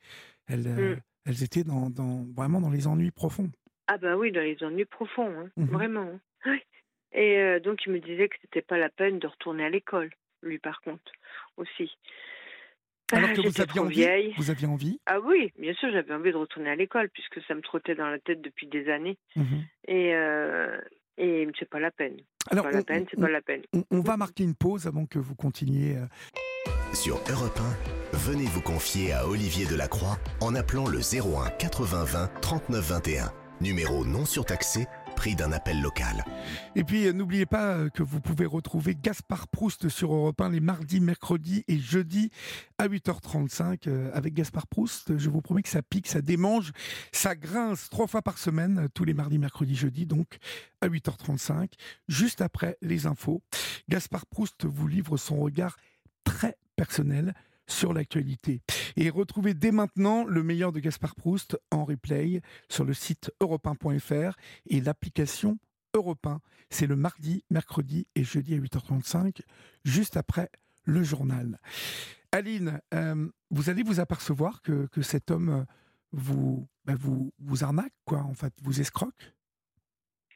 elles, 0.49 0.67
euh, 0.67 0.95
mm. 0.95 1.01
elles 1.27 1.43
étaient 1.43 1.65
dans, 1.65 1.91
dans, 1.91 2.25
vraiment 2.35 2.61
dans 2.61 2.71
les 2.71 2.87
ennuis 2.87 3.11
profonds. 3.11 3.51
Ah 3.89 3.99
bah 3.99 4.17
oui, 4.17 4.33
dans 4.33 4.41
les 4.41 4.63
ennuis 4.63 4.85
profonds, 4.85 5.33
hein, 5.39 5.51
mmh 5.57 5.65
vraiment. 5.67 6.21
Hein. 6.45 6.59
Et 7.13 7.39
euh, 7.39 7.61
donc 7.61 7.87
il 7.87 7.93
me 7.93 8.01
disait 8.01 8.29
que 8.29 8.37
c'était 8.43 8.63
pas 8.63 8.79
la 8.79 8.89
peine 8.89 9.19
de 9.19 9.27
retourner 9.27 9.65
à 9.65 9.71
l'école, 9.71 10.11
lui 10.43 10.59
par 10.59 10.81
contre, 10.81 11.13
aussi. 11.57 11.97
Alors 13.13 13.33
que 13.33 13.41
vous 13.41 13.61
aviez 13.61 13.81
envie 13.81 13.95
vieille. 13.95 14.35
Vous 14.37 14.51
aviez 14.51 14.67
envie? 14.67 14.99
Ah 15.07 15.21
oui, 15.21 15.53
bien 15.57 15.73
sûr, 15.75 15.93
j'avais 15.93 16.13
envie 16.13 16.33
de 16.33 16.37
retourner 16.37 16.71
à 16.71 16.75
l'école 16.75 17.09
puisque 17.11 17.41
ça 17.43 17.55
me 17.55 17.61
trottait 17.61 17.95
dans 17.95 18.11
la 18.11 18.19
tête 18.19 18.43
depuis 18.43 18.67
des 18.67 18.89
années. 18.89 19.17
Mmh 19.37 19.59
et, 19.87 20.13
et 21.19 21.49
c'est 21.59 21.69
pas 21.69 21.81
la 21.81 21.91
peine. 21.91 22.17
Alors, 22.51 22.65
pas 22.65 22.71
on, 22.71 22.77
la 22.77 22.83
peine, 22.83 23.07
c'est 23.11 23.21
pas 23.21 23.29
la 23.29 23.43
peine. 23.43 23.63
On, 23.91 24.01
va 24.01 24.17
marquer 24.17 24.45
une 24.45 24.55
pause 24.55 24.87
avant 24.87 25.07
que 25.07 25.19
vous 25.19 25.35
continuiez. 25.35 25.97
Euh. 25.97 26.07
Sur 26.93 27.21
Europe 27.31 27.61
1, 28.13 28.17
venez 28.17 28.45
vous 28.45 28.61
confier 28.61 29.13
à 29.13 29.27
Olivier 29.27 29.67
Delacroix 29.67 30.19
en 30.41 30.55
appelant 30.55 30.87
le 30.87 30.99
01 30.99 31.51
80 31.51 32.05
20 32.05 32.41
39 32.41 32.89
21. 32.89 33.33
Numéro 33.61 34.05
non 34.05 34.25
surtaxé 34.25 34.87
prix 35.17 35.35
d'un 35.35 35.51
appel 35.51 35.81
local. 35.81 36.25
Et 36.77 36.85
puis, 36.85 37.07
euh, 37.07 37.13
n'oubliez 37.13 37.47
pas 37.47 37.73
euh, 37.73 37.89
que 37.89 38.03
vous 38.03 38.21
pouvez 38.21 38.45
retrouver 38.45 38.95
Gaspard 38.95 39.49
Proust 39.49 39.89
sur 39.89 40.13
Europe 40.13 40.41
1 40.41 40.51
les 40.51 40.61
mardis, 40.61 41.01
mercredis 41.01 41.65
et 41.67 41.79
jeudis 41.79 42.31
à 42.79 42.87
8h35 42.87 43.89
euh, 43.89 44.11
avec 44.13 44.35
Gaspard 44.35 44.67
Proust. 44.67 45.17
Je 45.17 45.31
vous 45.31 45.41
promets 45.41 45.63
que 45.63 45.71
ça 45.71 45.83
pique, 45.83 46.07
ça 46.07 46.21
démange, 46.21 46.73
ça 47.13 47.35
grince 47.35 47.89
trois 47.89 48.07
fois 48.07 48.21
par 48.21 48.37
semaine, 48.37 48.89
tous 48.95 49.05
les 49.05 49.15
mardis, 49.15 49.39
mercredis, 49.39 49.75
jeudis, 49.75 50.07
donc 50.07 50.37
à 50.83 50.89
8h35, 50.89 51.73
juste 52.09 52.43
après 52.43 52.77
les 52.83 53.07
infos. 53.07 53.43
Gaspard 53.89 54.27
Proust 54.27 54.67
vous 54.67 54.87
livre 54.87 55.17
son 55.17 55.37
regard 55.37 55.77
très 56.25 56.59
personnel 56.77 57.33
sur 57.67 57.93
l'actualité. 57.93 58.61
Et 58.97 59.11
retrouvez 59.11 59.55
dès 59.55 59.73
maintenant 59.73 60.25
le 60.25 60.43
meilleur 60.43 60.73
de 60.73 60.81
Gaspard 60.81 61.15
Proust 61.15 61.59
en 61.71 61.85
replay 61.85 62.41
sur 62.69 62.85
le 62.85 62.95
site 62.95 63.33
europe 63.41 63.67
et 64.69 64.81
l'application 64.81 65.59
Europe 65.95 66.27
C'est 66.71 66.87
le 66.87 66.97
mardi, 66.97 67.45
mercredi 67.51 68.07
et 68.15 68.25
jeudi 68.25 68.55
à 68.55 68.59
8h35, 68.59 69.41
juste 69.85 70.17
après 70.17 70.51
le 70.85 71.03
journal. 71.03 71.59
Aline, 72.33 72.81
euh, 72.93 73.29
vous 73.51 73.71
allez 73.71 73.83
vous 73.83 74.01
apercevoir 74.01 74.61
que, 74.63 74.87
que 74.89 75.03
cet 75.03 75.31
homme 75.31 75.49
euh, 75.49 75.65
vous, 76.13 76.69
bah, 76.85 76.95
vous, 76.99 77.33
vous 77.39 77.65
arnaque, 77.65 77.95
quoi, 78.05 78.19
en 78.19 78.35
fait, 78.35 78.53
vous 78.63 78.81
escroque? 78.81 79.33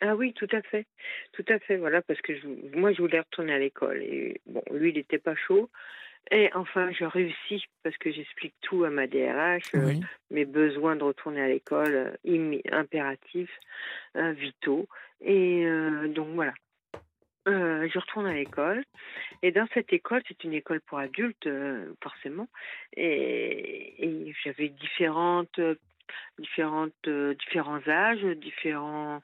Ah 0.01 0.17
oui, 0.17 0.33
tout 0.33 0.49
à 0.53 0.63
fait, 0.63 0.87
tout 1.33 1.45
à 1.49 1.59
fait, 1.59 1.77
voilà, 1.77 2.01
parce 2.01 2.21
que 2.23 2.33
moi 2.75 2.91
je 2.95 3.03
voulais 3.03 3.21
retourner 3.21 3.53
à 3.53 3.59
l'école 3.59 3.99
et 3.99 4.41
bon, 4.47 4.63
lui 4.71 4.91
il 4.91 4.95
n'était 4.95 5.19
pas 5.19 5.35
chaud, 5.37 5.69
et 6.31 6.51
enfin, 6.55 6.91
je 6.93 7.05
réussis 7.05 7.65
parce 7.83 7.97
que 7.97 8.13
j'explique 8.13 8.55
tout 8.61 8.85
à 8.85 8.91
ma 8.91 9.07
DRH, 9.07 9.75
euh, 9.75 9.95
mes 10.31 10.45
besoins 10.45 10.95
de 10.95 11.03
retourner 11.03 11.41
à 11.41 11.49
l'école, 11.49 12.17
euh, 12.27 12.61
impératifs, 12.71 13.59
euh, 14.17 14.33
vitaux. 14.33 14.87
Et 15.23 15.67
donc 16.15 16.29
voilà. 16.35 16.55
je 17.47 17.99
retourne 17.99 18.27
à 18.27 18.33
l'école. 18.33 18.85
Et 19.43 19.51
dans 19.51 19.67
cette 19.75 19.93
école, 19.93 20.23
c'est 20.27 20.45
une 20.45 20.55
école 20.55 20.81
pour 20.81 20.99
adultes, 20.99 21.49
forcément. 22.03 22.49
Et, 22.97 24.07
et 24.07 24.35
j'avais 24.43 24.69
différentes 24.69 25.61
différentes, 26.39 27.09
différents 27.39 27.87
âges, 27.87 28.25
différents 28.39 29.21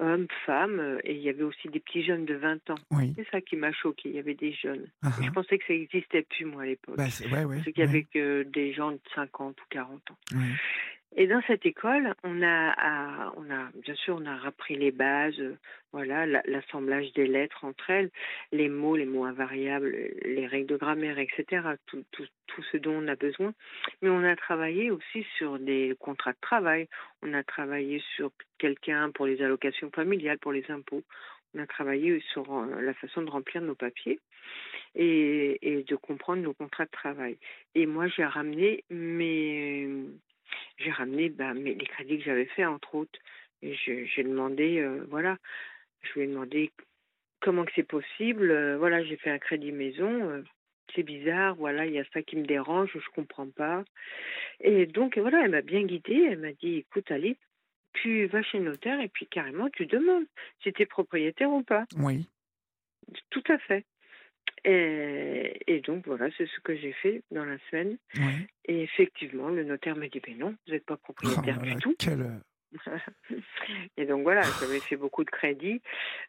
hommes, 0.00 0.26
femmes, 0.46 0.98
et 1.04 1.14
il 1.14 1.20
y 1.20 1.28
avait 1.28 1.42
aussi 1.42 1.68
des 1.68 1.80
petits 1.80 2.02
jeunes 2.02 2.24
de 2.24 2.34
20 2.34 2.70
ans. 2.70 2.74
C'est 3.16 3.26
ça 3.30 3.40
qui 3.40 3.56
m'a 3.56 3.72
choqué. 3.72 4.08
Il 4.08 4.16
y 4.16 4.18
avait 4.18 4.34
des 4.34 4.52
jeunes. 4.52 4.86
Ah, 5.02 5.10
je 5.20 5.28
ah. 5.28 5.32
pensais 5.32 5.58
que 5.58 5.66
ça 5.66 5.72
n'existait 5.72 6.22
plus, 6.22 6.44
moi, 6.44 6.62
à 6.62 6.66
l'époque. 6.66 6.96
Bah, 6.96 7.04
ouais, 7.32 7.44
ouais, 7.44 7.60
qu'il 7.62 7.78
y 7.78 7.82
avait 7.82 8.04
que 8.04 8.42
des 8.42 8.72
gens 8.72 8.92
de 8.92 9.00
50 9.14 9.60
ou 9.60 9.64
40 9.70 10.10
ans. 10.10 10.16
Et 11.16 11.26
dans 11.26 11.42
cette 11.42 11.66
école, 11.66 12.14
on 12.22 12.40
a, 12.42 13.32
on 13.36 13.50
a, 13.50 13.68
bien 13.82 13.94
sûr, 13.96 14.16
on 14.20 14.26
a 14.26 14.46
appris 14.46 14.76
les 14.76 14.92
bases, 14.92 15.38
euh, 15.40 15.56
voilà, 15.92 16.24
l'assemblage 16.24 17.12
des 17.14 17.26
lettres 17.26 17.64
entre 17.64 17.90
elles, 17.90 18.10
les 18.52 18.68
mots, 18.68 18.94
les 18.94 19.06
mots 19.06 19.24
invariables, 19.24 19.90
les 20.24 20.46
règles 20.46 20.68
de 20.68 20.76
grammaire, 20.76 21.18
etc. 21.18 21.62
Tout, 21.86 22.04
tout, 22.12 22.26
tout 22.46 22.62
ce 22.70 22.76
dont 22.76 22.94
on 22.94 23.08
a 23.08 23.16
besoin. 23.16 23.52
Mais 24.02 24.08
on 24.08 24.22
a 24.22 24.36
travaillé 24.36 24.92
aussi 24.92 25.26
sur 25.36 25.58
des 25.58 25.96
contrats 25.98 26.32
de 26.32 26.40
travail. 26.40 26.88
On 27.22 27.34
a 27.34 27.42
travaillé 27.42 28.00
sur 28.14 28.30
quelqu'un 28.58 29.10
pour 29.10 29.26
les 29.26 29.42
allocations 29.42 29.90
familiales, 29.90 30.38
pour 30.38 30.52
les 30.52 30.70
impôts. 30.70 31.02
On 31.54 31.58
a 31.58 31.66
travaillé 31.66 32.22
sur 32.32 32.56
euh, 32.56 32.80
la 32.80 32.94
façon 32.94 33.22
de 33.22 33.30
remplir 33.30 33.62
nos 33.62 33.74
papiers 33.74 34.20
et, 34.94 35.58
et 35.60 35.82
de 35.82 35.96
comprendre 35.96 36.42
nos 36.42 36.54
contrats 36.54 36.84
de 36.84 36.90
travail. 36.90 37.36
Et 37.74 37.86
moi, 37.86 38.06
j'ai 38.06 38.24
ramené 38.24 38.84
mes 38.90 39.88
j'ai 40.78 40.90
ramené 40.90 41.28
bah, 41.28 41.52
les 41.52 41.76
crédits 41.76 42.18
que 42.18 42.24
j'avais 42.24 42.46
faits, 42.46 42.66
entre 42.66 42.94
autres. 42.94 43.18
Et 43.62 43.74
j'ai 43.74 44.22
demandé, 44.22 44.78
euh, 44.78 45.04
voilà, 45.10 45.36
je 46.02 46.12
lui 46.14 46.22
ai 46.22 46.26
demandé 46.26 46.70
comment 47.40 47.64
que 47.64 47.72
c'est 47.74 47.82
possible. 47.82 48.50
Euh, 48.50 48.78
voilà, 48.78 49.02
j'ai 49.04 49.16
fait 49.16 49.30
un 49.30 49.38
crédit 49.38 49.72
maison. 49.72 50.30
Euh, 50.30 50.42
c'est 50.94 51.02
bizarre, 51.02 51.54
voilà, 51.54 51.86
il 51.86 51.92
y 51.92 52.00
a 52.00 52.04
ça 52.12 52.22
qui 52.22 52.36
me 52.36 52.44
dérange, 52.44 52.90
je 52.92 53.10
comprends 53.14 53.48
pas. 53.48 53.84
Et 54.60 54.86
donc, 54.86 55.18
voilà, 55.18 55.44
elle 55.44 55.50
m'a 55.50 55.62
bien 55.62 55.82
guidée. 55.82 56.26
Elle 56.30 56.38
m'a 56.38 56.52
dit, 56.52 56.78
écoute, 56.78 57.10
Ali, 57.10 57.36
tu 57.92 58.26
vas 58.26 58.42
chez 58.42 58.58
le 58.58 58.64
notaire 58.64 59.00
et 59.00 59.08
puis 59.08 59.26
carrément, 59.26 59.68
tu 59.70 59.86
demandes 59.86 60.26
si 60.62 60.72
tu 60.72 60.82
es 60.82 60.86
propriétaire 60.86 61.50
ou 61.50 61.62
pas. 61.62 61.84
Oui. 61.98 62.26
Tout 63.30 63.44
à 63.48 63.58
fait. 63.58 63.84
Et, 64.64 65.82
donc 65.84 66.06
voilà, 66.06 66.28
c'est 66.36 66.46
ce 66.46 66.60
que 66.60 66.76
j'ai 66.76 66.92
fait 66.92 67.22
dans 67.30 67.44
la 67.44 67.56
semaine. 67.70 67.96
Et 68.66 68.82
effectivement, 68.82 69.48
le 69.48 69.64
notaire 69.64 69.96
m'a 69.96 70.08
dit, 70.08 70.20
ben 70.20 70.36
non, 70.38 70.54
vous 70.66 70.72
n'êtes 70.72 70.84
pas 70.84 70.96
propriétaire 70.96 71.58
oh 71.60 71.64
du 71.64 71.74
tout. 71.76 71.94
et 73.96 74.06
donc 74.06 74.22
voilà, 74.22 74.42
j'avais 74.60 74.80
fait 74.80 74.96
beaucoup 74.96 75.24
de 75.24 75.30
crédits 75.30 75.82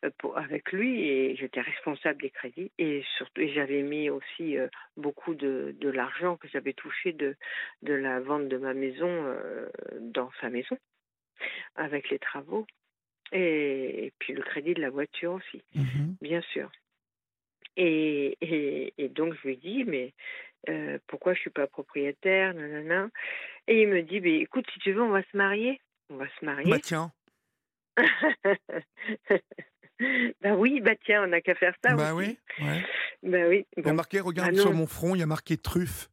euh, 0.03 0.09
pour, 0.17 0.38
avec 0.38 0.72
lui 0.72 1.03
et 1.07 1.36
j'étais 1.36 1.61
responsable 1.61 2.22
des 2.22 2.30
crédits 2.30 2.72
et 2.78 3.03
surtout 3.17 3.41
j'avais 3.53 3.84
mis 3.84 4.09
aussi 4.09 4.57
euh, 4.57 4.67
beaucoup 4.97 5.36
de, 5.36 5.76
de 5.80 5.89
l'argent 5.89 6.38
que 6.38 6.47
j'avais 6.47 6.74
touché 6.74 7.13
de, 7.13 7.36
de 7.84 7.93
la 7.93 8.19
vente 8.19 8.47
de 8.47 8.57
ma 8.57 8.74
maison 8.74 9.07
euh, 9.07 9.69
dans 9.99 10.32
sa 10.41 10.49
maison 10.49 10.78
avec 11.76 12.09
les 12.09 12.19
travaux 12.19 12.65
et, 13.32 14.13
puis 14.19 14.34
le 14.34 14.41
crédit 14.41 14.74
de 14.74 14.82
la 14.82 14.89
voiture 14.89 15.34
aussi, 15.34 15.63
mhm. 15.76 16.15
bien 16.22 16.41
sûr. 16.41 16.69
Et, 17.78 18.38
et, 18.41 18.93
et, 18.97 19.09
donc, 19.09 19.34
je 19.41 19.47
lui 19.47 19.57
dis, 19.57 19.84
mais 19.86 20.13
euh, 20.69 20.99
pourquoi 21.07 21.34
je 21.34 21.39
suis 21.39 21.49
pas 21.49 21.67
propriétaire 21.67 22.53
nanana. 22.53 23.09
Et 23.67 23.84
il 23.84 23.88
me 23.88 24.01
dit, 24.03 24.22
mais 24.22 24.39
écoute, 24.39 24.65
si 24.74 24.80
tu 24.80 24.93
veux, 24.93 25.01
on 25.01 25.09
va 25.09 25.24
se 25.24 25.38
marier. 25.38 25.82
On 26.09 26.17
va 26.17 26.28
se 26.39 26.45
marier. 26.45 26.69
Bah 26.69 26.80
tiens. 26.80 27.11
bah 30.41 30.55
oui, 30.55 30.82
bah 30.82 30.95
tiens, 31.05 31.24
on 31.24 31.28
n'a 31.28 31.41
qu'à 31.41 31.55
faire 31.55 31.74
ça. 31.84 31.95
Bah 31.95 32.13
oui, 32.13 32.38
ouais. 32.59 32.84
Bah 33.24 33.47
oui. 33.47 33.65
Il 33.78 33.86
y 33.86 33.89
a 33.89 33.93
marqué, 33.93 34.19
regarde 34.19 34.55
bah 34.55 34.61
sur 34.61 34.74
mon 34.74 34.88
front, 34.88 35.15
il 35.15 35.19
y 35.19 35.24
a 35.24 35.28
marqué 35.28 35.57
truffe. 35.57 36.11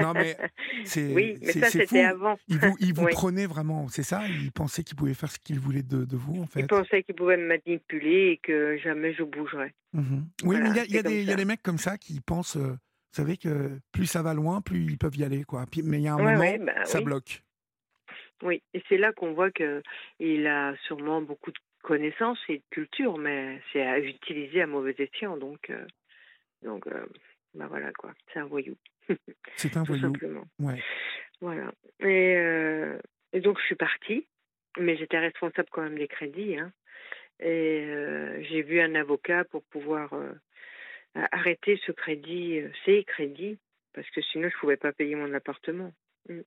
Non 0.00 0.12
mais 0.12 0.36
c'est 0.84 1.12
oui, 1.14 1.36
mais 1.40 1.52
ça 1.52 1.70
c'était 1.70 2.04
avant. 2.04 2.38
Il 2.48 2.58
vous, 2.58 2.76
il 2.80 2.94
vous 2.94 3.06
prenait 3.06 3.46
vraiment, 3.46 3.88
c'est 3.88 4.02
ça? 4.02 4.22
Il 4.26 4.52
pensait 4.52 4.84
qu'il 4.84 4.96
pouvait 4.96 5.14
faire 5.14 5.30
ce 5.30 5.38
qu'il 5.38 5.58
voulait 5.58 5.82
de, 5.82 6.04
de, 6.04 6.16
vous 6.16 6.42
en 6.42 6.46
fait? 6.46 6.60
Il 6.60 6.66
pensait 6.66 7.02
qu'il 7.02 7.14
pouvait 7.14 7.36
me 7.36 7.46
manipuler 7.46 8.30
et 8.32 8.36
que 8.38 8.76
jamais 8.78 9.12
je 9.14 9.22
bougerais. 9.22 9.74
Mmh 9.92 10.20
oui, 10.44 10.56
mais 10.60 10.70
il 10.70 10.76
y, 10.76 10.80
a, 10.80 10.84
y, 10.84 10.98
a 10.98 11.02
des, 11.02 11.22
y 11.24 11.32
a 11.32 11.36
des 11.36 11.44
mecs 11.44 11.62
comme 11.62 11.78
ça 11.78 11.98
qui 11.98 12.20
pensent, 12.20 12.56
euh, 12.56 12.70
vous 12.70 12.76
savez 13.12 13.36
que 13.36 13.78
plus 13.92 14.06
ça 14.06 14.22
va 14.22 14.34
loin, 14.34 14.60
plus 14.60 14.84
ils 14.84 14.98
peuvent 14.98 15.16
y 15.16 15.24
aller 15.24 15.44
quoi. 15.44 15.64
mais 15.82 15.98
il 15.98 16.02
y 16.02 16.08
a 16.08 16.14
un 16.14 16.18
moment, 16.18 16.56
bah 16.60 16.84
ça 16.84 17.00
bloque. 17.00 17.42
Oui, 18.42 18.62
et 18.72 18.82
c'est 18.88 18.98
là 18.98 19.12
qu'on 19.12 19.32
voit 19.32 19.50
que 19.50 19.82
il 20.20 20.46
a 20.46 20.76
sûrement 20.86 21.20
beaucoup 21.20 21.50
de 21.50 21.58
connaissances 21.82 22.38
et 22.48 22.58
de 22.58 22.64
culture, 22.70 23.18
mais 23.18 23.60
c'est 23.72 23.82
à 23.82 23.98
utiliser 23.98 24.62
à 24.62 24.66
mauvais 24.66 24.94
escient, 24.98 25.36
donc 25.36 25.70
euh, 25.70 25.86
donc 26.62 26.86
euh, 26.86 27.06
bah 27.54 27.66
voilà 27.68 27.92
quoi, 27.92 28.12
c'est 28.32 28.38
un 28.38 28.46
voyou. 28.46 28.76
C'est 29.56 29.76
un 29.76 29.82
voyou. 29.82 30.12
Ouais. 30.58 30.82
Voilà. 31.40 31.72
Et, 32.00 32.36
euh, 32.36 32.98
et, 33.32 33.40
donc 33.40 33.58
je 33.60 33.64
suis 33.64 33.74
partie, 33.74 34.26
mais 34.78 34.96
j'étais 34.96 35.18
responsable 35.18 35.68
quand 35.70 35.82
même 35.82 35.98
des 35.98 36.08
crédits. 36.08 36.56
Hein. 36.56 36.72
Et 37.40 37.84
euh, 37.86 38.42
j'ai 38.44 38.62
vu 38.62 38.80
un 38.80 38.94
avocat 38.94 39.44
pour 39.44 39.62
pouvoir 39.64 40.12
euh, 40.14 40.32
arrêter 41.14 41.80
ce 41.86 41.92
crédit, 41.92 42.60
ces 42.84 43.04
crédits, 43.04 43.58
parce 43.94 44.08
que 44.10 44.20
sinon 44.22 44.48
je 44.48 44.56
ne 44.56 44.60
pouvais 44.60 44.76
pas 44.76 44.92
payer 44.92 45.14
mon 45.14 45.32
appartement. 45.34 45.92
Mm. 46.28 46.40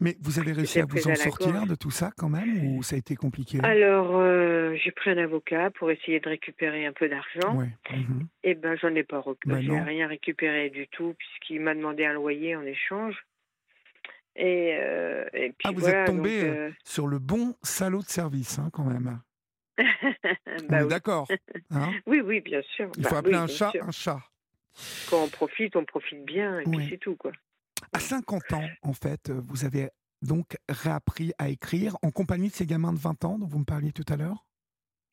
Mais 0.00 0.16
vous 0.20 0.38
avez 0.38 0.52
réussi 0.52 0.80
à 0.80 0.86
vous 0.86 1.08
en 1.08 1.14
sortir 1.14 1.66
de 1.66 1.74
tout 1.74 1.90
ça 1.90 2.10
quand 2.16 2.28
même 2.28 2.76
ou 2.76 2.82
ça 2.82 2.96
a 2.96 2.98
été 2.98 3.14
compliqué? 3.14 3.58
Alors, 3.62 4.16
euh, 4.16 4.74
j'ai 4.82 4.90
pris 4.90 5.10
un 5.10 5.18
avocat 5.18 5.70
pour 5.70 5.90
essayer 5.90 6.20
de 6.20 6.28
récupérer 6.28 6.86
un 6.86 6.92
peu 6.92 7.08
d'argent. 7.08 7.56
Ouais. 7.56 7.68
Mhm. 7.90 8.26
Et 8.42 8.50
eh 8.50 8.54
ben, 8.54 8.76
j'en 8.76 8.94
ai 8.94 9.04
pas 9.04 9.20
récupéré. 9.20 9.66
Bah 9.66 9.84
rien 9.84 10.08
récupéré 10.08 10.70
du 10.70 10.88
tout 10.88 11.14
puisqu'il 11.16 11.60
m'a 11.60 11.74
demandé 11.74 12.04
un 12.04 12.14
loyer 12.14 12.56
en 12.56 12.64
échange. 12.64 13.16
Et, 14.36 14.76
euh, 14.80 15.24
et 15.32 15.50
puis, 15.50 15.68
ah, 15.68 15.70
vous 15.72 15.88
êtes 15.88 16.06
tombé 16.06 16.42
euh, 16.42 16.70
sur 16.84 17.06
le 17.06 17.20
bon 17.20 17.54
salaud 17.62 18.02
de 18.02 18.08
service 18.08 18.58
hein, 18.58 18.68
quand 18.72 18.84
même. 18.84 19.20
bah, 20.68 20.84
d'accord. 20.84 21.28
Hein? 21.70 21.92
Oui, 22.06 22.20
oui, 22.20 22.40
bien 22.40 22.62
sûr. 22.62 22.90
Il 22.96 23.04
faut 23.04 23.10
bah 23.10 23.18
appeler 23.18 23.34
un 23.34 23.46
chat 23.46 23.72
un 23.80 23.90
chat. 23.90 24.20
Quand 25.08 25.24
on 25.24 25.28
profite, 25.28 25.76
on 25.76 25.84
profite 25.84 26.24
bien 26.24 26.60
et 26.60 26.64
puis 26.64 26.86
c'est 26.90 26.98
tout 26.98 27.16
quoi. 27.16 27.32
À 27.92 28.00
50 28.00 28.52
ans, 28.52 28.66
en 28.82 28.92
fait, 28.92 29.30
vous 29.30 29.64
avez 29.64 29.88
donc 30.22 30.56
réappris 30.68 31.32
à 31.38 31.48
écrire 31.48 31.96
en 32.02 32.10
compagnie 32.10 32.48
de 32.48 32.54
ces 32.54 32.66
gamins 32.66 32.92
de 32.92 32.98
20 32.98 33.24
ans 33.24 33.38
dont 33.38 33.46
vous 33.46 33.58
me 33.58 33.64
parliez 33.64 33.92
tout 33.92 34.04
à 34.08 34.16
l'heure? 34.16 34.46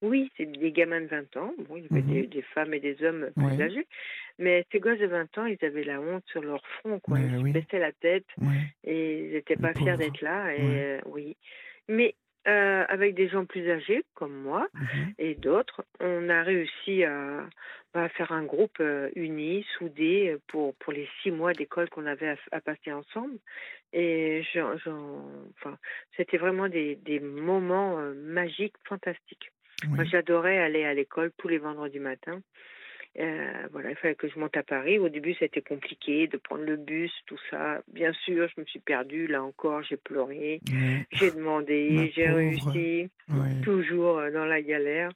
Oui, 0.01 0.32
c'est 0.36 0.45
des 0.45 0.72
gamins 0.72 1.01
de 1.01 1.05
20 1.05 1.38
ans. 1.38 1.53
Bon, 1.69 1.78
il 1.78 1.84
y 1.84 1.88
avait 1.91 2.01
mmh 2.01 2.28
des, 2.28 2.41
femmes 2.41 2.74
et 2.74 2.80
des 2.80 3.03
hommes 3.03 3.30
plus 3.36 3.61
âgés. 3.61 3.88
Mais 4.39 4.65
ces 4.72 4.80
gosses 4.80 4.97
de 4.97 5.05
20 5.05 5.38
ans, 5.38 5.45
ils 5.45 5.63
avaient 5.63 5.84
la 5.84 6.01
honte 6.01 6.24
sur 6.32 6.41
leur 6.41 6.65
front. 6.80 6.99
Quoi. 6.99 7.19
ils 7.19 7.53
baissaient 7.53 7.78
la 7.78 7.91
tête 7.91 8.26
et 8.84 9.28
ils 9.28 9.34
n'étaient 9.34 9.57
pas 9.57 9.74
fiers 9.74 9.97
d'être 9.97 10.22
là. 10.22 10.55
Et, 10.55 10.59
euh, 10.61 11.01
oui. 11.05 11.38
Mais 11.88 12.15
euh, 12.48 12.86
avec 12.88 13.14
des 13.16 13.28
gens 13.30 13.46
plus 13.46 13.70
âgés 13.70 14.04
comme 14.16 14.34
moi 14.34 14.68
mmh 14.74 14.88
et 15.20 15.36
d'autres, 15.36 15.86
on 16.00 16.28
a 16.30 16.42
réussi 16.42 17.04
à, 17.04 17.48
bah, 17.94 18.10
faire 18.10 18.32
un 18.32 18.44
groupe 18.44 18.78
euh, 18.80 19.10
uni, 19.16 19.66
soudé 19.78 20.38
pour, 20.48 20.74
pour 20.76 20.94
les 20.94 21.08
six 21.22 21.30
mois 21.30 21.54
d'école 21.54 21.89
qu'on 21.89 22.06
avait 22.06 22.36
à, 22.52 22.62
passer 22.62 22.92
ensemble. 22.92 23.38
Et 23.94 24.44
enfin, 24.56 25.78
c'était 26.16 26.38
vraiment 26.38 26.70
des, 26.70 26.96
des 26.96 27.20
moments 27.20 28.00
euh, 28.00 28.14
magiques, 28.14 28.76
fantastiques. 28.86 29.52
Moi, 29.88 30.04
j'adorais 30.06 30.60
aller 30.60 30.86
à 30.86 30.94
l'école 30.94 31.32
tous 31.38 31.48
les 31.48 31.58
vendredis 31.58 32.00
matins. 32.00 32.42
Euh, 33.20 33.68
voilà, 33.72 33.89
il 33.89 33.95
fallait 33.97 34.16
que 34.16 34.30
je 34.30 34.39
monte 34.39 34.55
à 34.55 34.64
Paris. 34.64 34.97
Au 34.97 35.09
début, 35.09 35.32
été 35.32 35.62
compliqué 35.62 36.28
de 36.28 36.38
prendre 36.38 36.64
le 36.64 36.78
bus, 36.78 37.12
tout 37.26 37.38
ça. 37.49 37.82
Bien 37.91 38.14
sûr, 38.26 38.47
je 38.55 38.62
me 38.62 38.66
suis 38.66 38.80
perdue. 38.80 39.28
Là 39.28 39.43
encore, 39.43 39.84
j'ai 39.84 39.97
pleuré. 39.97 40.62
J'ai 41.12 41.32
demandé, 41.32 42.12
j'ai 42.16 42.30
réussi. 42.30 43.09
Toujours 43.64 44.20
euh, 44.20 44.32
dans 44.32 44.45
la 44.45 44.62
galère. 44.62 45.12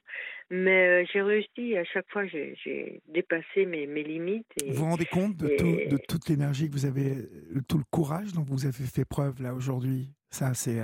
Mais 0.50 1.02
euh, 1.02 1.06
j'ai 1.12 1.22
réussi. 1.22 1.76
À 1.76 1.84
chaque 1.84 2.08
fois, 2.10 2.26
j'ai 2.26 3.00
dépassé 3.08 3.66
mes, 3.66 3.86
mes 3.86 4.02
limites. 4.02 4.46
vous 4.66 4.74
vous 4.74 4.84
rendez 4.84 5.06
compte 5.06 5.36
de, 5.36 5.48
tout, 5.56 5.64
de 5.64 5.98
toute 6.08 6.28
l'énergie 6.28 6.68
que 6.68 6.74
vous 6.74 6.86
avez, 6.86 7.14
de 7.14 7.60
tout 7.66 7.78
le 7.78 7.84
courage 7.90 8.32
dont 8.32 8.42
vous 8.42 8.66
avez 8.66 8.84
fait 8.84 9.04
preuve 9.04 9.42
là 9.42 9.54
aujourd'hui? 9.54 10.10
Ça, 10.30 10.54
c'est. 10.54 10.80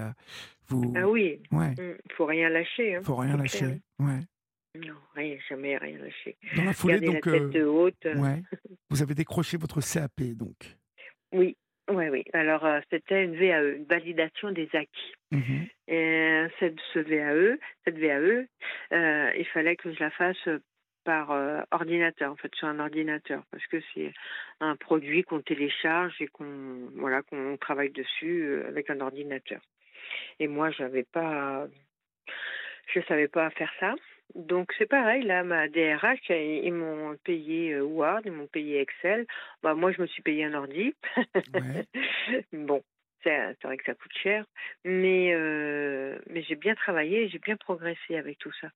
vous... 0.69 0.95
Ah 0.97 1.09
oui. 1.09 1.41
Ouais. 1.53 1.71
Mmh, 1.73 1.99
faut 2.17 2.27
rien 2.27 2.49
lâcher. 2.49 2.97
Hein. 2.97 3.01
Faut 3.05 3.17
rien 3.17 3.37
lâcher. 3.37 3.81
Ouais. 3.99 4.21
Non, 4.75 4.95
rien, 5.15 5.37
jamais 5.49 5.77
rien 5.77 5.99
lâché. 5.99 6.37
Dans 6.57 6.65
la 6.65 6.73
foulée, 6.73 7.01
donc, 7.01 7.27
la 7.27 7.33
tête 7.33 7.57
euh, 7.57 7.67
haute. 7.67 8.05
Ouais. 8.05 8.43
Vous 8.91 9.03
avez 9.03 9.15
décroché 9.15 9.59
votre 9.59 9.81
CAP, 9.81 10.23
donc. 10.35 10.77
Oui, 11.33 11.57
oui, 11.91 12.09
oui. 12.09 12.25
Alors, 12.33 12.65
euh, 12.65 12.81
c'était 12.91 13.25
une 13.25 13.37
VAE, 13.37 13.77
une 13.77 13.85
validation 13.85 14.51
des 14.51 14.69
acquis. 14.73 15.15
Mmh 15.31 15.65
Et 15.89 16.47
cette, 16.59 16.79
ce 16.95 17.01
VAE, 17.01 17.59
cette 17.85 17.99
VAE, 17.99 18.47
euh, 18.93 19.33
il 19.37 19.47
fallait 19.53 19.77
que 19.77 19.93
je 19.93 20.01
la 20.01 20.11
fasse 20.11 20.49
par 21.05 21.31
ordinateur, 21.73 22.31
en 22.31 22.37
fait, 22.37 22.55
sur 22.55 22.69
un 22.69 22.79
ordinateur, 22.79 23.43
parce 23.51 23.67
que 23.67 23.79
c'est 23.93 24.13
un 24.61 24.77
produit 24.77 25.25
qu'on 25.25 25.41
télécharge 25.41 26.15
et 26.21 26.29
qu'on 26.29 26.91
voilà, 26.95 27.23
qu'on 27.23 27.57
travaille 27.57 27.91
dessus 27.91 28.63
avec 28.69 28.89
un 28.89 29.01
ordinateur. 29.01 29.61
Et 30.39 30.47
moi, 30.47 30.71
j'avais 30.71 31.03
pas, 31.03 31.67
je 32.95 33.01
savais 33.09 33.27
pas 33.29 33.51
faire 33.51 33.73
ça. 33.81 33.95
Donc 34.35 34.73
c'est 34.79 34.87
pareil, 34.87 35.25
là, 35.25 35.45
ma 35.45 35.69
DRH, 35.69 36.31
ils, 36.31 36.73
m'ont 36.73 37.17
payé 37.25 37.75
euh, 37.75 37.83
Word, 37.83 38.21
ils 38.25 38.33
m'ont 38.33 38.47
payé 38.47 38.81
Excel. 38.81 39.27
Bah, 39.63 39.75
moi, 39.75 39.93
je 39.93 40.01
me 40.01 40.07
suis 40.07 40.23
payé 40.23 40.45
un 40.45 40.55
ordi. 40.55 40.95
bon, 42.53 42.83
c'est 43.23 43.57
vrai 43.63 43.77
que 43.77 43.85
ça 43.85 43.95
coûte 43.95 44.13
cher, 44.23 44.47
mais, 44.85 45.35
mais 46.29 46.43
j'ai 46.43 46.57
bien 46.57 46.75
travaillé, 46.75 47.29
j'ai 47.29 47.39
bien 47.39 47.57
progressé 47.57 48.17
avec 48.17 48.39
tout 48.39 48.53
ça. 48.61 48.69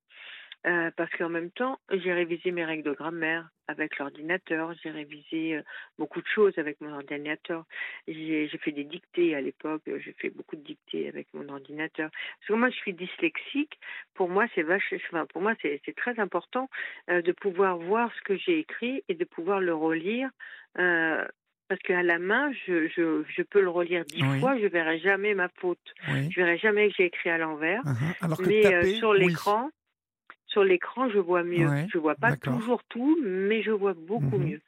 Euh, 0.67 0.91
parce 0.97 1.11
qu'en 1.13 1.29
même 1.29 1.51
temps, 1.51 1.79
j'ai 1.93 2.13
révisé 2.13 2.51
mes 2.51 2.65
règles 2.65 2.83
de 2.83 2.93
grammaire 2.93 3.49
avec 3.69 3.99
l'ordinateur, 3.99 4.73
j'ai 4.83 4.91
révisé 4.91 5.57
euh, 5.57 5.63
beaucoup 5.97 6.21
de 6.21 6.27
choses 6.27 6.59
avec 6.59 6.81
mon 6.81 6.93
ordinateur, 6.93 7.65
j'ai 8.09 8.49
fait 8.61 8.73
des 8.73 8.83
dictées 8.83 9.37
à 9.37 9.41
l'époque, 9.41 9.83
j'ai 9.87 10.13
fait 10.19 10.31
beaucoup 10.31 10.57
de 10.57 10.63
dictées 10.63 11.09
avec 11.09 11.29
mon 11.35 11.49
ordinateur. 11.49 12.11
Parce 12.11 12.49
que 12.49 12.53
moi, 12.55 12.71
je 12.71 12.77
suis 12.77 12.95
dyslexique, 12.95 13.79
pour 14.15 14.29
moi, 14.29 14.47
c'est 14.57 14.65
enfin, 15.09 15.27
pour 15.27 15.41
moi, 15.41 15.55
c'est 15.63 15.97
très 15.97 16.19
important 16.19 16.69
euh, 17.11 17.23
de 17.23 17.31
pouvoir 17.31 17.79
voir 17.79 18.11
ce 18.17 18.23
que 18.23 18.37
j'ai 18.37 18.59
écrit 18.59 19.05
et 19.09 19.15
de 19.15 19.25
pouvoir 19.25 19.61
le 19.61 19.75
relire. 19.75 20.31
parce 20.75 21.81
qu'à 21.83 22.03
la 22.03 22.19
main, 22.19 22.51
je, 22.67 22.89
je, 22.89 23.23
je, 23.29 23.43
peux 23.43 23.61
le 23.61 23.71
relire 23.71 24.05
dix 24.05 24.23
fois, 24.41 24.59
je 24.59 24.67
verrai 24.67 24.99
jamais 24.99 25.35
ma 25.35 25.49
faute. 25.61 25.95
Je 26.09 26.35
verrai 26.41 26.59
jamais 26.59 26.89
que 26.89 26.95
j'ai 26.99 27.07
écrit 27.07 27.31
à 27.31 27.39
l'envers. 27.39 27.83
Uh-huh. 27.85 28.47
Mais 28.47 28.95
sur 28.95 29.15
l'écran, 29.15 29.71
sur 30.57 30.65
l'écran, 30.65 31.11
je 31.11 31.19
vois 31.19 31.45
mieux. 31.45 31.69
Je 31.85 31.93
je 31.93 31.99
vois 31.99 32.15
pas 32.15 32.35
toujours 32.35 32.83
tout, 32.89 33.19
mais 33.23 33.63
je 33.63 33.71
vois 33.71 33.93
beaucoup 33.93 34.39
mhm. 34.39 34.49
mieux. 34.49 34.61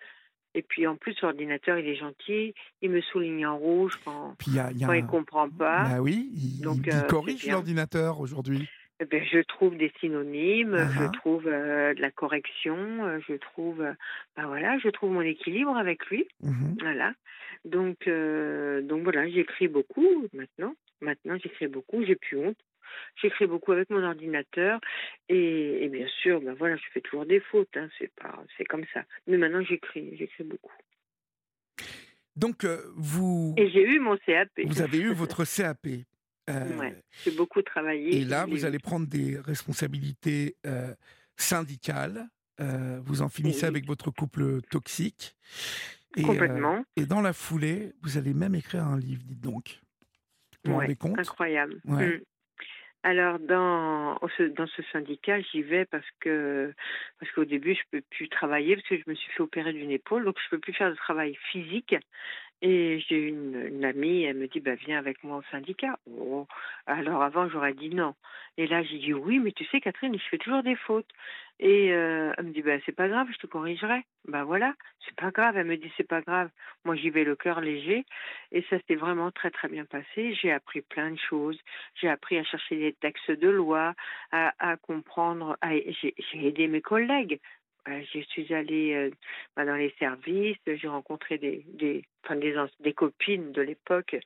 Et 0.54 0.60
puis 0.60 0.86
en 0.86 0.96
plus, 0.96 1.18
l'ordinateur, 1.22 1.78
il 1.78 1.88
est 1.88 1.96
gentil, 1.96 2.54
il 2.82 2.90
me 2.90 3.00
souligne 3.00 3.46
en 3.46 3.56
rouge 3.56 3.98
quand, 4.04 4.34
il 4.46 4.52
ne 4.54 5.06
comprend 5.06 5.48
pas. 5.48 5.84
Bah 5.84 6.00
oui, 6.00 6.30
il, 6.34 6.60
Donc, 6.62 6.88
euh, 6.88 7.02
corrige 7.02 7.46
l'ordinateur 7.46 8.20
aujourd'hui. 8.20 8.68
Eh 9.00 9.06
ben, 9.06 9.22
je 9.24 9.38
trouve 9.40 9.76
des 9.76 9.92
synonymes, 10.00 10.76
je 10.76 11.04
uh-huh. 11.04 11.12
trouve 11.12 11.46
euh, 11.46 11.94
de 11.94 12.00
la 12.00 12.10
correction, 12.10 12.76
euh, 12.76 13.18
je 13.26 13.34
trouve, 13.34 13.78
bah 14.36 14.46
voilà, 14.46 14.78
je 14.78 14.88
trouve 14.88 15.12
mon 15.12 15.22
équilibre 15.22 15.76
avec 15.76 16.04
lui, 16.06 16.26
mhm. 16.42 16.76
voilà. 16.80 17.12
Donc, 17.64 18.08
donc 18.08 19.02
voilà, 19.04 19.28
j'écris 19.28 19.68
beaucoup 19.68 20.26
maintenant. 20.34 20.74
Maintenant, 21.00 21.36
j'écris 21.42 21.68
beaucoup, 21.68 22.04
j'ai 22.04 22.16
plus 22.16 22.38
honte. 22.38 22.58
J'écris 23.20 23.46
beaucoup 23.46 23.72
avec 23.72 23.90
mon 23.90 24.02
ordinateur 24.02 24.80
et, 25.28 25.88
bien 25.90 26.06
sûr, 26.22 26.40
ben 26.40 26.54
voilà, 26.54 26.76
je 26.76 26.82
fais 26.92 27.00
toujours 27.00 27.26
des 27.26 27.40
fautes, 27.40 27.76
hein, 27.76 27.88
c'est 27.98 28.12
pas, 28.14 28.42
c'est 28.56 28.64
comme 28.64 28.84
ça. 28.92 29.04
Mais 29.26 29.36
maintenant, 29.36 29.62
j'écris, 29.62 30.16
j'écris 30.16 30.44
beaucoup. 30.44 30.72
Donc 32.36 32.64
euh, 32.64 32.80
vous. 32.94 33.54
Et 33.56 33.68
j'ai 33.70 33.84
eu 33.84 33.98
mon 33.98 34.16
CAP. 34.16 34.48
Vous 34.64 34.80
avez 34.80 34.98
eu 34.98 35.12
votre 35.12 35.44
CAP. 35.44 35.88
Euh, 36.48 36.90
j'ai 37.24 37.32
beaucoup 37.32 37.60
travaillé. 37.62 38.20
Et 38.20 38.24
là, 38.24 38.46
vous 38.46 38.64
allez 38.64 38.78
prendre 38.78 39.06
des 39.06 39.38
responsabilités 39.38 40.56
euh, 40.66 40.94
syndicales. 41.36 42.26
vous 42.58 43.22
en 43.22 43.28
finissez 43.28 43.66
avec 43.66 43.86
votre 43.86 44.10
couple 44.10 44.62
toxique. 44.70 45.36
Et, 46.16 46.22
Complètement. 46.22 46.84
et 46.96 47.04
dans 47.04 47.20
la 47.20 47.32
foulée, 47.32 47.92
vous 48.02 48.16
allez 48.16 48.32
même 48.32 48.54
écrire 48.54 48.84
un 48.84 48.98
livre, 48.98 49.22
dites 49.24 49.40
donc. 49.40 49.80
Vous 50.64 50.72
vous 50.72 50.78
rendez 50.78 50.96
compte? 50.96 51.18
Incroyable. 51.18 51.80
Mmh. 51.84 52.18
Alors 53.08 53.38
dans 53.38 54.18
dans 54.56 54.66
ce 54.66 54.82
syndicat, 54.92 55.40
j'y 55.40 55.62
vais 55.62 55.86
parce 55.86 56.04
que 56.20 56.74
parce 57.18 57.32
qu'au 57.32 57.46
début 57.46 57.74
je 57.74 57.80
peux 57.90 58.02
plus 58.10 58.28
travailler 58.28 58.76
parce 58.76 58.86
que 58.86 58.98
je 58.98 59.04
me 59.06 59.14
suis 59.14 59.32
fait 59.32 59.42
opérer 59.42 59.72
d'une 59.72 59.90
épaule, 59.90 60.26
donc 60.26 60.36
je 60.44 60.50
peux 60.50 60.58
plus 60.58 60.74
faire 60.74 60.90
de 60.90 60.94
travail 60.94 61.34
physique. 61.50 61.96
Et 62.60 62.98
j'ai 63.08 63.28
une, 63.28 63.68
une 63.68 63.84
amie, 63.84 64.24
elle 64.24 64.36
me 64.36 64.48
dit 64.48 64.58
bah 64.58 64.74
viens 64.74 64.98
avec 64.98 65.22
moi 65.22 65.36
au 65.36 65.42
syndicat. 65.50 65.98
Oh. 66.10 66.46
Alors 66.86 67.22
avant 67.22 67.48
j'aurais 67.48 67.74
dit 67.74 67.90
non. 67.90 68.14
Et 68.56 68.66
là 68.66 68.82
j'ai 68.82 68.98
dit 68.98 69.14
oui, 69.14 69.38
mais 69.38 69.52
tu 69.52 69.64
sais 69.66 69.80
Catherine, 69.80 70.18
je 70.18 70.28
fais 70.28 70.38
toujours 70.38 70.64
des 70.64 70.74
fautes. 70.74 71.10
Et 71.60 71.92
euh, 71.92 72.32
elle 72.36 72.46
me 72.46 72.52
dit 72.52 72.62
bah 72.62 72.78
c'est 72.84 72.94
pas 72.94 73.08
grave, 73.08 73.28
je 73.32 73.38
te 73.38 73.46
corrigerai. 73.46 74.04
Bah 74.26 74.42
voilà, 74.42 74.74
c'est 75.04 75.14
pas 75.14 75.30
grave. 75.30 75.56
Elle 75.56 75.66
me 75.66 75.76
dit 75.76 75.90
c'est 75.96 76.06
pas 76.06 76.20
grave. 76.20 76.50
Moi 76.84 76.96
j'y 76.96 77.10
vais 77.10 77.22
le 77.22 77.36
cœur 77.36 77.60
léger. 77.60 78.04
Et 78.50 78.62
ça 78.68 78.76
s'est 78.88 78.96
vraiment 78.96 79.30
très 79.30 79.50
très 79.50 79.68
bien 79.68 79.84
passé. 79.84 80.34
J'ai 80.34 80.50
appris 80.50 80.80
plein 80.80 81.12
de 81.12 81.18
choses. 81.18 81.60
J'ai 81.94 82.08
appris 82.08 82.38
à 82.38 82.44
chercher 82.44 82.76
des 82.76 82.92
textes 82.92 83.30
de 83.30 83.48
loi, 83.48 83.94
à, 84.32 84.52
à 84.58 84.76
comprendre. 84.76 85.56
J'ai 85.62 86.14
aidé 86.34 86.66
mes 86.66 86.80
collègues 86.80 87.38
je 87.86 88.20
suis 88.20 88.52
allée 88.54 88.94
euh, 88.94 89.10
bah, 89.56 89.64
dans 89.64 89.74
les 89.74 89.94
services, 89.98 90.56
j'ai 90.66 90.88
rencontré 90.88 91.38
des, 91.38 91.64
copines 92.94 93.52
de 93.52 93.62
l'époque 93.62 94.16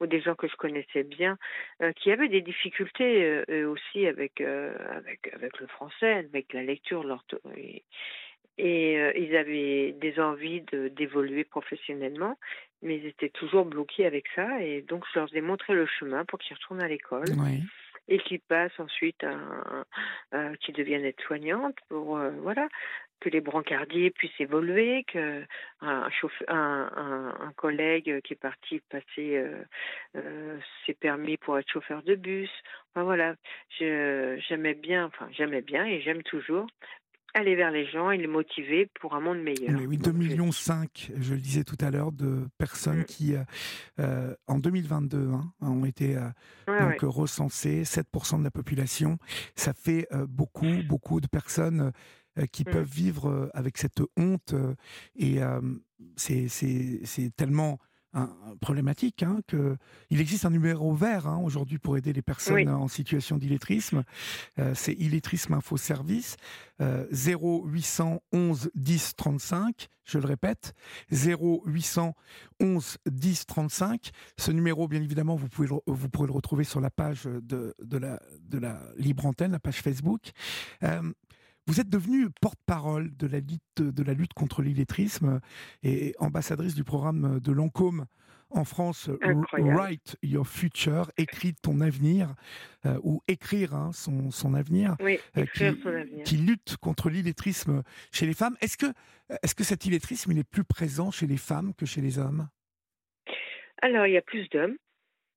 ou 0.00 0.06
des 0.06 0.20
gens 0.20 0.34
que 0.34 0.48
je 0.48 0.56
connaissais 0.56 1.02
bien 1.02 1.38
euh, 1.82 1.92
qui 1.92 2.10
avaient 2.10 2.28
des 2.28 2.42
difficultés 2.42 3.24
euh, 3.24 3.44
eux 3.50 3.68
aussi 3.68 4.06
avec, 4.06 4.40
le 4.40 5.66
français, 5.68 6.12
avec 6.12 6.52
la 6.52 6.62
lecture, 6.62 7.04
et, 7.56 7.82
ils 8.58 9.36
avaient 9.36 9.92
des 9.92 10.20
envies 10.20 10.62
d'évoluer 10.70 11.44
professionnellement, 11.44 12.38
mais 12.82 12.98
ils 12.98 13.06
étaient 13.06 13.30
toujours 13.30 13.64
bloqués 13.64 14.06
avec 14.06 14.26
ça. 14.36 14.62
Et 14.62 14.82
donc, 14.82 15.04
je 15.12 15.18
leur 15.18 15.34
ai 15.34 15.40
montré 15.40 15.72
le 15.74 15.86
chemin 15.86 16.24
pour 16.26 16.38
qu'ils 16.38 16.54
retournent 16.54 16.82
à 16.82 16.88
l'école. 16.88 17.24
Et 18.08 18.18
qui 18.18 18.38
passent 18.38 18.78
ensuite 18.78 19.24
à, 19.24 20.54
qui 20.60 20.72
deviennent 20.72 21.04
aides-soignantes 21.04 21.78
pour 21.88 22.16
euh, 22.16 22.30
voilà 22.42 22.68
que 23.20 23.28
les 23.28 23.40
brancardiers 23.40 24.10
puissent 24.10 24.40
évoluer, 24.40 25.04
que 25.04 25.44
un, 25.80 26.08
un, 26.48 27.52
collègue 27.54 28.20
qui 28.22 28.32
est 28.32 28.40
parti 28.40 28.80
passer 28.90 29.36
euh, 29.36 29.62
euh, 30.16 30.58
ses 30.84 30.94
permis 30.94 31.36
pour 31.36 31.56
être 31.56 31.70
chauffeur 31.70 32.02
de 32.02 32.16
bus. 32.16 32.50
Enfin, 32.90 33.04
voilà, 33.04 33.36
j'aimais 33.78 34.74
bien, 34.74 35.06
enfin 35.06 35.28
j'aimais 35.30 35.62
bien 35.62 35.86
et 35.86 36.00
j'aime 36.00 36.24
toujours 36.24 36.66
aller 37.34 37.54
vers 37.54 37.70
les 37.70 37.86
gens 37.86 38.10
et 38.10 38.18
les 38.18 38.26
motiver 38.26 38.90
pour 39.00 39.14
un 39.14 39.20
monde 39.20 39.42
meilleur. 39.42 39.80
oui, 39.86 39.98
2,5 39.98 40.12
millions, 40.12 40.50
je 40.50 41.34
le 41.34 41.40
disais 41.40 41.64
tout 41.64 41.76
à 41.80 41.90
l'heure, 41.90 42.12
de 42.12 42.48
personnes 42.58 43.00
mm. 43.00 43.04
qui, 43.04 43.34
euh, 43.34 43.42
euh, 44.00 44.34
en 44.46 44.58
2022, 44.58 45.30
hein, 45.30 45.52
ont 45.60 45.84
été 45.84 46.16
euh, 46.16 46.28
donc, 46.66 47.00
recensées, 47.02 47.82
7% 47.82 48.38
de 48.38 48.44
la 48.44 48.50
population. 48.50 49.18
Ça 49.54 49.72
fait 49.72 50.08
beaucoup, 50.28 50.82
beaucoup 50.86 51.20
de 51.20 51.26
personnes 51.26 51.92
qui 52.52 52.62
mm. 52.62 52.70
peuvent 52.72 52.90
vivre 52.90 53.50
avec 53.54 53.78
cette 53.78 54.02
honte. 54.16 54.54
et 55.16 55.38
c'est 56.16 57.36
tellement 57.36 57.78
problématique. 58.60 59.22
Hein, 59.22 59.40
que, 59.46 59.76
il 60.10 60.20
existe 60.20 60.44
un 60.44 60.50
numéro 60.50 60.94
vert 60.94 61.26
hein, 61.26 61.40
aujourd'hui 61.42 61.78
pour 61.78 61.96
aider 61.96 62.12
les 62.12 62.22
personnes 62.22 62.68
en 62.68 62.88
situation 62.88 63.38
d'illettrisme. 63.38 64.04
Euh, 64.58 64.72
c'est 64.74 64.92
Illettrisme 64.92 65.54
Info 65.54 65.76
Service 65.76 66.36
euh, 66.80 67.06
0811 67.12 68.70
10 68.74 69.16
35. 69.16 69.88
Je 70.04 70.18
le 70.18 70.26
répète, 70.26 70.74
0811 71.12 72.98
10 73.06 73.46
35. 73.46 74.10
Ce 74.36 74.50
numéro, 74.50 74.88
bien 74.88 75.00
évidemment, 75.00 75.36
vous, 75.36 75.48
pouvez 75.48 75.68
vous 75.68 76.08
pourrez 76.08 76.26
le 76.26 76.32
retrouver 76.32 76.64
sur 76.64 76.80
la 76.80 76.90
page 76.90 77.24
de, 77.24 77.74
de, 77.80 77.98
la, 77.98 78.20
de 78.40 78.58
la 78.58 78.80
Libre 78.96 79.26
Antenne, 79.26 79.52
la 79.52 79.60
page 79.60 79.80
Facebook. 79.80 80.32
Euh, 80.82 81.12
vous 81.66 81.80
êtes 81.80 81.88
devenue 81.88 82.28
porte-parole 82.40 83.16
de 83.16 83.26
la 83.26 83.38
lutte, 83.38 83.62
de 83.78 84.02
la 84.02 84.14
lutte 84.14 84.34
contre 84.34 84.62
l'illettrisme 84.62 85.40
et 85.82 86.14
ambassadrice 86.18 86.74
du 86.74 86.84
programme 86.84 87.40
de 87.40 87.52
Lancôme 87.52 88.06
en 88.54 88.64
France, 88.64 89.10
Write 89.58 90.16
Your 90.22 90.46
Future, 90.46 91.10
écris 91.16 91.54
ton 91.54 91.80
avenir, 91.80 92.34
euh, 92.86 92.98
ou 93.02 93.22
écrire 93.28 93.74
hein, 93.74 93.92
son, 93.94 94.30
son, 94.30 94.54
avenir, 94.54 94.96
euh, 95.00 95.16
qui, 95.54 95.58
son 95.82 95.88
avenir, 95.88 96.24
qui, 96.24 96.36
lutte 96.36 96.76
contre 96.76 97.08
l'illettrisme 97.08 97.82
chez 98.12 98.26
les 98.26 98.34
femmes. 98.34 98.56
Est-ce 98.60 98.76
que, 98.76 99.64
cet 99.64 99.86
illettrisme 99.86 100.32
il 100.32 100.38
est 100.38 100.48
plus 100.48 100.64
présent 100.64 101.10
chez 101.10 101.26
les 101.26 101.36
femmes 101.36 101.72
que 101.74 101.86
chez 101.86 102.00
les 102.00 102.18
hommes? 102.18 102.48
Alors, 103.80 104.06
il 104.06 104.12
y 104.12 104.18
a 104.18 104.22
plus 104.22 104.48
d'hommes 104.50 104.76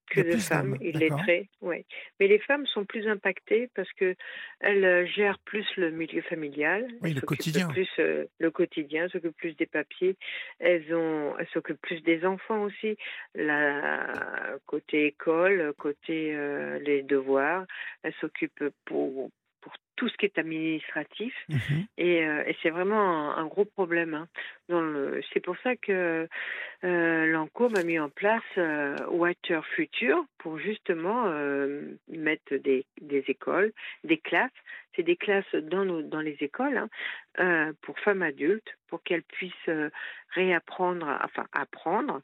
que 0.09 0.21
de 0.21 0.37
femmes 0.37 0.77
illettrées. 0.81 1.49
Ouais. 1.61 1.85
Mais 2.19 2.27
les 2.27 2.39
femmes 2.39 2.65
sont 2.67 2.85
plus 2.85 3.07
impactées 3.07 3.69
parce 3.75 3.91
que 3.93 4.15
elles 4.59 4.85
euh, 4.85 5.05
gèrent 5.05 5.39
plus 5.39 5.65
le 5.77 5.91
milieu 5.91 6.21
familial. 6.21 6.87
Oui, 7.01 7.13
le 7.13 7.21
quotidien. 7.21 7.67
Plus 7.69 7.89
euh, 7.99 8.25
le 8.39 8.51
quotidien, 8.51 9.07
s'occupent 9.09 9.37
plus 9.37 9.55
des 9.55 9.65
papiers. 9.65 10.15
Elles 10.59 10.93
ont, 10.93 11.35
elles 11.37 11.47
s'occupent 11.53 11.81
plus 11.81 12.01
des 12.01 12.25
enfants 12.25 12.63
aussi. 12.63 12.97
La 13.33 14.07
côté 14.65 15.07
école, 15.07 15.73
côté 15.77 16.35
euh, 16.35 16.79
les 16.79 17.03
devoirs, 17.03 17.65
elles 18.03 18.15
s'occupent 18.21 18.69
pour 18.85 19.29
tout 19.95 20.09
ce 20.09 20.17
qui 20.17 20.25
est 20.25 20.37
administratif. 20.37 21.33
Mhm. 21.49 21.59
Euh, 21.99 22.43
et, 22.45 22.55
c'est 22.61 22.69
vraiment 22.69 23.35
un, 23.35 23.45
gros 23.45 23.65
problème. 23.65 24.13
Hein. 24.13 24.27
C'est 25.33 25.39
pour 25.39 25.55
ça 25.63 25.75
que 25.75 26.27
euh, 26.83 27.45
m'a 27.69 27.83
mis 27.83 27.99
en 27.99 28.09
place 28.09 28.43
euh, 28.57 28.95
Water 29.09 29.65
Future 29.75 30.25
pour 30.37 30.59
justement 30.59 31.25
euh, 31.27 31.97
mettre 32.09 32.55
des, 32.55 32.85
des, 33.01 33.23
écoles, 33.27 33.71
des 34.03 34.17
classes. 34.17 34.51
C'est 34.95 35.03
des 35.03 35.15
classes 35.15 35.55
dans, 35.55 35.85
nos, 35.85 36.01
dans 36.01 36.21
les 36.21 36.37
écoles 36.39 36.87
hein, 37.37 37.73
pour 37.81 37.99
femmes 37.99 38.21
adultes, 38.21 38.77
pour 38.87 39.03
qu'elles 39.03 39.23
puissent 39.23 39.69
réapprendre, 40.33 41.19
enfin 41.23 41.45
apprendre 41.51 42.21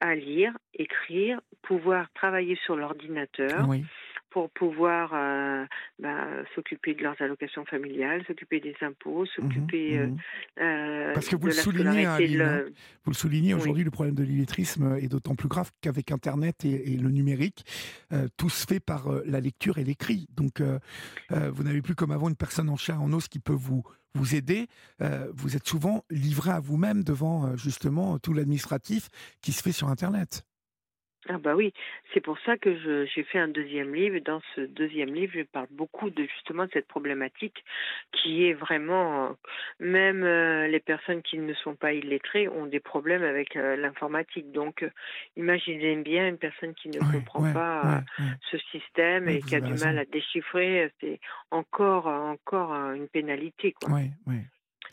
à 0.00 0.14
lire, 0.14 0.52
écrire, 0.74 1.40
pouvoir 1.62 2.10
travailler 2.14 2.56
sur 2.64 2.76
l'ordinateur. 2.76 3.68
Pour 4.30 4.50
pouvoir 4.50 5.10
euh, 5.14 5.64
bah, 5.98 6.26
s'occuper 6.54 6.94
de 6.94 7.02
leurs 7.02 7.20
allocations 7.20 7.64
familiales, 7.64 8.24
s'occuper 8.26 8.60
des 8.60 8.74
impôts, 8.82 9.22
mmh 9.22 9.26
s'occuper 9.26 9.98
mmh 9.98 10.16
euh, 10.60 11.14
Parce 11.14 11.28
que 11.28 11.36
vous 11.36 11.46
le 11.46 11.52
soulignez, 11.52 12.04
hein, 12.04 12.18
vous 13.04 13.10
le 13.10 13.16
soulignez 13.16 13.54
aujourd'hui, 13.54 13.84
le 13.84 13.90
problème 13.90 14.14
de 14.14 14.22
l'illettrisme 14.22 14.96
est 15.00 15.08
d'autant 15.08 15.34
plus 15.34 15.48
grave 15.48 15.70
qu'avec 15.80 16.10
Internet 16.10 16.64
et, 16.64 16.96
le 16.96 17.10
numérique, 17.10 17.64
tout 18.36 18.50
se 18.50 18.66
fait 18.66 18.80
par 18.80 19.08
la 19.24 19.40
lecture 19.40 19.78
et 19.78 19.84
l'écrit. 19.84 20.26
Donc, 20.36 20.60
vous 21.30 21.62
n'avez 21.62 21.82
plus 21.82 21.94
comme 21.94 22.10
avant 22.10 22.28
une 22.28 22.36
personne 22.36 22.68
en 22.68 22.76
chair 22.76 23.00
en 23.00 23.12
os 23.12 23.28
qui 23.28 23.38
peut 23.38 23.52
vous 23.52 23.82
vous 24.14 24.34
aider, 24.34 24.66
vous 25.32 25.56
êtes 25.56 25.66
souvent 25.66 26.04
livré 26.10 26.50
à 26.50 26.60
vous-même 26.60 27.04
devant 27.04 27.56
justement 27.56 28.18
tout 28.18 28.32
l'administratif 28.32 29.08
qui 29.42 29.52
se 29.52 29.62
fait 29.62 29.72
sur 29.72 29.88
Internet. 29.88 30.44
Ah 31.28 31.38
bah 31.38 31.56
oui, 31.56 31.74
c'est 32.14 32.20
pour 32.20 32.38
ça 32.40 32.56
que 32.56 33.06
j'ai 33.06 33.24
fait 33.24 33.38
un 33.38 33.48
deuxième 33.48 33.92
livre. 33.92 34.18
Dans 34.20 34.40
ce 34.54 34.60
deuxième 34.60 35.12
livre, 35.12 35.32
je 35.34 35.42
parle 35.42 35.66
beaucoup 35.72 36.10
de 36.10 36.24
justement 36.24 36.66
de 36.66 36.70
cette 36.72 36.86
problématique 36.86 37.64
qui 38.12 38.44
est 38.44 38.52
vraiment, 38.52 39.36
même 39.80 40.22
euh, 40.22 40.68
les 40.68 40.78
personnes 40.78 41.22
qui 41.22 41.38
ne 41.38 41.52
sont 41.54 41.74
pas 41.74 41.92
illettrées 41.92 42.48
ont 42.48 42.66
des 42.66 42.78
problèmes 42.78 43.24
avec 43.24 43.56
euh, 43.56 43.76
l'informatique. 43.76 44.52
Donc, 44.52 44.84
euh, 44.84 44.90
imaginez 45.36 45.96
bien 45.96 46.28
une 46.28 46.38
personne 46.38 46.74
qui 46.74 46.88
ne 46.88 47.00
comprend 47.00 47.52
pas 47.52 48.04
ce 48.50 48.58
système 48.70 49.28
et 49.28 49.40
qui 49.40 49.56
a 49.56 49.60
du 49.60 49.74
mal 49.74 49.98
à 49.98 50.04
déchiffrer, 50.04 50.92
c'est 51.00 51.18
encore, 51.50 52.06
encore 52.06 52.72
une 52.72 53.08
pénalité. 53.08 53.72
Quoi. 53.72 53.92
Oui, 53.92 54.10
oui. 54.26 54.36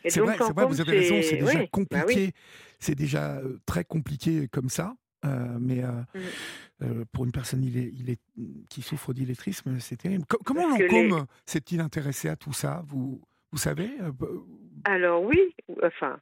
C'est 0.08 0.20
vrai, 0.20 0.36
vrai, 0.36 0.66
vous 0.66 0.80
avez 0.80 0.98
raison, 0.98 1.22
c'est 1.22 1.36
déjà 1.36 1.60
bah 1.60 1.66
compliqué. 1.70 2.32
C'est 2.78 2.94
déjà 2.94 3.40
très 3.64 3.84
compliqué 3.84 4.48
comme 4.48 4.68
ça. 4.68 4.94
Euh, 5.24 5.56
mais 5.58 5.82
euh, 5.82 5.88
mmh. 5.88 6.20
euh, 6.82 7.04
pour 7.12 7.24
une 7.24 7.32
personne 7.32 7.64
il 7.64 7.78
est, 7.78 7.90
il 7.94 8.10
est, 8.10 8.20
qui 8.68 8.82
souffre 8.82 9.12
d'illettrisme, 9.12 9.78
c'est 9.78 9.96
terrible. 9.96 10.24
comment 10.44 10.68
Lancôme 10.68 11.26
s'est-il 11.46 11.80
intéressé 11.80 12.28
à 12.28 12.36
tout 12.36 12.52
ça? 12.52 12.82
Vous, 12.86 13.22
vous 13.50 13.58
savez 13.58 13.90
Alors 14.84 15.22
oui, 15.22 15.54
enfin, 15.82 16.20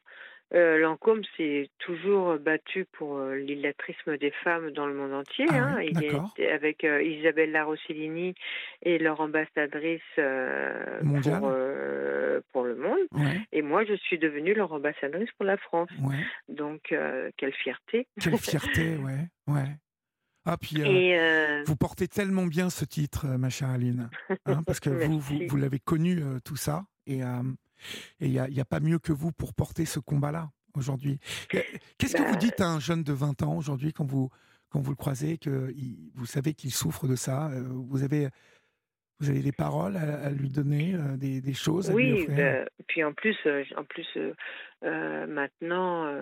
euh, 0.55 0.79
Lancôme 0.79 1.23
s'est 1.37 1.69
toujours 1.79 2.39
battu 2.39 2.87
pour 2.93 3.17
euh, 3.17 3.35
l'illettrisme 3.35 4.17
des 4.17 4.31
femmes 4.31 4.71
dans 4.71 4.87
le 4.87 4.95
monde 4.95 5.13
entier. 5.13 5.47
Ah 5.51 5.55
hein. 5.55 5.83
Il 5.83 6.05
est 6.05 6.51
avec 6.51 6.85
euh, 6.85 7.03
Isabelle 7.03 7.51
Larossellini 7.51 8.35
et 8.83 8.99
leur 8.99 9.21
ambassadrice 9.21 10.01
pour, 10.15 11.53
pour, 12.53 12.65
le 12.65 12.77
monde. 12.77 13.35
Et 13.53 13.63
moi, 13.63 13.85
je 13.85 13.95
suis 13.95 14.19
devenue 14.19 14.55
leur 14.55 14.73
ambassadrice 14.73 15.31
pour 15.37 15.45
la 15.45 15.57
France. 15.57 15.91
Donc, 16.49 16.95
quelle 17.37 17.55
fierté. 17.55 18.07
Quelle 18.21 18.39
fierté, 18.39 18.97
ouais. 18.97 19.29
ouais. 19.49 19.69
Ah, 20.47 20.57
puis 20.61 20.83
vous 21.67 21.77
portez 21.77 22.07
tellement 22.07 22.47
bien 22.47 22.71
ce 22.71 22.85
titre, 22.85 23.27
ma 23.27 23.51
chère 23.51 23.71
Aline, 23.71 24.11
hein, 24.47 24.63
parce 24.67 24.79
que 24.79 24.91
vous, 25.07 25.19
vous, 25.19 25.41
vous 25.49 25.57
l'avez 25.57 25.81
connu 25.81 26.21
tout 26.45 26.57
ça. 26.57 26.85
Et 27.07 27.23
et 28.21 28.27
il 28.27 28.33
n'y 28.33 28.61
a, 28.61 28.65
pas 28.65 28.81
mieux 28.81 28.99
que 28.99 29.13
vous 29.13 29.33
pour 29.33 29.55
porter 29.55 29.85
ce 29.85 29.99
combat-là 29.99 30.51
aujourd'hui. 30.75 31.19
Qu'est-ce 31.49 32.17
que 32.17 32.23
vous 32.23 32.33
bah, 32.33 32.39
dites 32.39 32.61
à 32.61 32.69
un 32.69 32.81
jeune 32.81 33.03
de 33.03 33.13
20 33.13 33.43
ans 33.43 33.57
aujourd'hui 33.57 33.93
quand 33.93 34.05
vous, 34.05 34.31
quand 34.71 34.81
vous 34.81 34.91
le 34.91 34.97
croisez, 34.97 35.39
que 35.39 35.75
vous 36.15 36.27
savez 36.27 36.55
qu'il 36.55 36.73
souffre 36.73 37.07
de 37.07 37.17
ça 37.17 37.49
euh, 37.51 37.63
Vous 37.69 38.03
avez 38.03 38.29
vous 39.21 39.31
avez 39.31 39.41
des 39.41 39.53
paroles 39.53 39.97
à, 39.97 40.31
lui 40.31 40.49
donner, 40.49 40.95
euh, 40.95 41.17
des, 41.17 41.41
des, 41.41 41.55
choses 41.55 41.91
à 41.91 41.95
oui, 41.95 42.11
lui 42.11 42.23
offrir? 42.23 42.37
bah, 42.37 42.71
puis 42.89 43.05
en 43.05 43.13
plus, 43.13 43.37
euh, 43.47 43.65
en 43.77 43.85
plus 43.85 44.07
euh, 44.83 45.27
maintenant, 45.27 46.13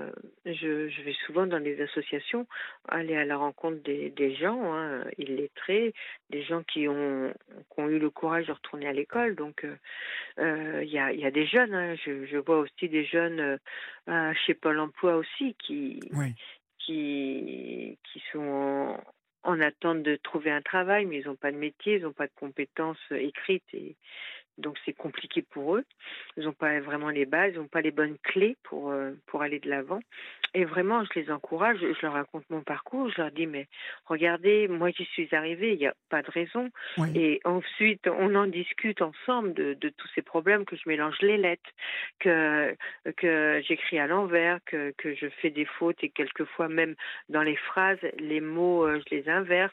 je, 0.44 0.88
je, 0.88 1.02
vais 1.02 1.14
souvent 1.26 1.46
dans 1.46 1.58
des 1.58 1.80
associations 1.80 2.46
aller 2.86 3.16
à 3.16 3.24
la 3.24 3.36
rencontre 3.36 3.82
des, 3.82 4.10
des 4.10 4.34
gens 4.36 4.74
hein, 4.74 5.04
illettrés, 5.16 5.94
des 6.30 6.42
gens 6.42 6.62
qui 6.62 6.86
ont, 6.86 7.32
qui 7.74 7.80
ont, 7.80 7.88
eu 7.88 7.98
le 7.98 8.10
courage 8.10 8.46
de 8.46 8.52
retourner 8.52 8.86
à 8.86 8.92
l'école. 8.92 9.36
Donc, 9.36 9.66
il 10.38 10.88
y, 10.88 10.98
a, 10.98 11.12
y, 11.12 11.24
a, 11.24 11.30
des 11.30 11.46
jeunes, 11.46 11.74
hein, 11.74 11.94
je, 12.04 12.26
je, 12.26 12.36
vois 12.36 12.58
aussi 12.58 12.88
des 12.88 13.04
jeunes 13.04 13.58
chez 14.46 14.54
Pôle 14.54 14.78
emploi 14.78 15.16
aussi 15.16 15.56
qui, 15.58 15.98
qui, 16.78 17.98
qui 18.04 18.22
sont 18.32 18.96
en 19.44 19.60
attente 19.60 20.02
de 20.02 20.16
trouver 20.16 20.50
un 20.50 20.62
travail, 20.62 21.06
mais 21.06 21.18
ils 21.18 21.26
n'ont 21.26 21.36
pas 21.36 21.52
de 21.52 21.56
métier, 21.56 21.96
ils 21.96 22.02
n'ont 22.02 22.12
pas 22.12 22.26
de 22.26 22.32
compétences 22.36 22.98
écrites 23.10 23.74
et 23.74 23.96
donc 24.58 24.76
c'est 24.84 24.92
compliqué 24.92 25.42
pour 25.42 25.76
eux. 25.76 25.84
Ils 26.36 26.44
n'ont 26.44 26.52
pas 26.52 26.80
vraiment 26.80 27.10
les 27.10 27.26
bases, 27.26 27.52
ils 27.54 27.58
n'ont 27.58 27.68
pas 27.68 27.80
les 27.80 27.90
bonnes 27.90 28.16
clés 28.22 28.56
pour, 28.62 28.90
euh, 28.90 29.12
pour 29.26 29.42
aller 29.42 29.58
de 29.58 29.68
l'avant. 29.68 30.00
Et 30.54 30.64
vraiment, 30.64 31.02
je 31.04 31.18
les 31.18 31.30
encourage, 31.30 31.78
je 31.80 32.02
leur 32.02 32.12
raconte 32.12 32.44
mon 32.50 32.60
parcours, 32.60 33.10
je 33.10 33.22
leur 33.22 33.30
dis, 33.30 33.46
mais 33.46 33.68
regardez, 34.04 34.68
moi 34.68 34.90
j'y 34.90 35.04
suis 35.06 35.34
arrivée, 35.34 35.72
il 35.72 35.78
n'y 35.78 35.86
a 35.86 35.94
pas 36.10 36.22
de 36.22 36.30
raison. 36.30 36.68
Et 37.14 37.40
ensuite, 37.44 38.06
on 38.06 38.34
en 38.34 38.46
discute 38.46 39.00
ensemble 39.00 39.54
de, 39.54 39.74
de, 39.74 39.88
tous 39.88 40.08
ces 40.14 40.20
problèmes, 40.20 40.66
que 40.66 40.76
je 40.76 40.82
mélange 40.86 41.16
les 41.22 41.38
lettres, 41.38 41.70
que, 42.18 42.76
que 43.16 43.62
j'écris 43.66 43.98
à 43.98 44.06
l'envers, 44.06 44.58
que, 44.66 44.92
que 44.98 45.14
je 45.14 45.26
fais 45.40 45.50
des 45.50 45.64
fautes 45.64 46.04
et 46.04 46.10
quelquefois 46.10 46.68
même 46.68 46.96
dans 47.30 47.42
les 47.42 47.56
phrases, 47.56 47.98
les 48.18 48.40
mots, 48.40 48.84
euh, 48.84 49.00
je 49.06 49.14
les 49.14 49.28
inverse. 49.30 49.72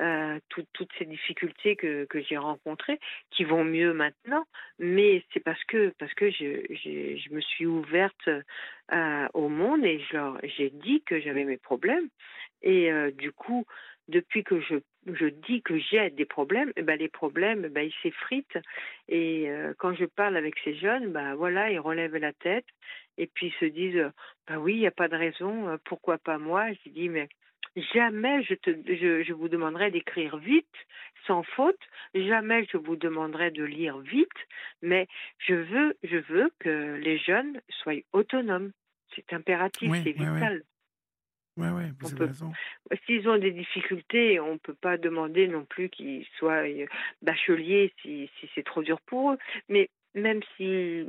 Euh, 0.00 0.38
toutes 0.48 0.92
ces 0.98 1.04
difficultés 1.04 1.76
que, 1.76 2.04
que 2.04 2.20
j'ai 2.22 2.36
rencontrées, 2.36 3.00
qui 3.30 3.44
vont 3.44 3.64
mieux 3.64 3.92
maintenant 3.92 4.03
maintenant, 4.04 4.44
mais 4.78 5.24
c'est 5.32 5.40
parce 5.40 5.62
que 5.64 5.92
parce 5.98 6.12
que 6.14 6.30
je, 6.30 6.66
je, 6.70 7.34
me 7.34 7.40
suis 7.40 7.66
ouverte 7.66 8.28
euh, 8.28 9.28
au 9.34 9.48
monde 9.48 9.84
et 9.84 10.00
j'ai 10.56 10.70
dit 10.70 11.02
que 11.06 11.20
j'avais 11.20 11.44
mes 11.44 11.56
problèmes 11.56 12.08
et 12.62 12.92
euh, 12.92 13.10
du 13.10 13.32
coup 13.32 13.64
depuis 14.08 14.44
que 14.44 14.60
je 14.60 14.76
je 15.06 15.26
dis 15.26 15.60
que 15.60 15.78
j'ai 15.78 16.08
des 16.10 16.24
problèmes, 16.24 16.72
eh 16.76 16.82
ben 16.82 16.98
les 16.98 17.08
problèmes, 17.08 17.68
ben 17.68 17.82
ils 17.82 17.94
s'effritent. 18.02 18.58
Et 19.08 19.50
euh, 19.50 19.74
quand 19.76 19.94
je 19.94 20.06
parle 20.06 20.34
avec 20.34 20.54
ces 20.64 20.74
jeunes, 20.76 21.12
ben 21.12 21.34
voilà, 21.34 21.70
ils 21.70 21.78
relèvent 21.78 22.16
la 22.16 22.32
tête 22.32 22.64
et 23.18 23.26
puis 23.26 23.48
ils 23.48 23.60
se 23.60 23.66
disent, 23.66 24.10
bah 24.48 24.58
oui, 24.58 24.74
il 24.74 24.80
n'y 24.80 24.86
a 24.86 24.90
pas 25.02 25.08
de 25.08 25.16
raison, 25.16 25.78
pourquoi 25.84 26.16
pas 26.16 26.38
moi? 26.38 26.72
Je 26.72 26.90
dis, 26.90 27.10
mais 27.10 27.28
Jamais 27.76 28.42
je, 28.44 28.54
te, 28.54 28.70
je, 28.86 29.24
je 29.24 29.32
vous 29.32 29.48
demanderai 29.48 29.90
d'écrire 29.90 30.36
vite, 30.36 30.66
sans 31.26 31.42
faute. 31.42 31.80
Jamais 32.14 32.66
je 32.72 32.76
vous 32.76 32.96
demanderai 32.96 33.50
de 33.50 33.64
lire 33.64 33.98
vite. 33.98 34.28
Mais 34.82 35.08
je 35.38 35.54
veux, 35.54 35.96
je 36.04 36.18
veux 36.18 36.52
que 36.60 36.94
les 36.96 37.18
jeunes 37.18 37.60
soient 37.68 37.94
autonomes. 38.12 38.72
C'est 39.14 39.32
impératif, 39.32 39.90
c'est 40.04 40.12
vital. 40.12 40.62
Oui, 41.56 41.68
oui, 41.72 41.84
vous 42.00 42.12
avez 42.14 42.26
raison. 42.26 42.52
S'ils 43.06 43.28
ont 43.28 43.38
des 43.38 43.52
difficultés, 43.52 44.40
on 44.40 44.54
ne 44.54 44.58
peut 44.58 44.74
pas 44.74 44.96
demander 44.96 45.46
non 45.46 45.64
plus 45.64 45.88
qu'ils 45.88 46.26
soient 46.36 46.66
euh, 46.68 46.86
bacheliers 47.22 47.92
si, 48.02 48.28
si 48.38 48.50
c'est 48.54 48.64
trop 48.64 48.82
dur 48.82 49.00
pour 49.02 49.32
eux. 49.32 49.38
Mais 49.68 49.88
même 50.14 50.40
si, 50.56 51.04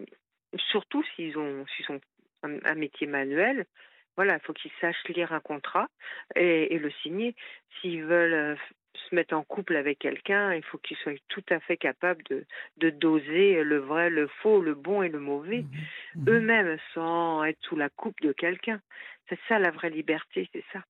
surtout 0.69 1.03
s'ils 1.15 1.37
ont, 1.37 1.65
s'ils 1.75 1.91
ont 1.91 2.01
un 2.43 2.75
métier 2.75 3.07
manuel, 3.07 3.65
voilà, 4.15 4.35
il 4.35 4.45
faut 4.45 4.53
qu'ils 4.53 4.71
sachent 4.81 5.07
lire 5.09 5.33
un 5.33 5.39
contrat 5.39 5.87
et, 6.35 6.77
le 6.77 6.91
signer. 7.03 7.35
S'ils 7.79 8.03
veulent 8.03 8.33
euh, 8.33 8.55
se 9.09 9.15
mettre 9.15 9.35
en 9.35 9.43
couple 9.43 9.75
avec 9.75 9.99
quelqu'un, 9.99 10.53
il 10.53 10.63
faut 10.63 10.77
qu'ils 10.77 10.97
soient 10.97 11.13
tout 11.27 11.43
à 11.49 11.59
fait 11.59 11.77
capables 11.77 12.23
de, 12.29 12.45
de, 12.77 12.89
doser 12.89 13.63
le 13.63 13.77
vrai, 13.77 14.09
le 14.09 14.27
faux, 14.27 14.61
le 14.61 14.73
bon 14.73 15.03
et 15.03 15.09
le 15.09 15.19
mauvais, 15.19 15.61
mmh 15.61 16.21
mmh 16.21 16.29
eux-mêmes, 16.29 16.77
sans 16.93 17.43
être 17.43 17.59
sous 17.63 17.75
la 17.75 17.89
coupe 17.89 18.19
de 18.21 18.31
quelqu'un. 18.31 18.81
C'est 19.29 19.39
ça 19.47 19.59
la 19.59 19.71
vraie 19.71 19.89
liberté, 19.89 20.49
c'est 20.53 20.63
ça. 20.71 20.83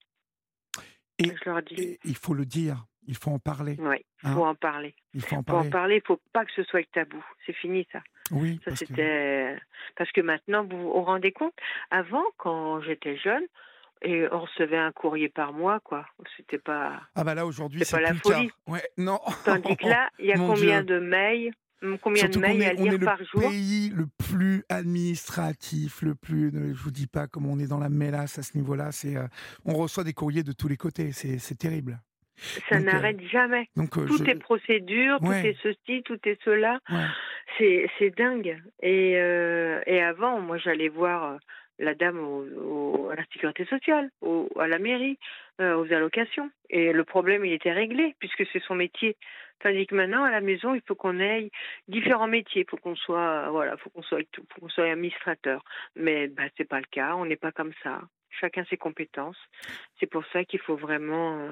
Et, 1.18 1.26
je 1.26 1.50
leur 1.50 1.62
dis. 1.62 1.76
Et 1.76 2.00
il 2.04 2.16
faut 2.16 2.34
le 2.34 2.46
dire, 2.46 2.86
il 3.08 3.16
faut 3.16 3.32
en 3.32 3.40
parler. 3.40 3.78
Oui, 3.80 3.98
il 4.24 4.30
faut 4.30 4.46
hein 4.46 4.50
en 4.50 4.56
parler. 4.56 4.94
Il 5.14 5.22
faut 5.22 5.36
en 5.36 5.44
parler. 5.44 5.96
Il 5.96 6.04
ne 6.04 6.16
faut 6.16 6.22
pas 6.34 6.46
que 6.46 6.52
ce 6.52 6.64
soit 6.64 6.86
tabou. 6.92 7.24
C'est 7.46 7.54
fini 7.54 7.88
ça. 7.92 8.02
Oui. 8.32 8.60
Ça 8.66 8.76
c'était 8.76 8.94
que... 8.94 9.56
parce 9.98 10.12
que 10.12 10.22
maintenant 10.22 10.66
vous 10.66 10.78
vous 10.78 11.04
rendez 11.04 11.32
compte. 11.32 11.54
Avant, 11.92 12.24
quand 12.38 12.82
j'étais 12.82 13.18
jeune, 13.18 13.44
et 14.02 14.28
on 14.32 14.42
recevait 14.42 14.78
un 14.78 14.92
courrier 14.92 15.30
par 15.30 15.54
mois, 15.54 15.80
quoi. 15.80 16.06
C'était 16.38 16.58
pas. 16.58 17.02
Ah 17.16 17.24
bah 17.24 17.34
là 17.34 17.46
aujourd'hui 17.46 17.84
c'est 17.84 17.96
pas 17.96 18.02
la 18.02 18.14
folie. 18.14 18.52
Ouais, 18.68 18.84
non. 18.98 19.20
Tandis 19.46 19.78
que 19.78 19.88
là, 19.88 20.10
il 20.20 20.26
y 20.26 20.32
a 20.32 20.38
combien 20.38 20.84
de 20.84 21.00
mails 21.00 21.54
Combien 22.02 22.28
de 22.28 22.40
mails 22.40 22.64
à 22.64 22.74
lire 22.74 23.00
par 23.00 23.18
jour 23.20 23.28
On 23.36 23.42
est 23.42 23.44
le 23.44 23.50
pays 23.50 23.90
le 23.90 24.08
plus 24.18 24.64
administratif, 24.70 26.02
le 26.02 26.16
plus. 26.16 26.52
Je 26.52 26.82
vous 26.82 26.92
dis 26.92 27.06
pas 27.06 27.28
comme 27.28 27.46
on 27.46 27.60
est 27.60 27.68
dans 27.68 27.78
la 27.78 27.90
mélasse 27.90 28.40
à 28.40 28.44
ce 28.44 28.58
niveau-là. 28.58 28.92
C'est, 28.92 29.16
euh, 29.16 29.28
on 29.66 29.76
reçoit 29.76 30.04
des 30.04 30.14
courriers 30.14 30.44
de 30.44 30.52
tous 30.52 30.68
les 30.68 30.78
côtés. 30.78 31.12
C'est 31.12 31.58
terrible. 31.58 32.00
Ça 32.70 32.76
euh, 32.76 32.80
n'arrête 32.80 33.22
jamais. 33.22 33.70
Donc, 33.76 33.98
euh, 33.98 34.06
tout 34.06 34.30
est 34.30 34.36
procédure, 34.36 35.20
tout 35.20 35.32
est 35.32 35.58
ceci, 35.62 36.04
tout 36.04 36.20
est 36.26 36.42
cela. 36.44 36.80
C'est 37.58 38.16
dingue. 38.18 38.62
Et, 38.82 39.14
euh, 39.16 39.82
et 39.86 40.02
avant, 40.02 40.40
moi, 40.42 40.58
j'allais 40.58 40.90
voir 40.90 41.38
la 41.78 41.94
dame 41.94 42.20
au, 42.20 43.10
à 43.12 43.16
la 43.16 43.24
sécurité 43.34 43.66
sociale, 43.66 44.10
au, 44.22 44.50
à 44.60 44.68
la 44.68 44.80
mairie, 44.80 45.18
aux 45.60 45.92
allocations. 45.92 46.50
Et 46.70 46.92
le 46.92 47.04
problème, 47.04 47.46
il 47.46 47.54
était 47.54 47.72
réglé, 47.72 48.16
puisque 48.20 48.46
c'est 48.52 48.62
son 48.64 48.76
métier. 48.76 49.16
Tandis 49.60 49.88
que 49.88 49.96
maintenant, 49.96 50.24
à 50.26 50.32
la 50.32 50.42
maison, 50.42 50.76
il 50.76 50.82
faut 50.86 50.96
qu'on 50.96 51.20
ait 51.20 51.50
différents 51.88 52.28
métiers. 52.28 52.64
Il 52.64 52.70
faut 52.70 52.78
qu'on 52.78 52.96
soit, 52.96 53.50
voilà, 53.50 53.78
faut 53.78 53.90
qu'on 53.90 54.04
soit, 54.04 54.20
faut 54.36 54.62
qu'on 54.62 54.70
soit 54.70 54.92
administrateur. 54.92 55.64
Mais 55.96 56.28
bah, 56.28 56.44
c'est 56.58 56.68
pas 56.68 56.80
le 56.80 56.88
cas. 56.92 57.16
On 57.16 57.26
n'est 57.26 57.38
pas 57.38 57.54
comme 57.54 57.72
ça. 57.82 58.02
Chacun 58.40 58.66
ses 58.70 58.78
compétences. 58.78 59.38
C'est 60.00 60.06
pour 60.08 60.24
ça 60.34 60.44
qu'il 60.46 60.60
faut 60.60 60.76
vraiment, 60.76 61.48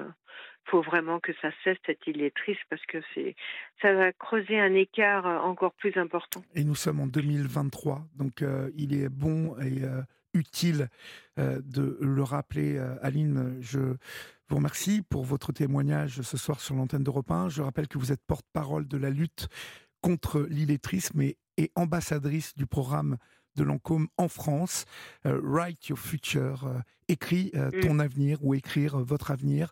faut 0.64 0.82
vraiment 0.82 1.20
que 1.20 1.32
ça 1.40 1.50
cesse 1.62 1.78
cette 1.86 2.06
illettrisme 2.06 2.62
parce 2.70 2.84
que 2.86 2.98
c'est, 3.14 3.34
ça 3.82 3.92
va 3.94 4.12
creuser 4.12 4.58
un 4.58 4.74
écart 4.74 5.26
encore 5.44 5.72
plus 5.74 5.96
important. 5.96 6.42
Et 6.54 6.64
nous 6.64 6.74
sommes 6.74 7.00
en 7.00 7.06
2023, 7.06 8.06
donc 8.16 8.44
il 8.76 8.94
est 8.94 9.08
bon 9.08 9.56
et 9.60 9.82
utile 10.34 10.88
de 11.36 11.98
le 12.00 12.22
rappeler. 12.22 12.78
Aline, 13.02 13.58
je 13.60 13.96
vous 14.48 14.56
remercie 14.56 15.02
pour 15.02 15.24
votre 15.24 15.52
témoignage 15.52 16.20
ce 16.20 16.36
soir 16.36 16.60
sur 16.60 16.74
l'antenne 16.74 17.02
d'Europe 17.02 17.30
1. 17.30 17.48
Je 17.48 17.62
rappelle 17.62 17.88
que 17.88 17.98
vous 17.98 18.12
êtes 18.12 18.22
porte-parole 18.26 18.86
de 18.86 18.98
la 18.98 19.10
lutte 19.10 19.48
contre 20.00 20.46
l'illettrisme 20.50 21.22
et, 21.22 21.36
ambassadrice 21.76 22.54
du 22.56 22.66
programme 22.66 23.16
de 23.56 23.64
Lancôme 23.64 24.08
en 24.16 24.28
France. 24.28 24.84
Euh, 25.26 25.40
Write 25.42 25.88
Your 25.88 25.98
Future, 25.98 26.64
euh, 26.66 26.78
écris 27.08 27.50
euh, 27.54 27.70
mm. 27.72 27.80
ton 27.80 27.98
avenir 27.98 28.38
ou 28.44 28.54
écrire 28.54 28.98
votre 28.98 29.30
avenir, 29.30 29.70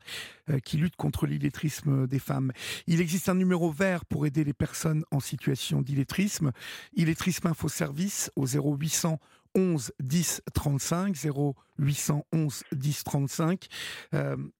qui 0.64 0.76
lutte 0.76 0.96
contre 0.96 1.26
l'illettrisme 1.26 2.06
des 2.06 2.18
femmes. 2.18 2.52
Il 2.86 3.00
existe 3.00 3.28
un 3.28 3.34
numéro 3.34 3.70
vert 3.70 4.04
pour 4.04 4.26
aider 4.26 4.44
les 4.44 4.52
personnes 4.52 5.04
en 5.10 5.20
situation 5.20 5.80
d'illettrisme. 5.80 6.52
Illettrisme 6.94 7.46
Info 7.46 7.68
Service 7.68 8.30
au 8.36 8.46
0800 8.46 9.18
11 9.54 9.92
10 10.00 10.42
35 10.52 11.14
0811 11.14 12.64
10 12.72 13.04
35 13.04 13.68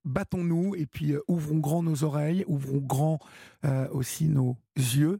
battons-nous 0.05 0.75
et 0.75 0.85
puis 0.85 1.15
ouvrons 1.27 1.57
grand 1.57 1.81
nos 1.81 2.03
oreilles 2.03 2.45
ouvrons 2.47 2.77
grand 2.77 3.19
aussi 3.91 4.25
nos 4.25 4.55
yeux 4.77 5.19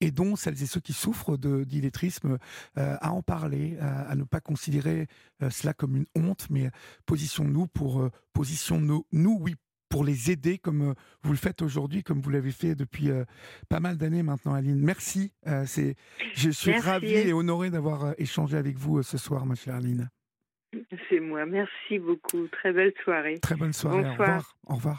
aidons 0.00 0.36
celles 0.36 0.62
et 0.62 0.66
ceux 0.66 0.80
qui 0.80 0.92
souffrent 0.92 1.36
d'illettrisme 1.36 2.38
euh, 2.78 2.96
à 3.00 3.12
en 3.12 3.22
parler, 3.22 3.76
à, 3.80 4.14
ne 4.14 4.24
pas 4.24 4.40
considérer 4.40 5.06
euh, 5.42 5.50
cela 5.50 5.72
comme 5.72 5.96
une 5.96 6.06
honte, 6.14 6.46
mais 6.50 6.70
positionnons-nous 7.06 7.66
pour 7.66 8.02
euh, 8.02 8.10
nous, 9.12 9.38
oui, 9.40 9.54
pour 9.90 10.04
les 10.04 10.30
aider 10.30 10.56
comme 10.56 10.94
vous 11.22 11.32
le 11.32 11.36
faites 11.36 11.62
aujourd'hui, 11.62 12.02
comme 12.02 12.20
vous 12.20 12.30
l'avez 12.30 12.52
fait 12.52 12.74
depuis 12.74 13.10
pas 13.68 13.80
mal 13.80 13.98
d'années 13.98 14.22
maintenant, 14.22 14.54
Aline. 14.54 14.80
Merci. 14.80 15.32
c'est, 15.66 15.96
je 16.34 16.50
suis 16.50 16.78
ravi 16.78 17.12
et 17.12 17.32
honoré 17.34 17.68
d'avoir 17.70 18.14
échangé 18.16 18.56
avec 18.56 18.78
vous 18.78 19.02
ce 19.02 19.18
soir, 19.18 19.44
ma 19.44 19.56
chère 19.56 19.74
Aline. 19.74 20.08
C'est 21.08 21.20
moi. 21.20 21.44
Merci 21.44 21.98
beaucoup. 21.98 22.46
Très 22.48 22.72
belle 22.72 22.94
soirée. 23.04 23.40
Très 23.40 23.56
bonne 23.56 23.72
soirée. 23.72 24.06
Au 24.06 24.10
revoir. 24.12 24.56
Au 24.66 24.74
revoir. 24.76 24.98